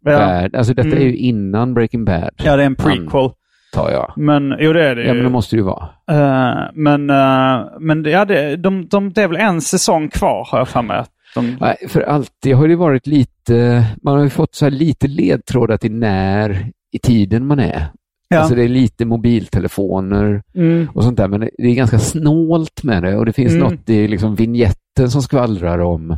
Ja. 0.06 0.50
Alltså 0.54 0.74
detta 0.74 0.88
Mm. 0.88 1.00
är 1.02 1.06
ju 1.06 1.16
innan 1.18 1.74
Breaking 1.74 2.06
Bad. 2.06 2.30
ja, 2.44 2.56
det 2.56 2.62
är 2.62 2.66
en 2.66 2.76
prequel. 2.76 3.30
Antar 3.76 3.92
jag. 3.92 4.14
Men 4.16 4.56
jo, 4.60 4.74
det 4.74 4.84
är 4.86 4.96
det 4.96 5.02
Ja, 5.02 5.08
ju. 5.08 5.14
men 5.14 5.24
det 5.24 5.30
måste 5.30 5.56
det 5.56 5.60
ju 5.60 5.64
vara. 5.66 5.88
Eh, 6.12 6.58
men 6.74 7.10
eh, 7.10 7.66
men 7.80 8.04
ja, 8.04 8.26
det, 8.26 8.56
de, 8.56 8.88
de, 8.88 9.14
det 9.14 9.22
är 9.22 9.28
väl 9.28 9.38
en 9.38 9.62
säsong 9.62 10.10
kvar 10.10 10.48
har 10.52 10.58
jag 10.58 10.68
för 10.68 10.82
mig. 10.82 11.04
De, 11.36 11.58
Nej, 11.62 11.76
för 11.88 12.02
alltid 12.02 12.56
har 12.56 12.68
det 12.68 12.76
varit 12.76 13.08
lite, 13.08 13.84
man 14.04 14.16
har 14.18 14.24
ju 14.24 14.30
fått 14.30 14.56
så 14.56 14.66
här 14.66 14.72
lite 14.72 15.08
ledtrådar 15.08 15.78
till 15.78 15.92
när 15.92 16.72
i 16.92 17.00
tiden 17.00 17.46
man 17.48 17.60
är. 17.60 17.86
Ja. 18.30 18.40
Alltså 18.40 18.56
det 18.56 18.64
är 18.64 18.68
lite 18.70 19.06
mobiltelefoner 19.06 20.42
mm, 20.56 20.88
och 20.94 21.04
sånt 21.04 21.18
där, 21.18 21.28
men 21.28 21.40
det 21.40 21.64
är 21.68 21.76
ganska 21.76 22.00
snålt 22.00 22.84
med 22.84 23.04
det 23.04 23.16
och 23.18 23.26
det 23.26 23.34
finns 23.34 23.54
Mm. 23.54 23.64
något 23.64 23.90
i 23.90 24.08
liksom 24.08 24.36
vignetten 24.36 25.12
som 25.12 25.22
skvallrar 25.22 25.80
om, 25.80 26.10
ja, 26.10 26.18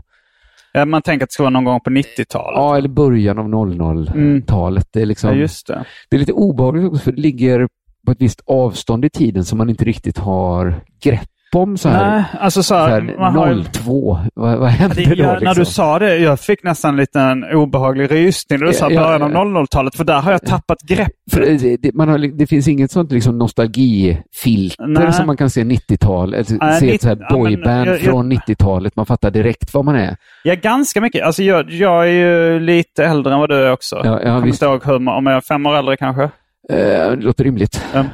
man 0.85 1.01
tänker 1.01 1.23
att 1.23 1.29
det 1.29 1.33
ska 1.33 1.43
vara 1.43 1.49
någon 1.49 1.63
gång 1.63 1.79
på 1.79 1.89
90-talet. 1.89 2.55
ja, 2.55 2.77
eller 2.77 2.89
början 2.89 3.39
av 3.39 3.45
00-talet. 3.47 4.87
Det, 4.91 5.01
är 5.01 5.05
liksom, 5.05 5.29
Ja, 5.29 5.35
just 5.35 5.67
det. 5.67 5.85
det 6.09 6.15
är 6.15 6.19
lite 6.19 6.33
obehagligt 6.33 6.85
också 6.87 7.03
för 7.03 7.11
det 7.11 7.21
ligger 7.21 7.67
på 8.05 8.11
ett 8.11 8.21
visst 8.21 8.41
avstånd 8.45 9.05
i 9.05 9.09
tiden 9.09 9.45
som 9.45 9.57
man 9.57 9.69
inte 9.69 9.85
riktigt 9.85 10.17
har 10.17 10.81
grepp 11.03 11.29
om. 11.55 11.77
Så 11.77 11.89
här, 11.89 12.11
Nej, 12.15 12.23
alltså 12.39 12.63
så 12.63 12.67
så 12.67 12.75
här, 12.75 12.89
här 12.89 13.15
man 13.19 13.35
har 13.35 13.47
ju- 13.51 13.63
02, 13.63 14.19
vad, 14.35 14.57
vad 14.59 14.69
hände 14.69 14.95
Det, 14.95 15.15
då? 15.15 15.23
ja, 15.23 15.31
Liksom? 15.31 15.45
När 15.45 15.55
du 15.55 15.65
sa 15.65 15.99
det, 15.99 16.17
jag 16.17 16.39
fick 16.39 16.63
nästan 16.63 16.89
en 16.89 16.95
liten 16.97 17.43
obehaglig 17.43 18.11
rysning 18.11 18.59
när 18.59 18.67
du 18.67 18.73
sa 18.73 18.91
Ja, 18.91 19.01
början 19.03 19.21
av 19.23 19.31
ja. 19.31 19.43
00-talet, 19.61 19.95
för 19.95 20.03
där 20.03 20.21
har 20.21 20.31
jag 20.31 20.41
tappat 20.45 20.81
grepp. 20.81 21.11
För 21.31 21.41
det, 21.41 21.77
det, 21.77 21.93
man 21.95 22.09
har, 22.09 22.37
det 22.37 22.47
finns 22.47 22.67
inget 22.67 22.91
sånt 22.91 23.11
liksom 23.11 23.37
nostalgifilter 23.37 24.87
Nej. 24.87 25.13
som 25.13 25.27
man 25.27 25.37
kan 25.37 25.49
se 25.49 25.63
90-tal, 25.63 26.33
eller 26.33 26.45
Nej, 26.59 26.79
se 26.79 26.95
ett 26.95 27.01
så 27.01 27.07
här 27.07 27.17
ja, 27.19 27.25
men 27.31 27.39
boyband 27.39 27.87
jag- 27.89 27.99
från 27.99 28.31
90-talet. 28.33 28.95
Man 28.95 29.05
fattar 29.05 29.31
direkt 29.31 29.73
vad 29.73 29.85
man 29.85 29.95
är. 29.95 30.15
Ja, 30.43 30.55
ganska 30.61 31.01
mycket. 31.01 31.23
Alltså 31.25 31.43
jag, 31.43 31.71
jag 31.71 32.03
är 32.09 32.11
ju 32.11 32.59
lite 32.59 33.05
äldre 33.05 33.33
än 33.33 33.39
vad 33.39 33.49
du 33.49 33.55
är 33.55 33.71
också. 33.71 33.95
Ja, 33.95 34.05
ja, 34.05 34.11
jag 34.11 34.35
kommer 34.35 34.47
inte 34.47 34.65
ihåg 34.65 34.85
hur, 34.85 34.95
om 35.09 35.25
jag 35.25 35.35
är 35.35 35.41
fem 35.41 35.65
år 35.65 35.75
äldre 35.77 35.97
kanske. 35.97 36.29
Eh, 36.71 36.77
det 37.11 37.15
låter 37.15 37.43
rimligt. 37.43 37.85
Ja. 37.93 38.05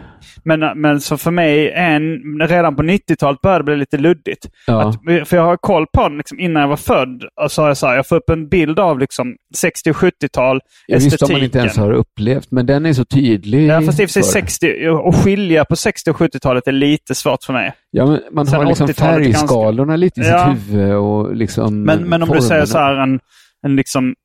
Men, 0.47 0.81
men 0.81 1.01
så 1.01 1.17
för 1.17 1.31
mig, 1.31 1.71
en, 1.71 2.19
redan 2.47 2.75
på 2.75 2.83
90-talet 2.83 3.41
började 3.41 3.59
det 3.61 3.63
bli 3.65 3.75
lite 3.75 3.97
luddigt. 3.97 4.47
Ja. 4.67 4.89
Att, 4.89 5.27
för 5.29 5.37
jag 5.37 5.43
har 5.43 5.57
koll 5.57 5.85
på 5.93 6.01
den 6.09 6.17
liksom, 6.17 6.39
innan 6.39 6.61
jag 6.61 6.69
var 6.69 6.77
född. 6.77 7.23
Och 7.43 7.51
så 7.51 7.61
jag, 7.61 7.77
så 7.77 7.87
här, 7.87 7.95
jag 7.95 8.07
får 8.07 8.15
upp 8.15 8.29
en 8.29 8.49
bild 8.49 8.79
av 8.79 8.99
liksom, 8.99 9.35
60 9.55 9.89
och 9.89 9.95
70-tal, 9.95 10.59
Ja, 10.87 10.95
visst 10.95 11.05
om 11.05 11.07
estetiken. 11.13 11.33
man 11.37 11.43
inte 11.43 11.59
ens 11.59 11.77
har 11.77 11.91
upplevt, 11.91 12.51
men 12.51 12.65
den 12.65 12.85
är 12.85 12.93
så 12.93 13.05
tydlig. 13.05 13.67
Ja, 13.67 13.81
fast 13.81 13.99
i 13.99 14.05
och 14.05 14.09
för 14.09 14.13
sig 14.13 14.23
för- 14.23 14.29
60, 14.31 14.87
och 14.89 15.15
skilja 15.15 15.65
på 15.65 15.75
60 15.75 16.09
och 16.11 16.17
70-talet 16.17 16.67
är 16.67 16.71
lite 16.71 17.15
svårt 17.15 17.43
för 17.43 17.53
mig. 17.53 17.73
Ja, 17.91 18.05
men 18.05 18.19
man 18.31 18.45
Sen 18.45 18.59
har 18.59 18.65
liksom 18.65 18.87
80-talet 18.87 19.15
är 19.15 19.19
ganska- 19.19 19.39
färgskalorna 19.39 19.95
lite 19.95 20.21
i 20.21 20.27
Ja. 20.27 20.55
sitt 20.55 20.73
huvud 20.73 20.95
och 20.95 21.35
liksom 21.35 21.83
Men, 21.83 22.03
men 22.09 22.23
om 22.23 22.29
du 22.29 22.41
säger 22.41 22.49
formerna. 22.49 22.65
så 22.65 22.77
här 22.77 22.95
en, 22.95 23.19
en, 23.65 23.75
liksom, 23.75 24.15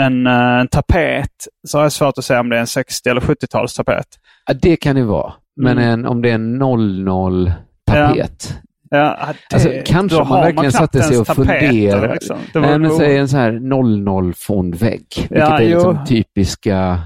en, 0.00 0.26
eh, 0.26 0.60
en 0.60 0.68
tapet 0.68 1.30
så 1.68 1.78
har 1.78 1.82
jag 1.82 1.92
svårt 1.92 2.18
att 2.18 2.24
säga 2.24 2.40
om 2.40 2.48
det 2.48 2.56
är 2.56 2.60
en 2.60 2.66
60 2.66 3.08
eller 3.08 3.20
70-talstapet. 3.20 4.04
Ja, 4.46 4.54
det 4.62 4.76
kan 4.76 4.96
det 4.96 5.02
vara. 5.04 5.32
Men 5.56 5.78
Mm. 5.78 5.90
en, 5.90 6.06
om 6.06 6.22
det 6.22 6.30
är 6.30 6.34
en 6.34 6.62
00-tapet. 6.62 8.54
Ja, 8.90 9.18
det, 9.50 9.54
Alltså, 9.54 9.68
kanske 9.84 10.18
man 10.24 10.40
verkligen 10.40 10.70
knappt 10.70 10.76
satte 10.76 11.02
sig 11.02 11.18
och 11.18 11.26
funderade. 11.26 12.12
Liksom. 12.12 12.38
Nej, 12.54 12.78
men 12.78 12.90
säg 12.90 13.16
en 13.16 13.28
så 13.28 13.36
här 13.36 13.52
00-fondvägg, 13.52 15.04
vilket 15.16 15.30
Ja, 15.38 15.58
är 15.58 15.64
liksom 15.64 15.96
jo. 16.00 16.06
typiska 16.06 17.00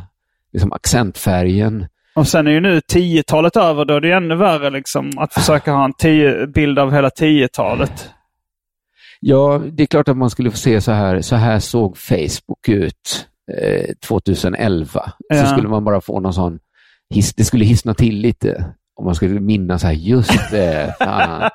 liksom 0.53 0.73
accentfärgen. 0.73 1.87
Och 2.15 2.29
sen 2.29 2.47
är 2.47 2.51
ju 2.51 2.61
nu 2.61 2.81
10-talet 2.93 3.57
över, 3.57 3.85
då 3.85 3.95
är 3.95 4.01
det 4.01 4.13
ännu 4.13 4.35
värre 4.35 4.71
liksom, 4.71 5.11
att 5.17 5.35
försöka 5.35 5.73
ha 5.73 5.85
en 5.85 5.93
10, 5.93 6.47
bild 6.47 6.79
av 6.79 6.93
hela 6.93 7.09
10-talet. 7.09 8.11
Ja, 9.27 9.63
det 9.73 9.83
är 9.83 9.87
klart 9.87 10.09
att 10.09 10.17
man 10.17 10.31
skulle 10.31 10.51
få 10.51 10.57
se 10.57 10.81
så 10.81 10.93
här, 10.93 11.21
så 11.21 11.37
här 11.37 11.59
såg 11.59 11.99
Facebook 11.99 12.69
ut 12.69 13.27
eh, 13.61 13.95
2011. 14.09 15.13
Ja. 15.29 15.41
Så 15.41 15.47
skulle 15.47 15.69
man 15.69 15.85
bara 15.85 16.01
få 16.01 16.21
någon 16.21 16.35
sån, 16.35 16.59
his, 17.15 17.35
det 17.35 17.45
skulle 17.45 17.65
hissna 17.65 17.95
till 17.95 18.17
lite. 18.17 18.75
Om 18.97 19.05
man 19.05 19.15
skulle 19.15 19.41
minnas 19.41 19.81
så 19.81 19.87
här, 19.87 19.95
just 19.95 20.51
det, 20.51 20.95
fan, 20.99 21.51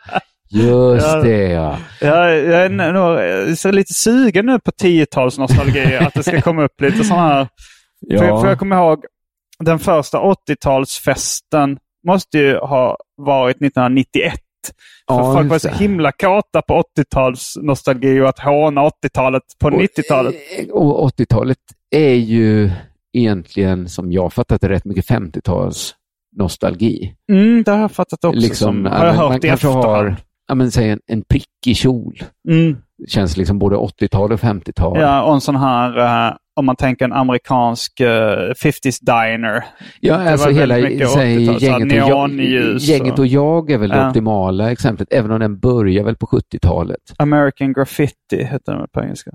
just 0.50 1.08
Ja. 1.08 1.22
det 1.22 1.48
ja. 1.48 1.78
Jag, 2.02 2.38
jag 2.38 2.66
är 2.66 2.70
nog 2.70 3.20
är 3.20 3.72
lite 3.72 3.94
sugen 3.94 4.46
nu 4.46 4.60
på 4.60 4.72
10-talsnostalgi, 4.72 6.06
att 6.08 6.14
det 6.14 6.24
ska 6.24 6.42
komma 6.42 6.64
upp 6.64 6.82
lite 6.82 7.04
sådana 7.04 7.28
här 7.28 7.48
Ja. 8.00 8.20
För, 8.20 8.42
för 8.42 8.48
jag 8.48 8.60
kommer 8.60 8.76
ihåg 8.76 9.06
den 9.60 9.80
första 9.80 10.18
80-talsfesten 10.18 11.78
måste 12.08 12.38
ju 12.38 12.58
ha 12.58 12.98
varit 13.18 13.56
1991 13.56 14.34
För 14.99 14.99
Ja, 15.10 15.34
folk 15.34 15.50
var 15.50 15.60
så 15.60 15.70
himla 15.70 16.12
kåta 16.12 16.62
på 16.62 16.84
80-tals 16.98 17.54
nostalgi 17.62 18.22
och 18.22 18.30
att 18.30 18.40
håna 18.40 18.82
80-talet 18.82 19.44
på 19.60 19.70
90-talet. 19.70 20.36
eh, 20.60 20.70
Och 20.70 21.10
80-talet 21.10 21.58
är 21.96 22.14
ju 22.14 22.72
egentligen, 23.14 23.90
som 23.90 24.12
jag 24.12 24.34
fattat 24.34 24.62
det, 24.62 24.70
rätt 24.70 24.86
mycket 24.86 25.06
50-tals 25.10 25.96
nostalgi. 26.36 27.14
Mm, 27.32 27.64
det 27.64 27.72
har 27.72 27.80
jag 27.80 27.92
fattat 27.92 28.26
också. 28.26 28.40
liksom, 28.40 28.86
har 28.86 29.06
jag 29.06 29.16
man 29.16 29.32
hört 29.32 29.44
i 29.44 29.48
kanske 29.48 29.68
har, 29.68 30.16
ja, 30.48 30.56
men, 30.56 30.72
säg 30.72 30.90
en, 30.90 31.00
en 31.08 31.22
prickig 31.22 31.78
kjol. 31.78 32.24
Mm. 32.50 32.78
Känns 33.08 33.38
liksom 33.38 33.60
både 33.60 33.76
80-tal 33.76 34.32
och 34.32 34.40
50-tal. 34.40 35.00
Ja, 35.00 35.24
och 35.24 35.34
en 35.34 35.42
sån 35.42 35.56
här, 35.56 35.98
eh, 36.28 36.34
om 36.60 36.66
man 36.66 36.76
tänker 36.76 37.06
en 37.06 37.14
amerikansk 37.14 38.00
eh, 38.00 38.08
50s 38.64 39.00
diner. 39.02 39.66
Ja, 40.00 40.18
Det 40.18 40.32
alltså 40.32 40.46
var 40.48 40.54
hela 40.54 40.76
säg, 40.76 40.98
80-tal, 40.98 41.10
så 41.10 41.20
här 41.20 41.26
gänget, 41.26 42.04
och 42.04 42.10
jag, 42.10 42.78
gänget 42.80 43.20
och- 43.20 43.28
jag 43.28 43.72
är 43.72 43.78
väl 43.78 43.90
det 43.90 43.96
Ja. 43.98 44.08
optimala 44.08 44.72
exemplet, 44.72 45.08
även 45.14 45.32
om 45.32 45.40
den 45.40 45.60
börjar 45.60 46.04
väl 46.04 46.16
på 46.16 46.26
70-talet. 46.28 47.00
American 47.18 47.74
Graffiti 47.74 48.44
heter 48.44 48.74
den 48.76 48.88
på 48.94 49.02
engelska. 49.02 49.32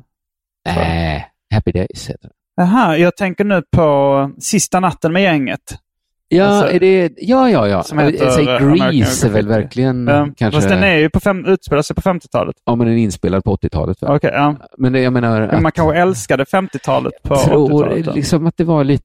Äh, 0.68 1.22
Happy 1.54 1.72
Days 1.72 2.10
heter 2.10 2.22
den. 2.22 2.30
Jaha, 2.56 2.96
jag 2.96 3.16
tänker 3.16 3.44
nu 3.44 3.62
på 3.76 4.30
Sista 4.38 4.80
natten 4.80 5.12
med 5.12 5.22
gänget. 5.22 5.60
Ja, 6.36 6.44
Alltså, 6.44 6.72
är 6.74 6.80
det, 6.80 7.10
ja, 7.16 7.50
ja, 7.50 7.68
ja. 7.68 7.82
som 7.82 7.98
heter, 7.98 8.30
Säg 8.30 8.44
Grease 8.44 9.26
är 9.26 9.30
väl 9.30 9.48
verkligen 9.48 10.06
Ja, 10.06 10.28
kanske... 10.36 10.60
Fast 10.60 10.68
den 10.68 10.82
är 10.82 10.96
ju 10.96 11.10
på 11.10 11.20
fem, 11.20 11.44
utspelar 11.46 11.82
sig 11.82 11.96
på 11.96 12.02
50-talet. 12.02 12.56
Ja, 12.66 12.74
men 12.76 12.86
den 12.86 12.96
är 12.98 13.02
inspelad 13.02 13.44
på 13.44 13.56
80-talet. 13.56 14.02
va? 14.02 14.16
Okej, 14.16 14.30
ja. 14.34 14.56
Men 14.78 14.92
det, 14.92 15.00
jag 15.00 15.12
menar... 15.12 15.40
Men 15.40 15.48
man 15.62 15.66
att- 15.66 15.74
kanske 15.74 15.98
älskade 16.00 16.44
50-talet 16.44 17.12
på 17.22 17.34
Jag 17.34 17.42
tror 17.44 17.84
80-talet. 17.84 18.14
liksom 18.14 18.46
att 18.46 18.54
det 18.56 18.64
var 18.64 18.84
lite... 18.84 19.04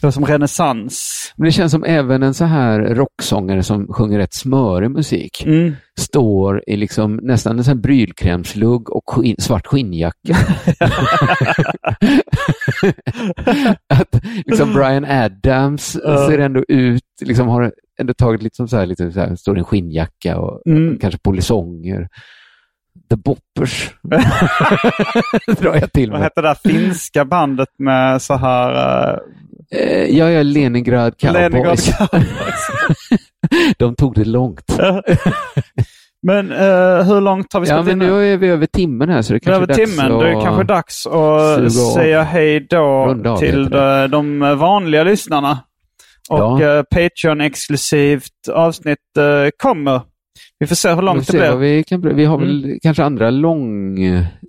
Det 0.00 0.06
var 0.06 0.10
som 0.10 0.24
renässans. 0.26 1.20
Men 1.36 1.44
det 1.44 1.52
känns 1.52 1.72
som 1.72 1.84
även 1.84 2.22
en 2.22 2.34
så 2.34 2.44
här 2.44 2.80
rocksångare 2.80 3.62
som 3.62 3.86
sjunger 3.92 4.18
rätt 4.18 4.34
smörig 4.34 4.90
musik 4.90 5.42
Mm. 5.46 5.72
står 6.00 6.62
i 6.66 6.76
liksom 6.76 7.16
nästan 7.22 7.58
en 7.58 7.64
sån 7.64 7.80
brylkrämslugg 7.80 8.90
och 8.90 9.02
skin, 9.10 9.36
svart 9.38 9.66
skinnjacka. 9.66 10.36
att 13.88 14.20
liksom 14.46 14.72
Brian 14.72 15.04
Adams 15.04 15.96
Ja. 16.04 16.26
ser 16.28 16.38
ändå 16.38 16.63
ut, 16.68 17.02
liksom 17.20 17.48
har 17.48 17.72
ändå 18.00 18.14
tagit 18.14 18.42
lite 18.42 18.56
som 18.56 18.68
så 18.68 18.76
här, 18.76 18.86
lite 18.86 19.12
så 19.12 19.20
här 19.20 19.36
står 19.36 19.56
i 19.56 19.58
en 19.58 19.64
skinnjacka 19.64 20.38
och 20.38 20.62
Mm. 20.66 20.98
kanske 20.98 21.18
polisonger. 21.22 22.08
The 23.10 23.16
Boppers 23.16 23.90
drar 25.60 25.74
jag 25.74 25.92
till 25.92 26.10
Vad 26.10 26.20
med. 26.20 26.24
hette 26.24 26.40
det 26.42 26.48
där 26.48 26.70
finska 26.72 27.24
bandet 27.24 27.68
med 27.78 28.22
så 28.22 28.34
här... 28.34 29.12
Uh, 29.14 29.18
Eh, 29.70 30.04
ja, 30.18 30.30
ja, 30.30 30.42
Leningrad 30.42 31.18
Cowboys. 31.18 31.40
Leningrad 31.42 31.78
Cowboys. 31.98 32.66
De 33.78 33.94
tog 33.96 34.14
det 34.14 34.24
långt. 34.24 34.78
Men 36.22 36.52
eh, 36.52 37.02
hur 37.06 37.20
långt 37.20 37.52
har 37.52 37.60
vi 37.60 37.68
Ja, 37.68 37.74
spelat 37.82 37.84
men 37.86 37.92
in 37.92 37.98
nu 38.14 38.32
är 38.32 38.36
vi 38.36 38.48
över 38.48 38.66
timmen 38.66 39.08
här 39.08 39.22
så 39.22 39.32
det 39.32 39.36
är 39.36 39.38
kanske 39.40 39.62
över 39.62 39.64
är 39.74 39.78
dags 39.78 39.90
timmen. 39.96 40.12
att... 40.12 40.20
Det 40.20 40.28
är 40.30 40.40
kanske 40.44 40.64
dags 40.64 41.06
att 41.06 41.72
säga 41.72 42.22
hej 42.22 42.66
då 42.70 43.36
till 43.38 43.70
de, 43.70 44.08
de 44.10 44.38
vanliga 44.58 45.02
lyssnarna. 45.04 45.58
Och 46.30 46.38
Ja. 46.38 46.62
eh, 46.78 46.82
Patreon-exklusivt 46.82 48.48
avsnitt 48.52 49.16
eh, 49.18 49.48
kommer. 49.56 50.00
Vi 50.58 50.66
får 50.66 50.74
se 50.74 50.92
hur 50.94 51.02
långt 51.02 51.26
det 51.26 51.32
blir. 51.38 51.56
vi, 51.56 51.84
kan, 51.84 52.16
vi 52.16 52.24
har 52.24 52.38
väl 52.38 52.78
kanske 52.82 53.04
andra 53.04 53.30
lång, 53.30 53.98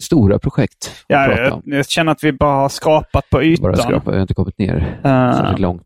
stora 0.01 0.39
projekt 0.39 0.85
att 0.91 1.03
Ja, 1.07 1.31
jag, 1.37 1.61
jag 1.65 1.89
känner 1.89 2.11
att 2.11 2.23
vi 2.23 2.33
bara 2.33 2.55
har 2.55 2.69
skrapat 2.69 3.29
på 3.29 3.43
ytan. 3.43 3.63
Bara 3.63 3.75
skrapa, 3.75 4.11
vi 4.11 4.17
har 4.17 4.21
inte 4.21 4.33
kommit 4.33 4.57
ner 4.57 4.99
Eh, 5.03 5.37
särskilt 5.37 5.59
långt. 5.59 5.81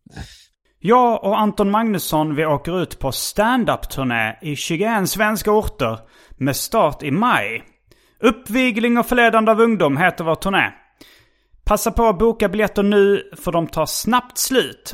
Jag 0.80 1.24
och 1.24 1.40
Anton 1.40 1.72
Magnusson 1.72 2.36
vi 2.36 2.46
åker 2.46 2.82
ut 2.82 3.00
på 3.00 3.12
stand-up-turné 3.12 4.36
i 4.42 4.56
21 4.56 5.10
svenska 5.10 5.52
orter 5.52 6.00
med 6.38 6.56
start 6.56 7.04
i 7.04 7.12
maj. 7.12 7.64
Uppvigling 8.24 8.98
och 8.98 9.06
förledande 9.06 9.52
av 9.52 9.62
ungdom 9.62 9.98
heter 9.98 10.24
vår 10.24 10.36
turné. 10.36 10.72
Passa 11.66 11.92
på 11.92 12.06
att 12.06 12.20
boka 12.20 12.50
biljetter 12.50 12.84
nu 12.84 13.24
för 13.44 13.52
de 13.52 13.68
tar 13.68 13.86
snabbt 13.86 14.38
slut. 14.38 14.94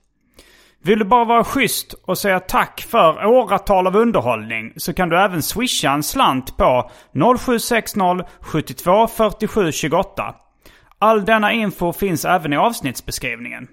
Vill 0.83 0.99
du 0.99 1.05
bara 1.05 1.25
vara 1.25 1.43
schysst 1.43 1.93
och 1.93 2.17
säga 2.17 2.39
tack 2.39 2.81
för 2.81 3.25
åratal 3.25 3.87
av 3.87 3.95
underhållning 3.95 4.73
så 4.77 4.93
kan 4.93 5.09
du 5.09 5.19
även 5.19 5.41
swisha 5.43 5.91
en 5.91 6.03
slant 6.03 6.57
på 6.57 6.91
0760 7.37 7.99
72 8.41 9.07
47 9.07 9.71
28. 9.71 10.35
All 10.99 11.25
denna 11.25 11.51
info 11.51 11.93
finns 11.93 12.25
även 12.25 12.53
i 12.53 12.57
avsnittsbeskrivningen. 12.57 13.67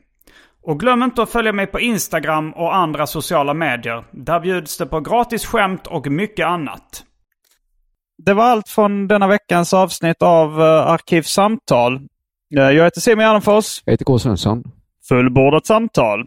Och 0.62 0.80
glöm 0.80 1.02
inte 1.02 1.22
att 1.22 1.30
följa 1.30 1.52
mig 1.52 1.66
på 1.66 1.80
Instagram 1.80 2.52
och 2.52 2.76
andra 2.76 3.06
sociala 3.06 3.54
medier. 3.54 4.04
Där 4.12 4.40
bjuds 4.40 4.78
det 4.78 4.86
på 4.86 5.00
gratis 5.00 5.46
skämt 5.46 5.86
och 5.86 6.06
mycket 6.06 6.46
annat. 6.46 7.04
Det 8.24 8.34
var 8.34 8.44
allt 8.44 8.68
från 8.68 9.09
denna 9.09 9.28
veckans 9.28 9.74
avsnitt 9.74 10.22
av 10.22 10.61
uh, 10.61 10.66
Arkivsamtal. 10.66 11.94
Eh, 12.56 12.62
jag 12.62 12.84
heter 12.84 13.00
Simon 13.00 13.24
Gärdenfors. 13.24 13.82
Jag 13.84 13.92
heter 13.92 14.04
K. 14.04 14.18
Svensson. 14.18 14.64
Fullbordat 15.09 15.66
samtal. 15.66 16.26